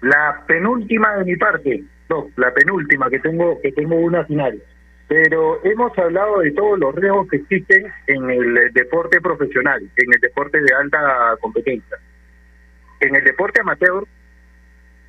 La 0.00 0.42
penúltima 0.46 1.16
de 1.18 1.24
mi 1.24 1.36
parte, 1.36 1.84
no, 2.08 2.28
la 2.36 2.52
penúltima 2.52 3.08
que 3.08 3.20
tengo 3.20 3.60
que 3.60 3.70
tengo 3.70 3.94
una 3.94 4.24
final 4.24 4.60
pero 5.12 5.62
hemos 5.62 5.96
hablado 5.98 6.38
de 6.38 6.52
todos 6.52 6.78
los 6.78 6.94
riesgos 6.94 7.28
que 7.28 7.36
existen 7.36 7.84
en 8.06 8.30
el 8.30 8.72
deporte 8.72 9.20
profesional, 9.20 9.82
en 9.82 10.14
el 10.14 10.20
deporte 10.20 10.58
de 10.58 10.72
alta 10.74 11.36
competencia. 11.38 11.98
En 12.98 13.14
el 13.14 13.22
deporte 13.22 13.60
amateur, 13.60 14.04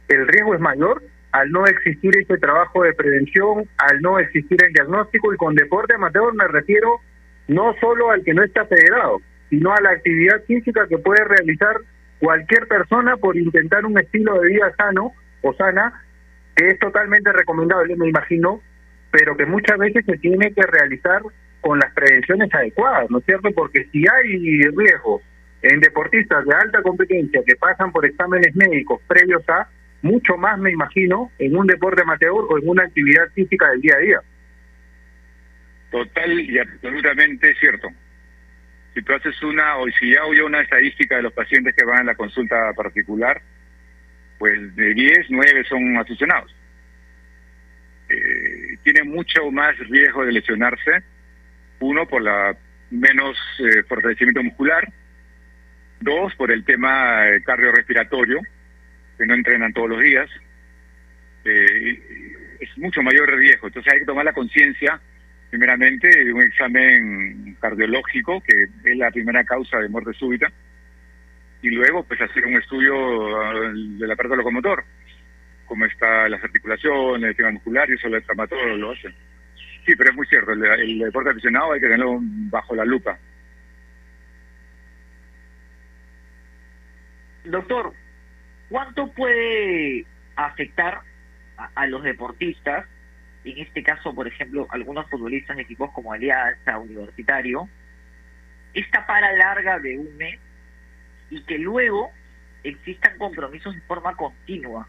el 0.07 0.27
riesgo 0.27 0.53
es 0.53 0.59
mayor 0.59 1.01
al 1.31 1.51
no 1.51 1.65
existir 1.65 2.15
ese 2.17 2.37
trabajo 2.37 2.83
de 2.83 2.93
prevención, 2.93 3.67
al 3.77 4.01
no 4.01 4.19
existir 4.19 4.63
el 4.63 4.71
diagnóstico, 4.71 5.33
y 5.33 5.37
con 5.37 5.55
deporte 5.55 5.95
amateur 5.95 6.31
me 6.35 6.47
refiero 6.47 6.99
no 7.47 7.73
solo 7.81 8.11
al 8.11 8.23
que 8.23 8.35
no 8.35 8.43
está 8.43 8.65
federado, 8.65 9.19
sino 9.49 9.73
a 9.73 9.81
la 9.81 9.91
actividad 9.91 10.43
física 10.43 10.87
que 10.87 10.99
puede 10.99 11.23
realizar 11.25 11.77
cualquier 12.19 12.67
persona 12.67 13.17
por 13.17 13.35
intentar 13.35 13.85
un 13.85 13.97
estilo 13.97 14.39
de 14.39 14.49
vida 14.49 14.73
sano 14.77 15.11
o 15.41 15.53
sana, 15.55 16.05
que 16.55 16.69
es 16.69 16.79
totalmente 16.79 17.33
recomendable, 17.33 17.95
me 17.95 18.09
imagino, 18.09 18.61
pero 19.11 19.35
que 19.35 19.45
muchas 19.45 19.77
veces 19.77 20.05
se 20.05 20.17
tiene 20.19 20.53
que 20.53 20.61
realizar 20.61 21.21
con 21.61 21.79
las 21.79 21.93
prevenciones 21.93 22.53
adecuadas, 22.53 23.09
¿no 23.09 23.17
es 23.17 23.25
cierto? 23.25 23.49
Porque 23.55 23.85
si 23.91 24.03
hay 24.07 24.61
riesgo 24.69 25.21
en 25.63 25.79
deportistas 25.79 26.45
de 26.45 26.53
alta 26.53 26.81
competencia 26.81 27.41
que 27.45 27.55
pasan 27.55 27.91
por 27.91 28.05
exámenes 28.05 28.55
médicos 28.55 29.01
previos 29.07 29.43
a, 29.49 29.67
mucho 30.03 30.37
más 30.37 30.59
me 30.59 30.71
imagino, 30.71 31.31
en 31.39 31.55
un 31.55 31.65
deporte 31.65 32.01
amateur 32.01 32.31
o 32.31 32.57
en 32.57 32.69
una 32.69 32.83
actividad 32.83 33.29
física 33.33 33.69
del 33.71 33.81
día 33.81 33.95
a 33.95 33.99
día. 33.99 34.21
Total 35.89 36.39
y 36.39 36.59
absolutamente 36.59 37.55
cierto. 37.55 37.87
Si 38.93 39.01
tú 39.01 39.13
haces 39.13 39.41
una, 39.41 39.77
o 39.77 39.87
si 39.99 40.11
ya 40.11 40.25
hubo 40.25 40.45
una 40.45 40.61
estadística 40.61 41.15
de 41.15 41.23
los 41.23 41.33
pacientes 41.33 41.73
que 41.73 41.85
van 41.85 42.01
a 42.01 42.03
la 42.03 42.15
consulta 42.15 42.73
particular, 42.73 43.41
pues 44.37 44.75
de 44.75 44.93
10, 44.93 45.27
9 45.29 45.63
son 45.69 45.97
aficionados. 45.97 46.53
Eh, 48.09 48.77
tiene 48.83 49.03
mucho 49.03 49.49
más 49.51 49.77
riesgo 49.89 50.25
de 50.25 50.33
lesionarse. 50.33 51.03
Uno, 51.79 52.05
por 52.07 52.21
la 52.21 52.55
menos 52.91 53.37
eh, 53.59 53.83
fortalecimiento 53.83 54.43
muscular. 54.43 54.87
Dos, 56.01 56.35
por 56.35 56.51
el 56.51 56.65
tema 56.65 57.29
eh, 57.29 57.41
cardiorrespiratorio, 57.43 58.41
que 59.17 59.25
no 59.25 59.33
entrenan 59.33 59.73
todos 59.73 59.89
los 59.89 60.01
días. 60.01 60.29
es 61.43 62.77
mucho 62.77 63.01
mayor 63.01 63.35
riesgo. 63.35 63.67
Entonces 63.67 63.93
hay 63.93 63.99
que 63.99 64.05
tomar 64.05 64.25
la 64.25 64.33
conciencia, 64.33 64.99
primeramente, 65.49 66.07
de 66.07 66.33
un 66.33 66.41
examen 66.41 67.57
cardiológico, 67.59 68.41
que 68.41 68.67
es 68.83 68.97
la 68.97 69.11
primera 69.11 69.43
causa 69.43 69.79
de 69.79 69.89
muerte 69.89 70.13
súbita, 70.13 70.51
y 71.61 71.69
luego 71.69 72.03
pues 72.03 72.21
hacer 72.21 72.45
un 72.45 72.55
estudio 72.55 72.93
uh, 72.95 73.73
del 73.97 74.11
aparato 74.11 74.35
locomotor, 74.35 74.83
cómo 75.65 75.85
está 75.85 76.27
las 76.29 76.43
articulaciones, 76.43 77.29
el 77.29 77.35
tema 77.35 77.51
muscular, 77.51 77.89
y 77.89 77.93
eso 77.93 78.07
el 78.07 78.23
traumatólogo 78.23 78.77
lo 78.77 78.91
hace. 78.91 79.09
Sí, 79.85 79.95
pero 79.97 80.11
es 80.11 80.15
muy 80.15 80.25
cierto, 80.27 80.51
el 80.51 80.99
deporte 80.99 81.31
aficionado 81.31 81.73
hay 81.73 81.79
que 81.79 81.87
tenerlo 81.87 82.19
bajo 82.21 82.75
la 82.75 82.85
lupa. 82.85 83.17
Doctor, 87.45 87.93
¿cuánto 88.69 89.11
puede 89.11 90.05
afectar 90.35 91.01
a, 91.75 91.87
los 91.87 92.03
deportistas, 92.03 92.85
en 93.43 93.59
este 93.59 93.83
caso, 93.83 94.13
por 94.13 94.27
ejemplo, 94.27 94.67
algunos 94.69 95.09
futbolistas 95.09 95.55
de 95.55 95.63
equipos 95.63 95.91
como 95.91 96.13
Alianza, 96.13 96.77
Universitario, 96.79 97.69
esta 98.73 99.05
para 99.05 99.31
larga 99.33 99.79
de 99.79 99.97
un 99.97 100.17
mes 100.17 100.39
y 101.29 101.41
que 101.43 101.57
luego 101.57 102.11
existan 102.63 103.17
compromisos 103.17 103.75
de 103.75 103.81
forma 103.81 104.15
continua. 104.15 104.87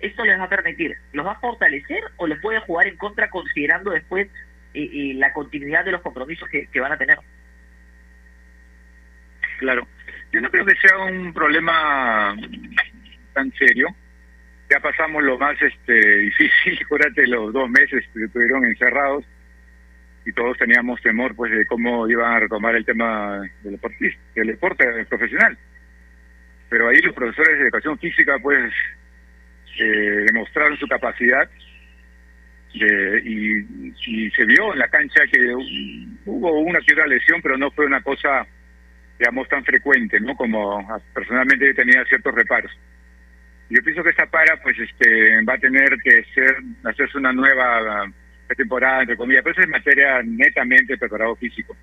¿Esto 0.00 0.24
les 0.24 0.38
va 0.38 0.44
a 0.44 0.48
permitir, 0.48 0.96
los 1.12 1.26
va 1.26 1.32
a 1.32 1.40
fortalecer 1.40 2.02
o 2.16 2.26
les 2.26 2.40
puede 2.40 2.60
jugar 2.60 2.86
en 2.86 2.96
contra 2.96 3.30
considerando 3.30 3.90
después 3.90 4.28
eh, 4.74 4.90
eh, 4.92 5.14
la 5.14 5.32
continuidad 5.32 5.84
de 5.84 5.92
los 5.92 6.02
compromisos 6.02 6.48
que, 6.48 6.66
que 6.66 6.80
van 6.80 6.92
a 6.92 6.98
tener? 6.98 7.18
Claro, 9.58 9.86
yo 10.32 10.40
no 10.40 10.50
creo 10.50 10.66
que 10.66 10.74
sea 10.76 10.98
un 10.98 11.32
problema 11.32 12.36
tan 13.34 13.52
serio 13.52 13.88
ya 14.70 14.80
pasamos 14.80 15.22
lo 15.22 15.38
más 15.38 15.60
este 15.60 16.18
difícil, 16.20 16.78
acuérdate 16.84 17.26
los 17.26 17.52
dos 17.52 17.68
meses 17.68 18.04
que 18.12 18.24
estuvieron 18.24 18.64
encerrados 18.64 19.24
y 20.26 20.32
todos 20.32 20.56
teníamos 20.56 21.00
temor 21.02 21.34
pues 21.36 21.52
de 21.52 21.66
cómo 21.66 22.08
iban 22.08 22.32
a 22.32 22.40
retomar 22.40 22.74
el 22.74 22.84
tema 22.84 23.42
del 23.62 23.72
deportista, 23.72 24.20
del 24.34 24.46
deporte 24.48 25.04
profesional. 25.06 25.58
Pero 26.70 26.88
ahí 26.88 26.98
los 27.02 27.14
profesores 27.14 27.58
de 27.58 27.64
educación 27.64 27.98
física 27.98 28.38
pues 28.42 28.72
eh, 29.78 30.24
demostraron 30.26 30.78
su 30.78 30.88
capacidad 30.88 31.48
de, 32.74 33.22
y, 33.24 34.30
se 34.30 34.44
vio 34.46 34.72
en 34.72 34.78
la 34.78 34.88
cancha 34.88 35.22
que 35.30 35.54
hubo 35.54 36.58
una 36.60 36.78
otra 36.78 37.06
lesión, 37.06 37.40
pero 37.42 37.56
no 37.56 37.70
fue 37.70 37.86
una 37.86 38.02
cosa, 38.02 38.46
digamos, 39.18 39.46
tan 39.48 39.64
frecuente, 39.64 40.18
¿no? 40.20 40.34
Como 40.34 40.84
personalmente 41.12 41.74
tenía 41.74 42.04
ciertos 42.06 42.34
reparos. 42.34 42.72
Yo 43.70 43.82
pienso 43.82 44.02
que 44.02 44.10
esta 44.10 44.26
para 44.26 44.60
pues 44.62 44.78
este 44.78 45.42
va 45.44 45.54
a 45.54 45.58
tener 45.58 45.96
que 46.02 46.22
ser 46.34 46.56
hacerse 46.84 47.18
una 47.18 47.32
nueva 47.32 48.06
temporada 48.56 49.00
entre 49.00 49.16
comillas, 49.16 49.42
pero 49.42 49.52
eso 49.52 49.62
es 49.62 49.68
materia 49.68 50.22
netamente 50.22 50.98
preparado 50.98 51.34
físico. 51.36 51.76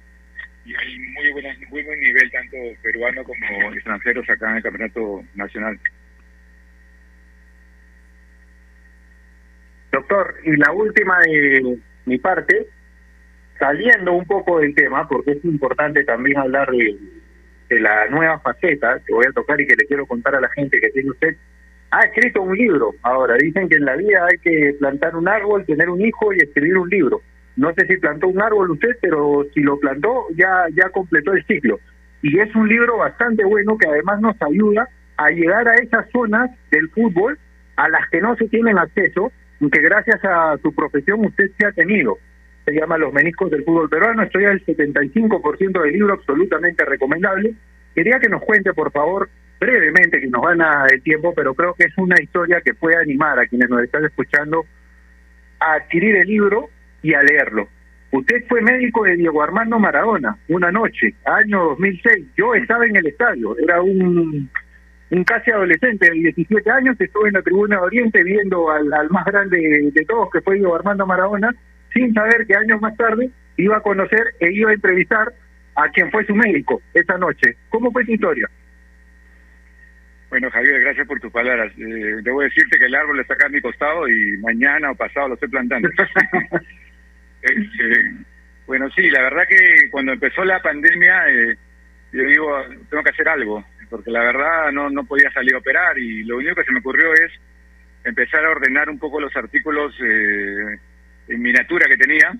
Y 0.63 0.75
hay 0.75 0.99
muy, 0.99 1.31
buena, 1.31 1.49
muy 1.69 1.81
buen 1.81 1.99
nivel 1.99 2.31
tanto 2.31 2.57
peruano 2.83 3.23
como 3.23 3.73
extranjeros 3.73 4.29
acá 4.29 4.51
en 4.51 4.57
el 4.57 4.63
campeonato 4.63 5.23
nacional. 5.33 5.79
Doctor, 9.91 10.35
y 10.45 10.55
la 10.55 10.71
última 10.71 11.19
de 11.21 11.79
mi 12.05 12.17
parte, 12.19 12.67
saliendo 13.59 14.13
un 14.13 14.25
poco 14.25 14.59
del 14.59 14.73
tema, 14.75 15.07
porque 15.07 15.31
es 15.31 15.43
importante 15.43 16.03
también 16.03 16.37
hablar 16.37 16.69
de, 16.71 16.95
de 17.69 17.79
la 17.79 18.07
nueva 18.07 18.39
faceta 18.39 19.01
que 19.05 19.13
voy 19.13 19.25
a 19.27 19.33
tocar 19.33 19.59
y 19.59 19.67
que 19.67 19.75
le 19.75 19.87
quiero 19.87 20.05
contar 20.05 20.35
a 20.35 20.41
la 20.41 20.49
gente 20.49 20.79
que 20.79 20.91
tiene 20.91 21.09
usted 21.09 21.35
ha 21.91 21.99
escrito 22.01 22.41
un 22.41 22.57
libro. 22.57 22.93
Ahora, 23.03 23.35
dicen 23.37 23.69
que 23.69 23.75
en 23.75 23.85
la 23.85 23.95
vida 23.95 24.25
hay 24.25 24.37
que 24.37 24.75
plantar 24.79 25.15
un 25.15 25.27
árbol, 25.27 25.65
tener 25.65 25.89
un 25.89 26.01
hijo 26.01 26.33
y 26.33 26.37
escribir 26.37 26.77
un 26.77 26.89
libro. 26.89 27.21
No 27.57 27.73
sé 27.73 27.85
si 27.85 27.97
plantó 27.97 28.27
un 28.27 28.41
árbol 28.41 28.71
usted, 28.71 28.97
pero 29.01 29.45
si 29.53 29.61
lo 29.61 29.77
plantó, 29.79 30.27
ya, 30.35 30.65
ya 30.73 30.89
completó 30.89 31.33
el 31.33 31.45
ciclo. 31.45 31.79
Y 32.21 32.39
es 32.39 32.55
un 32.55 32.67
libro 32.67 32.97
bastante 32.97 33.43
bueno 33.43 33.77
que 33.77 33.87
además 33.87 34.21
nos 34.21 34.35
ayuda 34.41 34.87
a 35.17 35.29
llegar 35.29 35.67
a 35.67 35.75
esas 35.75 36.09
zonas 36.11 36.49
del 36.71 36.89
fútbol 36.89 37.37
a 37.75 37.89
las 37.89 38.09
que 38.09 38.21
no 38.21 38.35
se 38.35 38.47
tienen 38.47 38.77
acceso 38.77 39.31
que 39.69 39.81
gracias 39.81 40.23
a 40.23 40.57
su 40.61 40.73
profesión 40.73 41.23
usted 41.25 41.51
se 41.57 41.67
ha 41.67 41.71
tenido. 41.71 42.17
Se 42.65 42.73
llama 42.73 42.97
Los 42.97 43.13
meniscos 43.13 43.51
del 43.51 43.63
fútbol 43.63 43.89
peruano. 43.89 44.23
Estoy 44.23 44.45
al 44.45 44.63
75% 44.65 45.81
del 45.81 45.93
libro, 45.93 46.13
absolutamente 46.13 46.85
recomendable. 46.85 47.53
Quería 47.93 48.19
que 48.19 48.29
nos 48.29 48.41
cuente, 48.41 48.73
por 48.73 48.91
favor, 48.91 49.29
brevemente, 49.61 50.19
que 50.19 50.27
nos 50.27 50.41
gana 50.41 50.87
el 50.91 51.03
tiempo, 51.03 51.33
pero 51.35 51.53
creo 51.53 51.75
que 51.75 51.85
es 51.85 51.93
una 51.97 52.19
historia 52.19 52.61
que 52.61 52.73
puede 52.73 52.97
animar 52.97 53.39
a 53.39 53.45
quienes 53.45 53.69
nos 53.69 53.83
están 53.83 54.03
escuchando 54.03 54.65
a 55.59 55.73
adquirir 55.75 56.15
el 56.15 56.27
libro 56.27 56.69
y 57.03 57.13
a 57.13 57.21
leerlo. 57.21 57.67
Usted 58.09 58.43
fue 58.49 58.61
médico 58.61 59.03
de 59.03 59.15
Diego 59.15 59.41
Armando 59.43 59.77
Maradona 59.77 60.35
una 60.49 60.71
noche, 60.71 61.13
año 61.25 61.63
2006. 61.69 62.25
Yo 62.35 62.55
estaba 62.55 62.85
en 62.87 62.95
el 62.95 63.05
estadio, 63.05 63.55
era 63.59 63.81
un, 63.83 64.49
un 65.11 65.23
casi 65.23 65.51
adolescente 65.51 66.09
de 66.09 66.31
17 66.33 66.69
años, 66.71 66.99
estuve 66.99 67.27
en 67.27 67.35
la 67.35 67.43
tribuna 67.43 67.77
de 67.77 67.83
Oriente 67.83 68.23
viendo 68.23 68.71
al, 68.71 68.91
al 68.91 69.11
más 69.11 69.25
grande 69.25 69.91
de 69.93 70.05
todos, 70.05 70.29
que 70.31 70.41
fue 70.41 70.55
Diego 70.55 70.75
Armando 70.75 71.05
Maradona, 71.05 71.53
sin 71.93 72.11
saber 72.15 72.47
que 72.47 72.55
años 72.55 72.81
más 72.81 72.97
tarde 72.97 73.29
iba 73.57 73.77
a 73.77 73.81
conocer 73.81 74.33
e 74.39 74.51
iba 74.51 74.71
a 74.71 74.73
entrevistar 74.73 75.31
a 75.75 75.87
quien 75.89 76.09
fue 76.09 76.25
su 76.25 76.33
médico 76.33 76.81
esa 76.95 77.17
noche. 77.19 77.55
¿Cómo 77.69 77.91
fue 77.91 78.03
su 78.05 78.13
historia? 78.13 78.49
Bueno, 80.31 80.49
Javier, 80.49 80.79
gracias 80.79 81.05
por 81.05 81.19
tus 81.19 81.29
palabras. 81.29 81.73
Eh, 81.77 82.21
debo 82.23 82.39
decirte 82.39 82.79
que 82.79 82.85
el 82.85 82.95
árbol 82.95 83.19
está 83.19 83.33
acá 83.33 83.47
a 83.47 83.49
mi 83.49 83.59
costado 83.59 84.07
y 84.07 84.37
mañana 84.37 84.91
o 84.91 84.95
pasado 84.95 85.27
lo 85.27 85.33
estoy 85.35 85.49
plantando. 85.49 85.89
Este, 87.43 88.13
bueno, 88.67 88.87
sí, 88.91 89.09
la 89.09 89.23
verdad 89.23 89.47
que 89.49 89.89
cuando 89.89 90.13
empezó 90.13 90.45
la 90.45 90.61
pandemia, 90.61 91.27
eh, 91.27 91.57
yo 92.11 92.21
digo, 92.21 92.63
tengo 92.87 93.01
que 93.01 93.09
hacer 93.09 93.27
algo, 93.29 93.65
porque 93.89 94.11
la 94.11 94.19
verdad 94.19 94.71
no, 94.71 94.91
no 94.91 95.05
podía 95.05 95.31
salir 95.31 95.55
a 95.55 95.57
operar 95.57 95.97
y 95.97 96.23
lo 96.23 96.37
único 96.37 96.53
que 96.53 96.65
se 96.65 96.71
me 96.71 96.81
ocurrió 96.81 97.11
es 97.15 97.31
empezar 98.03 98.45
a 98.45 98.51
ordenar 98.51 98.91
un 98.91 98.99
poco 98.99 99.19
los 99.19 99.35
artículos 99.35 99.95
eh, 100.03 100.77
en 101.29 101.41
miniatura 101.41 101.89
que 101.89 101.97
tenía. 101.97 102.31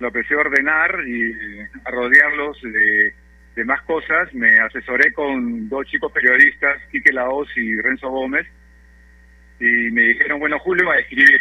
Lo 0.00 0.08
empecé 0.08 0.34
a 0.34 0.40
ordenar 0.40 0.94
y 1.08 1.32
a 1.82 1.90
rodearlos 1.90 2.60
de 2.60 3.14
de 3.54 3.64
más 3.64 3.82
cosas, 3.82 4.32
me 4.32 4.58
asesoré 4.58 5.12
con 5.12 5.68
dos 5.68 5.86
chicos 5.86 6.12
periodistas, 6.12 6.80
Quique 6.90 7.12
Laos 7.12 7.48
y 7.56 7.80
Renzo 7.80 8.08
Gómez, 8.08 8.46
y 9.58 9.90
me 9.90 10.02
dijeron, 10.02 10.38
bueno, 10.38 10.58
Julio 10.58 10.86
va 10.86 10.94
a 10.94 11.00
escribir, 11.00 11.40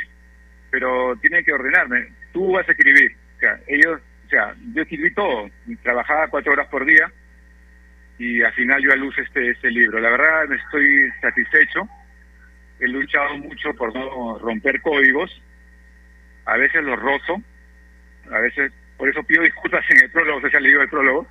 pero 0.71 1.15
tiene 1.21 1.43
que 1.43 1.53
ordenarme, 1.53 2.09
tú 2.33 2.51
vas 2.51 2.67
a 2.67 2.71
escribir. 2.71 3.15
O 3.37 3.39
sea, 3.39 3.59
ellos, 3.67 4.01
o 4.25 4.29
sea, 4.29 4.55
yo 4.73 4.81
escribí 4.81 5.13
todo, 5.13 5.49
trabajaba 5.83 6.27
cuatro 6.27 6.51
horas 6.53 6.67
por 6.67 6.85
día, 6.85 7.11
y 8.17 8.41
al 8.41 8.53
final 8.53 8.81
yo 8.81 8.91
a 8.91 8.97
luz 8.97 9.17
este, 9.17 9.51
este 9.51 9.71
libro. 9.71 9.99
La 9.99 10.09
verdad, 10.09 10.51
estoy 10.51 11.09
satisfecho, 11.21 11.87
he 12.79 12.87
luchado 12.87 13.37
mucho 13.37 13.73
por 13.75 13.93
no 13.93 14.37
romper 14.39 14.81
códigos, 14.81 15.41
a 16.45 16.57
veces 16.57 16.83
los 16.83 16.99
rozo, 16.99 17.41
a 18.31 18.39
veces, 18.39 18.71
por 18.97 19.07
eso 19.07 19.23
pido 19.23 19.43
disculpas 19.43 19.85
en 19.89 20.03
el 20.03 20.11
prólogo, 20.11 20.49
se 20.49 20.57
ha 20.57 20.59
leído 20.59 20.81
el 20.81 20.89
prólogo, 20.89 21.27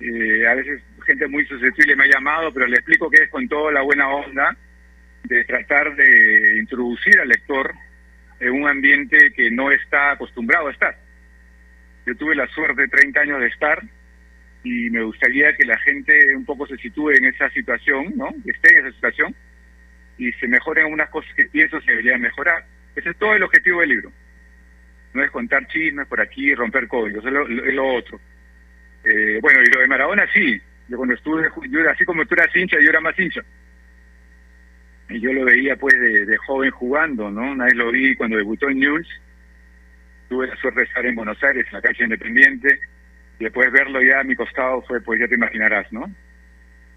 eh, 0.00 0.46
a 0.46 0.54
veces 0.54 0.82
gente 1.06 1.26
muy 1.28 1.46
susceptible 1.46 1.96
me 1.96 2.04
ha 2.04 2.14
llamado, 2.14 2.52
pero 2.52 2.66
le 2.66 2.76
explico 2.76 3.10
que 3.10 3.22
es 3.22 3.30
con 3.30 3.48
toda 3.48 3.72
la 3.72 3.82
buena 3.82 4.08
onda 4.08 4.56
de 5.24 5.44
tratar 5.44 5.94
de 5.96 6.58
introducir 6.58 7.18
al 7.20 7.28
lector 7.28 7.72
en 8.40 8.52
un 8.52 8.68
ambiente 8.68 9.32
que 9.32 9.50
no 9.50 9.70
está 9.70 10.12
acostumbrado 10.12 10.68
a 10.68 10.72
estar. 10.72 10.98
Yo 12.06 12.14
tuve 12.16 12.34
la 12.34 12.46
suerte 12.48 12.82
de 12.82 12.88
30 12.88 13.20
años 13.20 13.40
de 13.40 13.46
estar 13.46 13.82
y 14.62 14.90
me 14.90 15.02
gustaría 15.02 15.54
que 15.56 15.64
la 15.64 15.78
gente 15.78 16.34
un 16.36 16.44
poco 16.44 16.66
se 16.66 16.76
sitúe 16.76 17.10
en 17.10 17.26
esa 17.26 17.48
situación, 17.50 18.12
¿no? 18.16 18.28
Esté 18.44 18.72
en 18.72 18.86
esa 18.86 18.94
situación 18.94 19.34
y 20.18 20.32
se 20.32 20.48
mejoren 20.48 20.92
unas 20.92 21.08
cosas 21.10 21.32
que 21.34 21.46
pienso 21.46 21.80
se 21.80 21.90
deberían 21.90 22.20
mejorar. 22.20 22.64
Ese 22.94 23.10
es 23.10 23.16
todo 23.16 23.34
el 23.34 23.42
objetivo 23.42 23.80
del 23.80 23.90
libro. 23.90 24.12
No 25.12 25.22
es 25.22 25.30
contar 25.30 25.66
chismes 25.68 26.06
por 26.06 26.20
aquí, 26.20 26.54
romper 26.54 26.88
códigos, 26.88 27.24
es 27.24 27.74
lo 27.74 27.94
otro. 27.94 28.20
Eh, 29.04 29.38
bueno, 29.42 29.60
y 29.62 29.66
lo 29.66 29.80
de 29.80 29.86
Maradona 29.86 30.26
sí. 30.32 30.60
Yo 30.88 30.96
cuando 30.96 31.14
estuve, 31.14 31.50
yo 31.70 31.90
así 31.90 32.04
como 32.04 32.24
tú 32.26 32.34
eras 32.34 32.54
hincha, 32.54 32.76
yo 32.80 32.90
era 32.90 33.00
más 33.00 33.18
hincha. 33.18 33.42
Y 35.08 35.20
yo 35.20 35.32
lo 35.32 35.44
veía 35.44 35.76
pues 35.76 35.94
de, 35.98 36.36
joven 36.46 36.70
jugando, 36.70 37.30
¿no? 37.30 37.52
Una 37.52 37.66
vez 37.66 37.74
lo 37.74 37.90
vi 37.90 38.14
cuando 38.16 38.36
debutó 38.36 38.68
en 38.68 38.80
News. 38.80 39.08
Tuve 40.28 40.46
la 40.46 40.56
suerte 40.56 40.80
de 40.80 40.86
estar 40.86 41.04
en 41.04 41.14
Buenos 41.14 41.42
Aires, 41.42 41.66
en 41.66 41.74
la 41.74 41.82
calle 41.82 42.04
Independiente. 42.04 42.80
Y 43.38 43.44
después 43.44 43.70
verlo 43.72 44.02
ya 44.02 44.20
a 44.20 44.24
mi 44.24 44.34
costado 44.34 44.82
fue, 44.82 45.00
pues 45.00 45.20
ya 45.20 45.28
te 45.28 45.34
imaginarás, 45.34 45.92
¿no? 45.92 46.10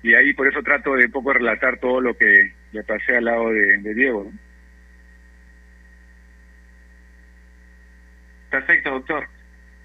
Y 0.04 0.14
ahí 0.14 0.34
por 0.34 0.48
eso 0.48 0.62
trato 0.62 0.96
de 0.96 1.10
poco 1.10 1.34
relatar 1.34 1.80
todo 1.80 2.00
lo 2.00 2.16
que 2.18 2.54
le 2.72 2.84
pasé 2.84 3.18
al 3.18 3.26
lado 3.26 3.50
de, 3.52 3.78
de 3.78 3.94
Diego. 3.94 4.32
Perfecto, 8.50 8.92
doctor. 8.92 9.28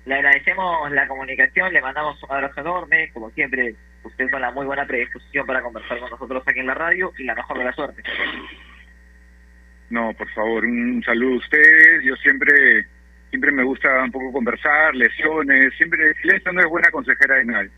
Le 0.05 0.14
agradecemos 0.14 0.90
la 0.90 1.07
comunicación, 1.07 1.72
le 1.72 1.80
mandamos 1.80 2.20
un 2.22 2.32
abrazo 2.32 2.61
enorme, 2.61 3.11
como 3.12 3.30
siempre, 3.30 3.74
usted 4.03 4.30
con 4.30 4.40
la 4.40 4.50
muy 4.50 4.66
buena 4.66 4.84
predisposición 4.84 5.46
para 5.46 5.62
conversar 5.62 6.00
con 6.00 6.11
nosotros 6.11 6.42
aquí 6.46 6.59
en 6.59 6.66
la 6.66 6.74
radio 6.74 7.12
y 7.18 7.24
la 7.24 7.34
mejor 7.34 7.59
de 7.59 7.64
la 7.64 7.72
suerte. 7.72 8.03
No, 9.90 10.12
por 10.14 10.28
favor, 10.30 10.64
un 10.64 11.03
saludo 11.05 11.34
a 11.34 11.38
ustedes. 11.38 12.03
Yo 12.05 12.16
siempre 12.16 12.86
siempre 13.32 13.50
me 13.50 13.64
gusta 13.64 13.88
un 14.05 14.11
poco 14.11 14.30
conversar, 14.30 14.94
lesiones, 14.94 15.72
siempre 15.78 16.12
silencio 16.20 16.53
no 16.53 16.61
es 16.61 16.66
buena 16.66 16.90
consejera 16.90 17.36
de 17.36 17.44
nadie. 17.46 17.70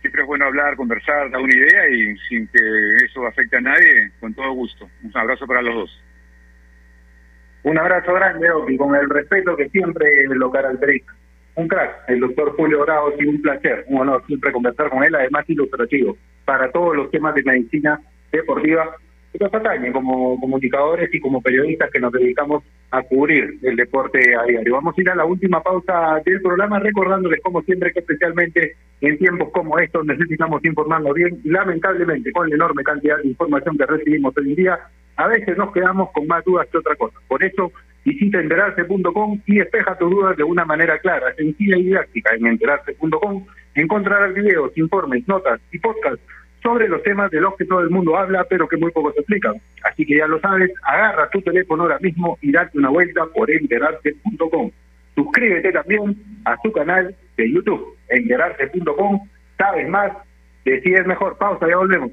Siempre 0.00 0.22
es 0.22 0.26
bueno 0.26 0.46
hablar, 0.46 0.74
conversar, 0.74 1.30
dar 1.30 1.40
una 1.40 1.54
idea 1.54 1.88
y 1.88 2.16
sin 2.28 2.48
que 2.48 2.58
eso 3.04 3.24
afecte 3.26 3.58
a 3.58 3.60
nadie, 3.60 4.10
con 4.18 4.34
todo 4.34 4.50
gusto. 4.52 4.90
Un 5.04 5.16
abrazo 5.16 5.46
para 5.46 5.62
los 5.62 5.74
dos. 5.74 6.02
Un 7.62 7.78
abrazo 7.78 8.12
grande, 8.12 8.48
y 8.68 8.76
con 8.76 8.94
el 8.96 9.08
respeto 9.08 9.56
que 9.56 9.68
siempre 9.68 10.26
lo 10.30 10.50
caracteriza. 10.50 11.12
Un 11.56 11.68
crack, 11.68 12.04
el 12.08 12.20
doctor 12.20 12.54
Julio 12.54 12.82
Bravo, 12.82 13.12
y 13.18 13.24
un 13.24 13.40
placer, 13.40 13.84
un 13.88 14.02
honor 14.02 14.22
siempre 14.26 14.52
conversar 14.52 14.90
con 14.90 15.02
él, 15.02 15.14
además 15.14 15.48
ilustrativo, 15.48 16.16
para 16.44 16.70
todos 16.70 16.94
los 16.94 17.10
temas 17.10 17.34
de 17.34 17.42
medicina 17.44 17.98
deportiva 18.30 18.94
que 19.32 19.42
nos 19.42 19.52
atañen 19.52 19.92
como 19.92 20.38
comunicadores 20.38 21.12
y 21.14 21.18
como 21.18 21.40
periodistas 21.40 21.90
que 21.90 21.98
nos 21.98 22.12
dedicamos 22.12 22.62
a 22.90 23.02
cubrir 23.02 23.58
el 23.62 23.74
deporte 23.74 24.36
a 24.36 24.44
diario. 24.44 24.74
Vamos 24.74 24.96
a 24.96 25.00
ir 25.00 25.10
a 25.10 25.14
la 25.14 25.24
última 25.24 25.62
pausa 25.62 26.20
del 26.24 26.42
programa 26.42 26.78
recordándoles 26.78 27.40
como 27.42 27.62
siempre 27.62 27.92
que 27.92 28.00
especialmente 28.00 28.76
en 29.00 29.18
tiempos 29.18 29.50
como 29.50 29.78
estos 29.78 30.04
necesitamos 30.04 30.64
informarnos 30.64 31.14
bien 31.14 31.40
lamentablemente 31.44 32.32
con 32.32 32.48
la 32.48 32.54
enorme 32.54 32.82
cantidad 32.82 33.16
de 33.18 33.28
información 33.28 33.76
que 33.76 33.86
recibimos 33.86 34.36
hoy 34.36 34.50
en 34.50 34.54
día 34.54 34.78
a 35.16 35.26
veces 35.28 35.56
nos 35.56 35.72
quedamos 35.72 36.10
con 36.12 36.26
más 36.26 36.44
dudas 36.44 36.68
que 36.70 36.78
otra 36.78 36.94
cosa. 36.96 37.18
Por 37.26 37.42
eso 37.42 37.72
visita 38.06 38.40
enterarse.com 38.40 39.40
y 39.46 39.56
despeja 39.56 39.98
tus 39.98 40.10
dudas 40.10 40.36
de 40.36 40.44
una 40.44 40.64
manera 40.64 40.96
clara, 40.98 41.34
sencilla 41.34 41.76
y 41.76 41.82
didáctica. 41.82 42.34
En 42.36 42.46
enterarse.com 42.46 43.44
encontrarás 43.74 44.32
videos, 44.32 44.70
informes, 44.78 45.26
notas 45.26 45.60
y 45.72 45.78
podcasts 45.80 46.24
sobre 46.62 46.88
los 46.88 47.02
temas 47.02 47.30
de 47.30 47.40
los 47.40 47.56
que 47.56 47.64
todo 47.64 47.80
el 47.80 47.90
mundo 47.90 48.16
habla, 48.16 48.44
pero 48.48 48.68
que 48.68 48.76
muy 48.76 48.92
poco 48.92 49.12
se 49.12 49.20
explican. 49.20 49.54
Así 49.82 50.06
que 50.06 50.16
ya 50.16 50.26
lo 50.26 50.40
sabes, 50.40 50.70
agarra 50.84 51.28
tu 51.30 51.42
teléfono 51.42 51.82
ahora 51.82 51.98
mismo 52.00 52.38
y 52.40 52.52
date 52.52 52.78
una 52.78 52.90
vuelta 52.90 53.26
por 53.34 53.50
enterarse.com. 53.50 54.70
Suscríbete 55.16 55.72
también 55.72 56.16
a 56.44 56.56
su 56.62 56.70
canal 56.72 57.14
de 57.36 57.52
YouTube, 57.52 57.96
enterarse.com. 58.08 59.28
Sabes 59.58 59.88
más, 59.88 60.12
decides 60.64 61.06
mejor. 61.06 61.36
Pausa, 61.38 61.68
ya 61.68 61.76
volvemos. 61.76 62.12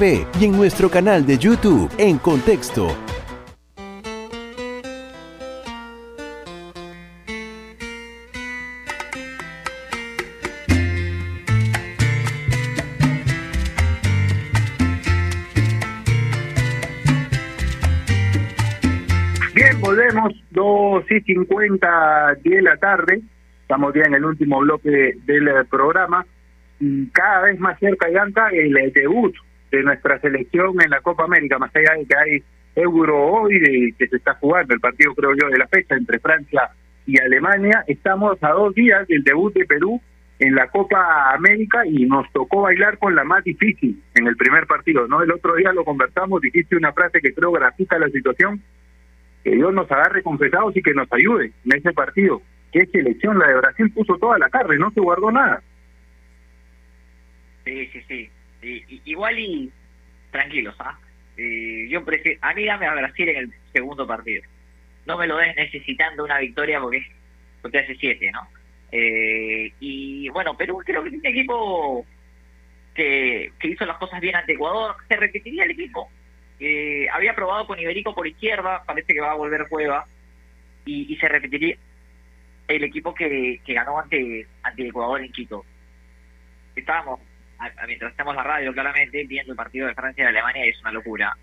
y 0.00 0.44
en 0.44 0.52
nuestro 0.52 0.88
canal 0.88 1.26
de 1.26 1.36
YouTube 1.36 1.90
en 1.98 2.18
Contexto. 2.18 2.86
Bien, 19.52 19.80
volvemos, 19.80 20.32
2 20.52 21.10
y 21.10 21.20
50 21.22 22.36
de 22.44 22.62
la 22.62 22.76
tarde. 22.76 23.20
Estamos 23.62 23.92
ya 23.94 24.02
en 24.02 24.14
el 24.14 24.24
último 24.24 24.60
bloque 24.60 25.16
del 25.26 25.66
programa. 25.68 26.24
Cada 27.12 27.42
vez 27.42 27.58
más 27.58 27.76
cerca, 27.80 28.08
Yanka, 28.08 28.50
el 28.50 28.92
debut 28.92 29.34
de 29.70 29.82
nuestra 29.82 30.18
selección 30.20 30.74
en 30.82 30.90
la 30.90 31.00
Copa 31.00 31.24
América, 31.24 31.58
más 31.58 31.74
allá 31.74 31.94
de 31.98 32.06
que 32.06 32.16
hay 32.16 32.42
Euro 32.74 33.18
hoy, 33.18 33.58
de 33.58 33.94
que 33.98 34.06
se 34.06 34.16
está 34.16 34.34
jugando 34.34 34.74
el 34.74 34.80
partido, 34.80 35.14
creo 35.14 35.34
yo, 35.34 35.48
de 35.48 35.58
la 35.58 35.66
fecha 35.66 35.96
entre 35.96 36.18
Francia 36.18 36.70
y 37.06 37.18
Alemania. 37.20 37.84
Estamos 37.86 38.38
a 38.42 38.50
dos 38.50 38.74
días 38.74 39.06
del 39.08 39.24
debut 39.24 39.52
de 39.54 39.64
Perú 39.66 40.00
en 40.38 40.54
la 40.54 40.68
Copa 40.68 41.34
América 41.34 41.84
y 41.84 42.06
nos 42.06 42.30
tocó 42.32 42.62
bailar 42.62 42.98
con 42.98 43.14
la 43.16 43.24
más 43.24 43.42
difícil 43.42 44.00
en 44.14 44.28
el 44.28 44.36
primer 44.36 44.66
partido, 44.66 45.08
¿no? 45.08 45.22
El 45.22 45.32
otro 45.32 45.56
día 45.56 45.72
lo 45.72 45.84
conversamos, 45.84 46.40
dijiste 46.40 46.76
una 46.76 46.92
frase 46.92 47.20
que 47.20 47.34
creo 47.34 47.50
grafica 47.50 47.98
la 47.98 48.08
situación, 48.08 48.62
que 49.42 49.50
Dios 49.50 49.74
nos 49.74 49.90
agarre 49.90 50.22
confesados 50.22 50.76
y 50.76 50.82
que 50.82 50.94
nos 50.94 51.12
ayude 51.12 51.52
en 51.64 51.76
ese 51.76 51.92
partido. 51.92 52.40
Qué 52.70 52.86
selección, 52.86 53.38
la 53.38 53.48
de 53.48 53.56
Brasil 53.56 53.90
puso 53.90 54.16
toda 54.18 54.38
la 54.38 54.48
carne, 54.50 54.78
no 54.78 54.90
se 54.92 55.00
guardó 55.00 55.32
nada. 55.32 55.62
Sí, 57.64 57.86
sí, 57.86 58.00
sí 58.06 58.30
igual 58.62 59.38
y 59.38 59.70
tranquilos, 60.30 60.74
¿ah? 60.78 60.98
yo 61.88 62.04
prefiero, 62.04 62.38
a 62.42 62.52
mí 62.54 62.64
dame 62.64 62.86
a 62.86 62.94
Brasil 62.94 63.28
en 63.28 63.36
el 63.36 63.54
segundo 63.72 64.06
partido. 64.06 64.42
No 65.06 65.16
me 65.16 65.26
lo 65.26 65.36
des 65.36 65.54
necesitando 65.56 66.24
una 66.24 66.38
victoria 66.38 66.80
porque, 66.80 67.06
porque 67.62 67.78
hace 67.78 67.96
siete, 67.96 68.30
¿no? 68.32 68.46
Eh, 68.90 69.72
y 69.80 70.28
bueno, 70.30 70.56
Perú 70.56 70.82
creo 70.84 71.02
que 71.02 71.10
es 71.10 71.14
un 71.14 71.26
equipo 71.26 72.04
que, 72.94 73.52
que 73.58 73.68
hizo 73.68 73.86
las 73.86 73.98
cosas 73.98 74.20
bien 74.20 74.36
ante 74.36 74.52
Ecuador. 74.52 74.96
Se 75.08 75.16
repetiría 75.16 75.64
el 75.64 75.70
equipo. 75.70 76.10
Eh, 76.60 77.06
había 77.12 77.34
probado 77.34 77.66
con 77.66 77.78
Iberico 77.78 78.14
por 78.14 78.26
izquierda, 78.26 78.82
parece 78.84 79.14
que 79.14 79.20
va 79.20 79.32
a 79.32 79.36
volver 79.36 79.68
Cueva. 79.68 80.06
Y, 80.84 81.12
y 81.12 81.16
se 81.16 81.28
repetiría 81.28 81.76
el 82.66 82.84
equipo 82.84 83.14
que, 83.14 83.60
que 83.64 83.74
ganó 83.74 83.98
ante, 83.98 84.46
ante 84.62 84.88
Ecuador 84.88 85.20
en 85.20 85.32
Quito. 85.32 85.64
Estábamos 86.74 87.20
mientras 87.86 88.12
estamos 88.12 88.34
la 88.36 88.42
radio, 88.42 88.72
claramente, 88.72 89.24
viendo 89.24 89.52
el 89.52 89.56
partido 89.56 89.86
de 89.86 89.94
Francia 89.94 90.24
y 90.24 90.26
Alemania 90.26 90.64
es 90.64 90.80
una 90.80 90.92
locura. 90.92 91.36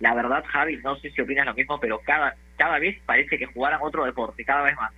La 0.00 0.14
verdad, 0.14 0.44
Javi, 0.46 0.78
no 0.78 0.96
sé 0.96 1.10
si 1.10 1.20
opinas 1.20 1.46
lo 1.46 1.54
mismo, 1.54 1.78
pero 1.80 2.00
cada, 2.00 2.34
cada 2.56 2.78
vez 2.78 2.98
parece 3.06 3.38
que 3.38 3.46
jugaran 3.46 3.80
otro 3.82 4.04
deporte, 4.04 4.44
cada 4.44 4.62
vez 4.62 4.76
más. 4.76 4.92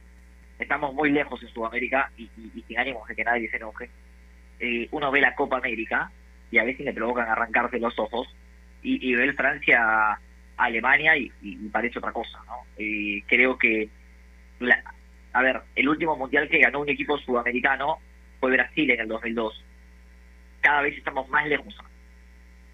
Estamos 0.59 0.95
muy 0.95 1.11
lejos 1.11 1.43
en 1.43 1.49
Sudamérica 1.51 2.11
y, 2.17 2.29
sin 2.67 2.79
ánimo 2.79 3.05
de 3.07 3.15
que 3.15 3.25
nadie 3.25 3.49
se 3.51 3.57
enoje. 3.57 3.91
Eh, 4.59 4.89
uno 4.91 5.11
ve 5.11 5.21
la 5.21 5.35
Copa 5.35 5.59
América 5.59 6.11
y 6.51 6.59
a 6.59 6.65
veces 6.65 6.87
le 6.87 6.95
provocan 6.95 7.29
arrancarse 7.29 7.79
los 7.79 7.99
ojos 7.99 8.27
y, 8.83 9.15
ve 9.15 9.25
el 9.25 9.35
Francia 9.35 10.19
Alemania 10.57 11.17
y, 11.17 11.31
parece 11.71 11.99
otra 11.99 12.13
cosa, 12.13 12.39
¿no? 12.47 12.63
Eh, 12.79 13.23
creo 13.27 13.59
que, 13.59 13.89
a 15.33 15.43
ver, 15.43 15.61
el 15.75 15.89
último 15.89 16.17
mundial 16.17 16.49
que 16.49 16.59
ganó 16.59 16.81
un 16.81 16.89
equipo 16.89 17.19
sudamericano 17.19 17.99
fue 18.41 18.53
Brasil 18.53 18.91
en 18.91 19.01
el 19.01 19.09
2002 19.09 19.63
cada 20.67 20.83
vez 20.83 20.99
estamos 20.99 21.29
más 21.29 21.47
lejos. 21.47 21.79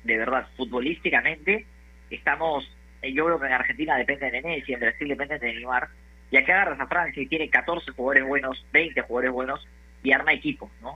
De 0.03 0.17
verdad, 0.17 0.49
futbolísticamente 0.57 1.67
estamos, 2.09 2.65
eh, 3.03 3.13
yo 3.13 3.27
creo 3.27 3.39
que 3.39 3.47
en 3.49 3.53
Argentina 3.53 3.99
depende 3.99 4.31
de 4.31 4.41
Messi, 4.41 4.73
en 4.73 4.81
Brasil 4.81 5.09
depende 5.09 5.39
de 5.39 5.53
Neymar, 5.53 5.89
y 6.31 6.39
acá 6.39 6.55
agarras 6.55 6.81
a 6.81 6.87
Francia 6.87 7.23
y 7.23 7.27
tiene 7.27 7.51
14 7.51 7.91
jugadores 7.91 8.27
buenos, 8.27 8.65
20 8.73 8.99
jugadores 9.03 9.31
buenos, 9.31 9.69
y 10.03 10.11
arma 10.13 10.33
equipos, 10.33 10.71
¿no? 10.81 10.95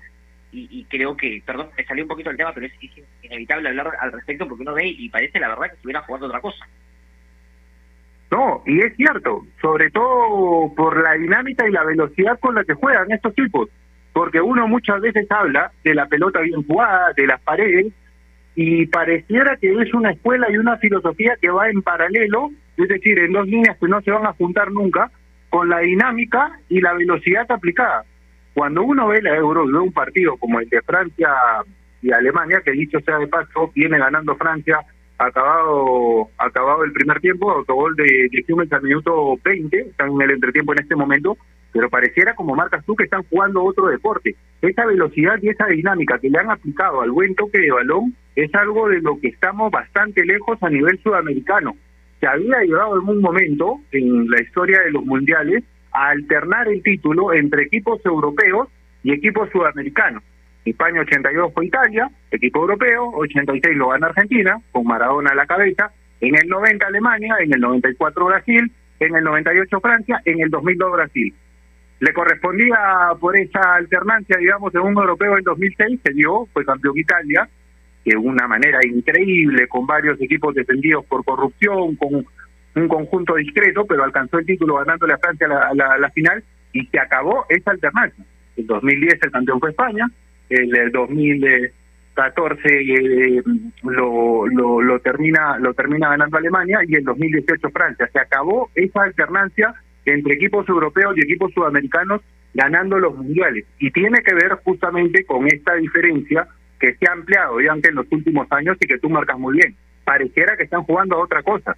Y, 0.53 0.87
creo 0.89 1.15
que, 1.19 1.43
perdón, 1.45 1.69
me 1.77 1.85
salió 1.85 2.05
un 2.05 2.09
poquito 2.09 2.31
el 2.31 2.39
tema, 2.39 2.55
pero 2.55 2.65
es, 2.65 2.73
inevitable 3.23 3.69
hablar 3.69 3.93
al 4.01 4.13
respecto 4.13 4.49
porque 4.49 4.63
uno 4.63 4.73
ve 4.73 4.87
y 4.87 5.11
parece 5.11 5.39
la 5.39 5.49
verdad 5.49 5.67
que 5.67 5.75
estuviera 5.75 6.01
jugando 6.01 6.29
otra 6.29 6.41
cosa. 6.41 6.67
No, 8.31 8.63
y 8.65 8.81
es 8.81 8.97
cierto, 8.97 9.45
sobre 9.61 9.91
todo 9.91 10.73
por 10.75 11.03
la 11.03 11.13
dinámica 11.13 11.69
y 11.69 11.73
la 11.73 11.85
velocidad 11.85 12.39
con 12.41 12.55
la 12.55 12.65
que 12.65 12.73
juegan 12.73 13.13
estos 13.13 13.35
tipos 13.35 13.69
porque 14.17 14.41
uno 14.41 14.67
muchas 14.67 14.99
veces 15.03 15.31
habla 15.31 15.71
de 15.85 15.95
la 15.95 16.07
pelota 16.07 16.41
bien 16.41 16.63
jugada, 16.63 17.13
de 17.15 17.27
las 17.27 17.39
paredes, 17.43 17.93
y 18.55 18.87
pareciera 18.87 19.59
que 19.59 19.71
es 19.71 19.93
una 19.93 20.13
escuela 20.13 20.51
y 20.51 20.57
una 20.57 20.79
filosofía 20.79 21.37
que 21.39 21.51
va 21.51 21.69
en 21.69 21.83
paralelo, 21.83 22.49
es 22.79 22.89
decir, 22.89 23.19
en 23.19 23.35
dos 23.35 23.47
líneas 23.47 23.77
que 23.79 23.87
no 23.87 24.01
se 24.01 24.11
van 24.11 24.25
a 24.25 24.33
juntar 24.33 24.73
nunca, 24.73 25.11
con 25.51 25.69
la 25.69 25.81
dinámica 25.81 26.59
y 26.71 26.81
la 26.81 26.95
velocidad 26.95 27.45
aplicada. 27.51 28.07
Cuando 28.55 28.85
uno 28.85 29.07
ve 29.07 29.21
la 29.21 29.37
Euro, 29.37 29.67
ve 29.67 29.79
un 29.79 29.93
partido 29.93 30.39
como 30.39 30.61
el 30.61 30.69
de 30.71 30.81
Francia 30.81 31.35
y 32.01 32.11
Alemania, 32.11 32.63
que 32.65 32.71
dicho 32.71 32.99
sea 33.01 33.19
de 33.19 33.27
paso, 33.27 33.71
viene 33.75 33.99
ganando 33.99 34.35
Francia, 34.37 34.79
acabado 35.19 36.31
acabado 36.39 36.85
el 36.85 36.93
primer 36.93 37.21
tiempo, 37.21 37.51
autogol 37.51 37.95
de, 37.97 38.31
de 38.33 38.67
al 38.71 38.83
minuto 38.83 39.39
20, 39.45 39.79
están 39.79 40.13
en 40.13 40.23
el 40.23 40.31
entretiempo 40.31 40.73
en 40.73 40.79
este 40.79 40.97
momento, 40.97 41.37
pero 41.77 41.91
pareciera 41.91 42.35
como 42.35 42.55
marcas 42.55 42.83
tú 42.87 42.97
que 42.97 43.05
están 43.05 43.23
jugando 43.25 43.63
otro 43.63 43.89
deporte. 43.89 44.35
Esa 44.63 44.87
velocidad 44.87 45.37
y 45.43 45.51
esa 45.51 45.67
dinámica 45.67 46.19
que 46.19 46.31
le 46.31 46.39
han 46.39 46.51
aplicado 46.51 47.03
al 47.03 47.11
buen 47.11 47.35
toque 47.35 47.59
de 47.59 47.71
balón 47.71 48.17
es 48.35 48.53
algo 48.55 48.89
de 48.89 49.03
lo 49.03 49.21
que 49.21 49.29
estamos 49.29 49.71
bastante 49.71 50.25
lejos 50.25 50.57
a 50.63 50.71
nivel 50.71 50.99
sudamericano. 51.03 51.77
Se 52.19 52.27
había 52.27 52.63
llegado 52.63 52.99
en 52.99 53.07
un 53.07 53.21
momento 53.21 53.81
en 53.93 54.27
la 54.31 54.41
historia 54.41 54.81
de 54.81 54.91
los 54.91 55.05
mundiales 55.05 55.65
a 55.93 56.09
alternar 56.09 56.67
el 56.69 56.83
título 56.83 57.35
entre 57.35 57.65
equipos 57.65 58.01
europeos 58.07 58.69
y 59.03 59.13
equipos 59.13 59.51
sudamericanos. 59.51 60.23
España 60.65 61.03
82 61.03 61.53
fue 61.53 61.67
Italia, 61.67 62.11
equipo 62.31 62.61
europeo, 62.61 63.11
86 63.17 63.77
lo 63.77 63.89
gana 63.89 64.07
Argentina, 64.07 64.59
con 64.73 64.87
Maradona 64.87 65.33
a 65.33 65.35
la 65.35 65.47
cabeza, 65.47 65.93
en 66.23 66.37
el 66.37 66.49
90 66.49 66.87
Alemania, 66.87 67.37
en 67.39 67.53
el 67.53 67.61
94 67.61 68.25
Brasil, 68.25 68.73
en 68.99 69.15
el 69.15 69.25
98 69.25 69.79
Francia, 69.81 70.23
en 70.25 70.41
el 70.41 70.49
2002 70.49 70.93
Brasil. 70.93 71.35
Le 71.99 72.13
correspondía 72.13 72.77
por 73.19 73.39
esa 73.39 73.75
alternancia, 73.75 74.37
digamos, 74.37 74.73
de 74.73 74.81
un 74.81 74.95
europeo 74.95 75.39
en 75.39 75.45
2006, 75.45 76.01
se 76.05 76.13
dio, 76.13 76.47
fue 76.53 76.65
campeón 76.65 76.99
Italia, 76.99 77.49
de 78.05 78.17
una 78.17 78.47
manera 78.47 78.79
increíble, 78.87 79.67
con 79.67 79.87
varios 79.87 80.21
equipos 80.21 80.55
defendidos 80.55 81.05
por 81.07 81.25
corrupción, 81.25 81.97
con 81.97 82.27
un 82.75 82.89
conjunto 82.89 83.35
discreto, 83.37 83.87
pero 83.87 84.05
alcanzó 84.05 84.39
el 84.39 84.47
título 84.47 84.77
ganándole 84.77 85.15
a 85.15 85.19
Francia 85.19 85.49
la, 85.49 85.99
la, 85.99 86.11
final 86.11 86.45
y 86.73 86.87
se 86.87 87.01
acabó 87.01 87.47
esa 87.49 87.71
alternancia. 87.71 88.25
En 88.57 88.67
2010 88.67 89.19
el 89.23 89.31
campeón 89.31 89.59
fue 89.59 89.71
España, 89.71 90.07
en 90.51 90.77
el 90.77 90.93
2014 90.93 92.69
eh, 92.69 93.43
lo, 93.83 94.47
lo, 94.47 94.83
lo, 94.83 95.01
termina 95.01 95.59
lo 95.59 95.73
termina 95.75 96.11
ganando 96.11 96.37
Alemania 96.37 96.81
y 96.87 96.95
en 96.95 97.05
2018 97.05 97.71
Francia. 97.71 98.09
Se 98.13 98.21
acabó 98.21 98.71
esa 98.75 99.03
alternancia 99.03 99.75
entre 100.13 100.35
equipos 100.35 100.69
europeos 100.69 101.15
y 101.17 101.21
equipos 101.21 101.53
sudamericanos 101.53 102.21
ganando 102.55 102.99
los 102.99 103.15
mundiales. 103.15 103.67
Y 103.79 103.91
tiene 103.91 104.23
que 104.23 104.35
ver 104.35 104.53
justamente 104.65 105.25
con 105.25 105.47
esta 105.47 105.75
diferencia 105.75 106.49
que 106.81 106.95
se 106.95 107.09
ha 107.09 107.13
ampliado, 107.13 107.61
ya 107.61 107.73
en 107.73 107.95
los 107.95 108.07
últimos 108.11 108.47
años 108.51 108.77
y 108.81 108.87
que 108.87 108.99
tú 108.99 109.09
marcas 109.09 109.39
muy 109.39 109.57
bien. 109.57 109.77
Pareciera 110.05 110.57
que 110.57 110.65
están 110.65 110.85
jugando 110.85 111.17
a 111.17 111.25
otra 111.25 111.43
cosa. 111.43 111.77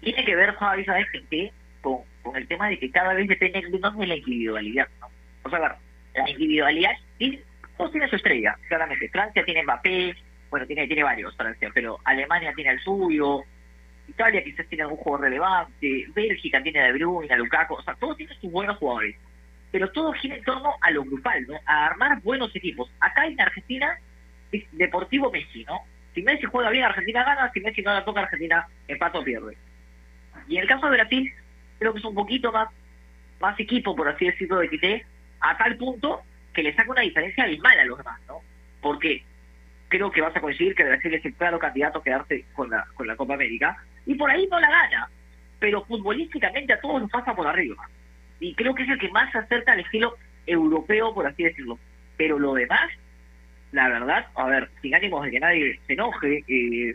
Tiene 0.00 0.24
que 0.24 0.36
ver, 0.36 0.54
Javi, 0.54 0.84
¿sabes 0.84 1.06
qué? 1.30 1.50
Con, 1.80 1.98
con 2.22 2.36
el 2.36 2.46
tema 2.46 2.68
de 2.68 2.78
que 2.78 2.90
cada 2.90 3.14
vez 3.14 3.28
depende 3.28 3.68
menos 3.70 3.96
de 3.98 4.06
la 4.06 4.16
individualidad, 4.16 4.88
¿no? 5.00 5.08
O 5.42 5.50
sea, 5.50 5.58
la 5.58 6.30
individualidad, 6.30 6.92
todos 7.76 7.92
tiene 7.92 8.08
su 8.08 8.16
estrella, 8.16 8.56
claramente. 8.68 9.08
Francia 9.08 9.44
tiene 9.44 9.62
Mbappé, 9.64 10.14
bueno, 10.50 10.66
tiene, 10.66 10.86
tiene 10.86 11.02
varios 11.02 11.36
Francia, 11.36 11.70
pero 11.74 11.98
Alemania 12.04 12.52
tiene 12.54 12.72
el 12.72 12.80
suyo, 12.80 13.42
Italia 14.08 14.42
quizás 14.42 14.66
tiene 14.66 14.84
algún 14.84 14.98
jugador 14.98 15.28
relevante, 15.28 16.06
Bélgica 16.14 16.62
tiene 16.62 16.80
a 16.80 16.84
De 16.86 16.92
Bruyne, 16.92 17.32
a 17.32 17.36
Lukaku, 17.36 17.74
o 17.74 17.82
sea, 17.82 17.94
todos 17.94 18.16
tienen 18.16 18.38
sus 18.40 18.50
buenos 18.50 18.76
jugadores. 18.78 19.16
Pero 19.72 19.90
todo 19.90 20.12
gira 20.12 20.36
en 20.36 20.44
torno 20.44 20.74
a 20.80 20.90
lo 20.90 21.04
grupal, 21.04 21.46
¿no? 21.46 21.58
A 21.66 21.86
armar 21.86 22.20
buenos 22.22 22.54
equipos. 22.54 22.90
Acá 23.00 23.26
en 23.26 23.40
Argentina 23.40 23.98
es 24.52 24.64
Deportivo 24.72 25.30
Messi, 25.30 25.64
¿no? 25.64 25.80
Si 26.14 26.22
Messi 26.22 26.46
juega 26.46 26.70
bien, 26.70 26.84
Argentina 26.84 27.24
gana, 27.24 27.50
si 27.52 27.60
Messi 27.60 27.82
no 27.82 27.92
la 27.92 28.04
toca, 28.04 28.22
Argentina 28.22 28.66
empata 28.88 29.18
o 29.18 29.24
pierde. 29.24 29.56
Y 30.48 30.56
en 30.56 30.62
el 30.62 30.68
caso 30.68 30.86
de 30.86 30.96
Brasil, 30.96 31.32
creo 31.78 31.92
que 31.92 31.98
es 31.98 32.04
un 32.04 32.14
poquito 32.14 32.52
más, 32.52 32.68
más 33.40 33.58
equipo, 33.60 33.94
por 33.94 34.08
así 34.08 34.24
decirlo, 34.24 34.58
de 34.58 34.70
Quité, 34.70 35.04
a 35.40 35.58
tal 35.58 35.76
punto 35.76 36.22
que 36.54 36.62
le 36.62 36.74
saca 36.74 36.90
una 36.90 37.02
diferencia 37.02 37.44
abismal 37.44 37.78
a 37.78 37.84
los 37.84 37.98
demás, 37.98 38.18
¿no? 38.28 38.40
Porque 38.80 39.24
creo 39.88 40.10
que 40.10 40.20
vas 40.20 40.34
a 40.34 40.40
coincidir 40.40 40.74
que 40.74 40.84
Brasil 40.84 41.14
es 41.14 41.24
el 41.24 41.34
claro 41.34 41.58
candidato 41.58 41.98
a 41.98 42.02
quedarse 42.02 42.44
con 42.54 42.70
la, 42.70 42.86
con 42.94 43.06
la 43.06 43.16
Copa 43.16 43.34
América, 43.34 43.76
y 44.06 44.14
por 44.14 44.30
ahí 44.30 44.46
no 44.50 44.60
la 44.60 44.70
gana, 44.70 45.10
pero 45.58 45.84
futbolísticamente 45.84 46.72
a 46.72 46.80
todos 46.80 47.02
nos 47.02 47.10
pasa 47.10 47.34
por 47.34 47.46
arriba. 47.46 47.88
Y 48.38 48.54
creo 48.54 48.74
que 48.74 48.84
es 48.84 48.88
el 48.88 48.98
que 48.98 49.10
más 49.10 49.30
se 49.32 49.38
acerca 49.38 49.72
al 49.72 49.80
estilo 49.80 50.16
europeo, 50.46 51.12
por 51.12 51.26
así 51.26 51.42
decirlo. 51.42 51.78
Pero 52.16 52.38
lo 52.38 52.54
demás, 52.54 52.90
la 53.72 53.88
verdad, 53.88 54.26
a 54.34 54.46
ver, 54.46 54.70
sin 54.80 54.94
ánimos 54.94 55.24
de 55.24 55.30
que 55.32 55.40
nadie 55.40 55.80
se 55.86 55.94
enoje, 55.94 56.44
eh, 56.46 56.94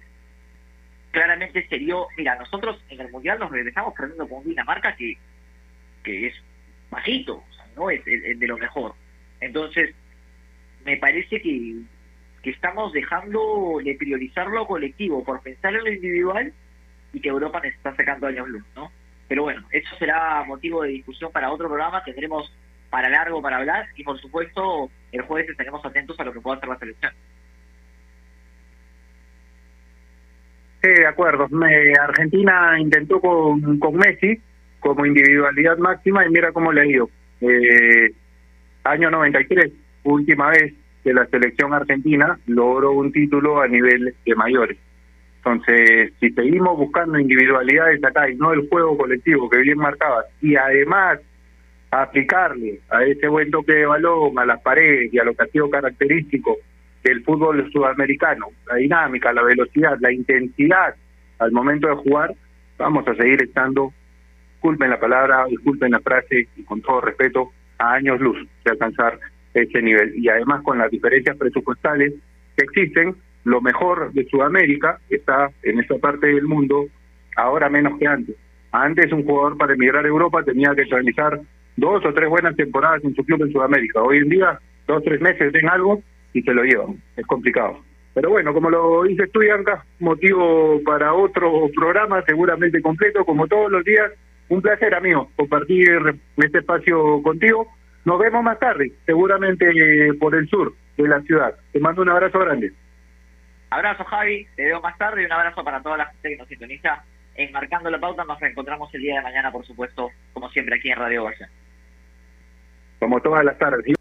claramente 1.12 1.68
sería, 1.68 1.96
mira, 2.18 2.36
nosotros 2.36 2.82
en 2.90 3.02
el 3.02 3.12
Mundial 3.12 3.40
nos 3.40 3.52
regresamos 3.52 3.94
perdiendo 3.94 4.28
con 4.28 4.44
Dinamarca 4.44 4.96
que, 4.96 5.18
que 6.04 6.28
es 6.28 6.34
bajito, 6.90 7.44
no 7.76 7.90
es 7.90 8.02
el, 8.08 8.40
de 8.40 8.48
lo 8.48 8.58
mejor. 8.58 8.94
Entonces, 9.42 9.94
me 10.86 10.98
parece 10.98 11.42
que, 11.42 11.82
que 12.42 12.50
estamos 12.50 12.94
dejando 12.94 13.80
de 13.84 13.96
priorizar 13.96 14.48
lo 14.48 14.66
colectivo 14.66 15.24
por 15.24 15.42
pensar 15.42 15.76
en 15.76 15.84
lo 15.84 15.92
individual 15.92 16.54
y 17.14 17.20
que 17.20 17.30
Europa 17.30 17.60
nos 17.64 17.74
está 17.74 17.96
sacando 17.96 18.28
años 18.28 18.48
luz, 18.48 18.64
¿no? 18.76 18.92
Pero 19.28 19.44
bueno, 19.44 19.66
eso 19.72 19.96
será 19.98 20.44
motivo 20.44 20.84
de 20.84 20.90
discusión 20.90 21.32
para 21.32 21.52
otro 21.52 21.68
programa, 21.68 22.04
tendremos 22.04 22.54
para 22.90 23.10
largo 23.10 23.42
para 23.42 23.58
hablar 23.58 23.88
y 23.96 24.04
por 24.04 24.20
supuesto 24.20 24.90
el 25.12 25.22
jueves 25.22 25.50
estaremos 25.50 25.84
atentos 25.86 26.20
a 26.20 26.26
lo 26.26 26.34
que 26.34 26.42
pueda 26.42 26.58
hacer 26.58 26.70
la 26.70 26.78
selección. 26.78 27.14
Sí, 30.82 30.90
de 30.90 31.08
acuerdo. 31.08 31.48
Argentina 32.02 32.78
intentó 32.80 33.22
con, 33.22 33.80
con 33.80 33.96
Messi 33.96 34.42
como 34.80 35.06
individualidad 35.06 35.78
máxima 35.78 36.26
y 36.26 36.30
mira 36.30 36.52
cómo 36.52 36.74
le 36.74 36.82
ha 36.82 36.86
ido. 36.86 37.10
Eh, 37.40 38.12
año 38.84 39.12
93, 39.12 39.72
última 40.04 40.50
vez 40.50 40.74
que 41.04 41.14
la 41.14 41.26
selección 41.28 41.74
argentina 41.74 42.40
logró 42.48 42.92
un 42.92 43.12
título 43.12 43.62
a 43.62 43.68
nivel 43.68 44.16
de 44.26 44.36
mayores. 44.36 44.78
Entonces, 45.44 46.14
si 46.20 46.30
seguimos 46.32 46.78
buscando 46.78 47.18
individualidades 47.18 48.04
acá 48.04 48.30
y 48.30 48.36
no 48.36 48.54
el 48.54 48.70
juego 48.70 48.96
colectivo 48.96 49.50
que 49.50 49.58
bien 49.58 49.78
marcaba, 49.78 50.24
y 50.40 50.56
además 50.56 51.20
aplicarle 51.90 52.80
a 52.90 53.04
ese 53.04 53.28
buen 53.28 53.50
toque 53.50 53.74
de 53.74 53.86
balón, 53.86 54.38
a 54.38 54.46
las 54.46 54.62
paredes 54.62 55.12
y 55.12 55.18
a 55.18 55.24
lo 55.24 55.34
que 55.34 55.44
ha 55.44 55.48
sido 55.48 55.70
característico 55.70 56.58
del 57.04 57.24
fútbol 57.24 57.70
sudamericano, 57.72 58.48
la 58.68 58.76
dinámica, 58.76 59.34
la 59.34 59.42
velocidad, 59.42 59.98
la 60.00 60.12
intensidad 60.12 60.96
al 61.40 61.52
momento 61.52 61.88
de 61.88 61.96
jugar, 61.96 62.36
vamos 62.78 63.08
a 63.08 63.16
seguir 63.16 63.42
estando, 63.42 63.92
disculpen 64.54 64.92
la 64.92 65.00
palabra, 65.00 65.46
disculpen 65.50 65.92
la 65.92 66.00
frase 66.02 66.48
y 66.56 66.64
con 66.64 66.82
todo 66.82 67.02
respeto, 67.02 67.52
a 67.80 67.94
años 67.94 68.20
luz 68.20 68.38
de 68.64 68.72
alcanzar 68.72 69.20
ese 69.56 69.82
nivel. 69.82 70.14
Y 70.16 70.30
además 70.30 70.62
con 70.62 70.78
las 70.78 70.92
diferencias 70.92 71.36
presupuestales 71.36 72.14
que 72.56 72.64
existen, 72.64 73.16
lo 73.44 73.62
mejor 73.62 74.12
de 74.14 74.26
Sudamérica 74.26 75.00
está 75.10 75.50
en 75.64 75.80
esa 75.80 75.98
parte 75.98 76.28
del 76.28 76.44
mundo 76.44 76.86
ahora 77.36 77.70
menos 77.70 77.98
que 78.00 78.08
antes. 78.08 78.36
Antes 78.72 79.12
un 79.12 79.26
jugador 79.26 79.58
para 79.58 79.74
emigrar 79.74 80.06
a 80.06 80.08
Europa 80.08 80.44
tenía 80.44 80.74
que 80.76 80.86
realizar 80.86 81.40
dos 81.76 82.06
o 82.06 82.14
tres 82.14 82.30
buenas 82.30 82.56
temporadas 82.56 83.04
en 83.04 83.16
su 83.16 83.24
club 83.24 83.44
en 83.44 83.52
Sudamérica. 83.52 84.02
Hoy 84.02 84.20
en 84.20 84.30
día, 84.30 84.60
dos 84.88 85.00
o 85.00 85.02
tres 85.02 85.20
meses 85.22 85.52
ven 85.52 85.70
algo 85.70 86.02
y 86.34 86.42
se 86.42 86.54
lo 86.54 86.64
llevan. 86.64 87.02
Es 87.18 87.26
complicado. 87.26 87.80
Pero 88.14 88.30
bueno, 88.30 88.54
como 88.54 88.70
lo 88.70 89.04
dice 89.04 89.28
tú, 89.28 89.40
motivo 90.00 90.82
para 90.86 91.14
otro 91.14 91.70
programa 91.76 92.22
seguramente 92.24 92.82
completo, 92.82 93.24
como 93.26 93.48
todos 93.48 93.72
los 93.72 93.84
días. 93.84 94.12
Un 94.50 94.62
placer, 94.62 94.94
amigo, 94.94 95.30
compartir 95.38 95.98
este 96.36 96.58
espacio 96.60 97.22
contigo. 97.24 97.68
Nos 98.04 98.20
vemos 98.20 98.44
más 98.44 98.60
tarde, 98.60 98.92
seguramente 99.06 99.66
por 100.20 100.36
el 100.36 100.48
sur 100.50 100.74
de 100.98 101.08
la 101.08 101.22
ciudad. 101.22 101.56
Te 101.72 101.80
mando 101.80 102.02
un 102.02 102.10
abrazo 102.10 102.40
grande. 102.40 102.74
Abrazo, 103.72 104.04
Javi. 104.04 104.46
Te 104.56 104.66
veo 104.66 104.82
más 104.82 104.98
tarde 104.98 105.24
y 105.24 105.26
un 105.26 105.32
abrazo 105.32 105.64
para 105.64 105.82
toda 105.82 105.98
la 105.98 106.06
gente 106.06 106.30
que 106.30 106.38
nos 106.38 106.48
sintoniza. 106.48 107.04
Enmarcando 107.34 107.90
la 107.90 108.00
pauta, 108.00 108.26
nos 108.26 108.40
reencontramos 108.40 108.94
el 108.94 109.02
día 109.02 109.16
de 109.16 109.22
mañana, 109.22 109.52
por 109.52 109.66
supuesto, 109.66 110.10
como 110.34 110.50
siempre, 110.50 110.76
aquí 110.76 110.92
en 110.92 110.98
Radio 110.98 111.26
Barça. 111.26 111.48
Como 113.00 113.20
todas 113.22 113.44
las 113.46 113.58
tardes 113.58 113.96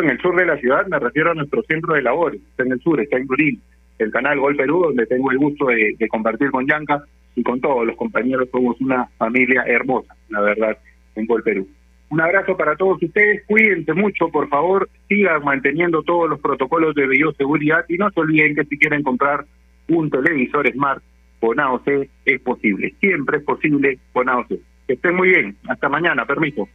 en 0.00 0.10
el 0.10 0.20
sur 0.20 0.34
de 0.36 0.46
la 0.46 0.56
ciudad, 0.56 0.86
me 0.86 0.98
refiero 0.98 1.32
a 1.32 1.34
nuestro 1.34 1.62
centro 1.64 1.94
de 1.94 2.02
labores, 2.02 2.40
está 2.40 2.62
en 2.62 2.72
el 2.72 2.80
sur, 2.80 3.00
está 3.00 3.18
en 3.18 3.26
Gurín, 3.26 3.60
el 3.98 4.10
canal 4.10 4.38
Gol 4.38 4.56
Perú, 4.56 4.84
donde 4.84 5.06
tengo 5.06 5.30
el 5.30 5.38
gusto 5.38 5.66
de, 5.66 5.94
compartir 6.08 6.50
con 6.50 6.66
Yanka 6.66 7.04
y 7.34 7.42
con 7.42 7.60
todos 7.60 7.86
los 7.86 7.96
compañeros, 7.96 8.48
somos 8.50 8.80
una 8.80 9.06
familia 9.18 9.64
hermosa, 9.66 10.14
la 10.28 10.40
verdad, 10.40 10.78
en 11.16 11.26
Gol 11.26 11.42
Perú. 11.42 11.68
Un 12.10 12.20
abrazo 12.20 12.56
para 12.56 12.74
todos 12.74 13.00
ustedes, 13.00 13.44
cuídense 13.46 13.94
mucho, 13.94 14.28
por 14.28 14.48
favor, 14.48 14.90
sigan 15.08 15.44
manteniendo 15.44 16.02
todos 16.02 16.28
los 16.28 16.40
protocolos 16.40 16.92
de 16.96 17.06
bioseguridad 17.06 17.84
y 17.88 17.98
no 17.98 18.10
se 18.10 18.20
olviden 18.20 18.56
que 18.56 18.64
si 18.64 18.76
quieren 18.76 19.04
comprar 19.04 19.44
un 19.88 20.10
televisor 20.10 20.68
Smart 20.72 21.02
con 21.38 21.60
AOC 21.60 22.08
es 22.24 22.40
posible, 22.40 22.94
siempre 22.98 23.38
es 23.38 23.44
posible 23.44 23.98
con 24.12 24.28
AOC. 24.28 24.48
Que 24.88 24.94
estén 24.94 25.14
muy 25.14 25.28
bien, 25.28 25.56
hasta 25.68 25.88
mañana, 25.88 26.26
permiso. 26.26 26.68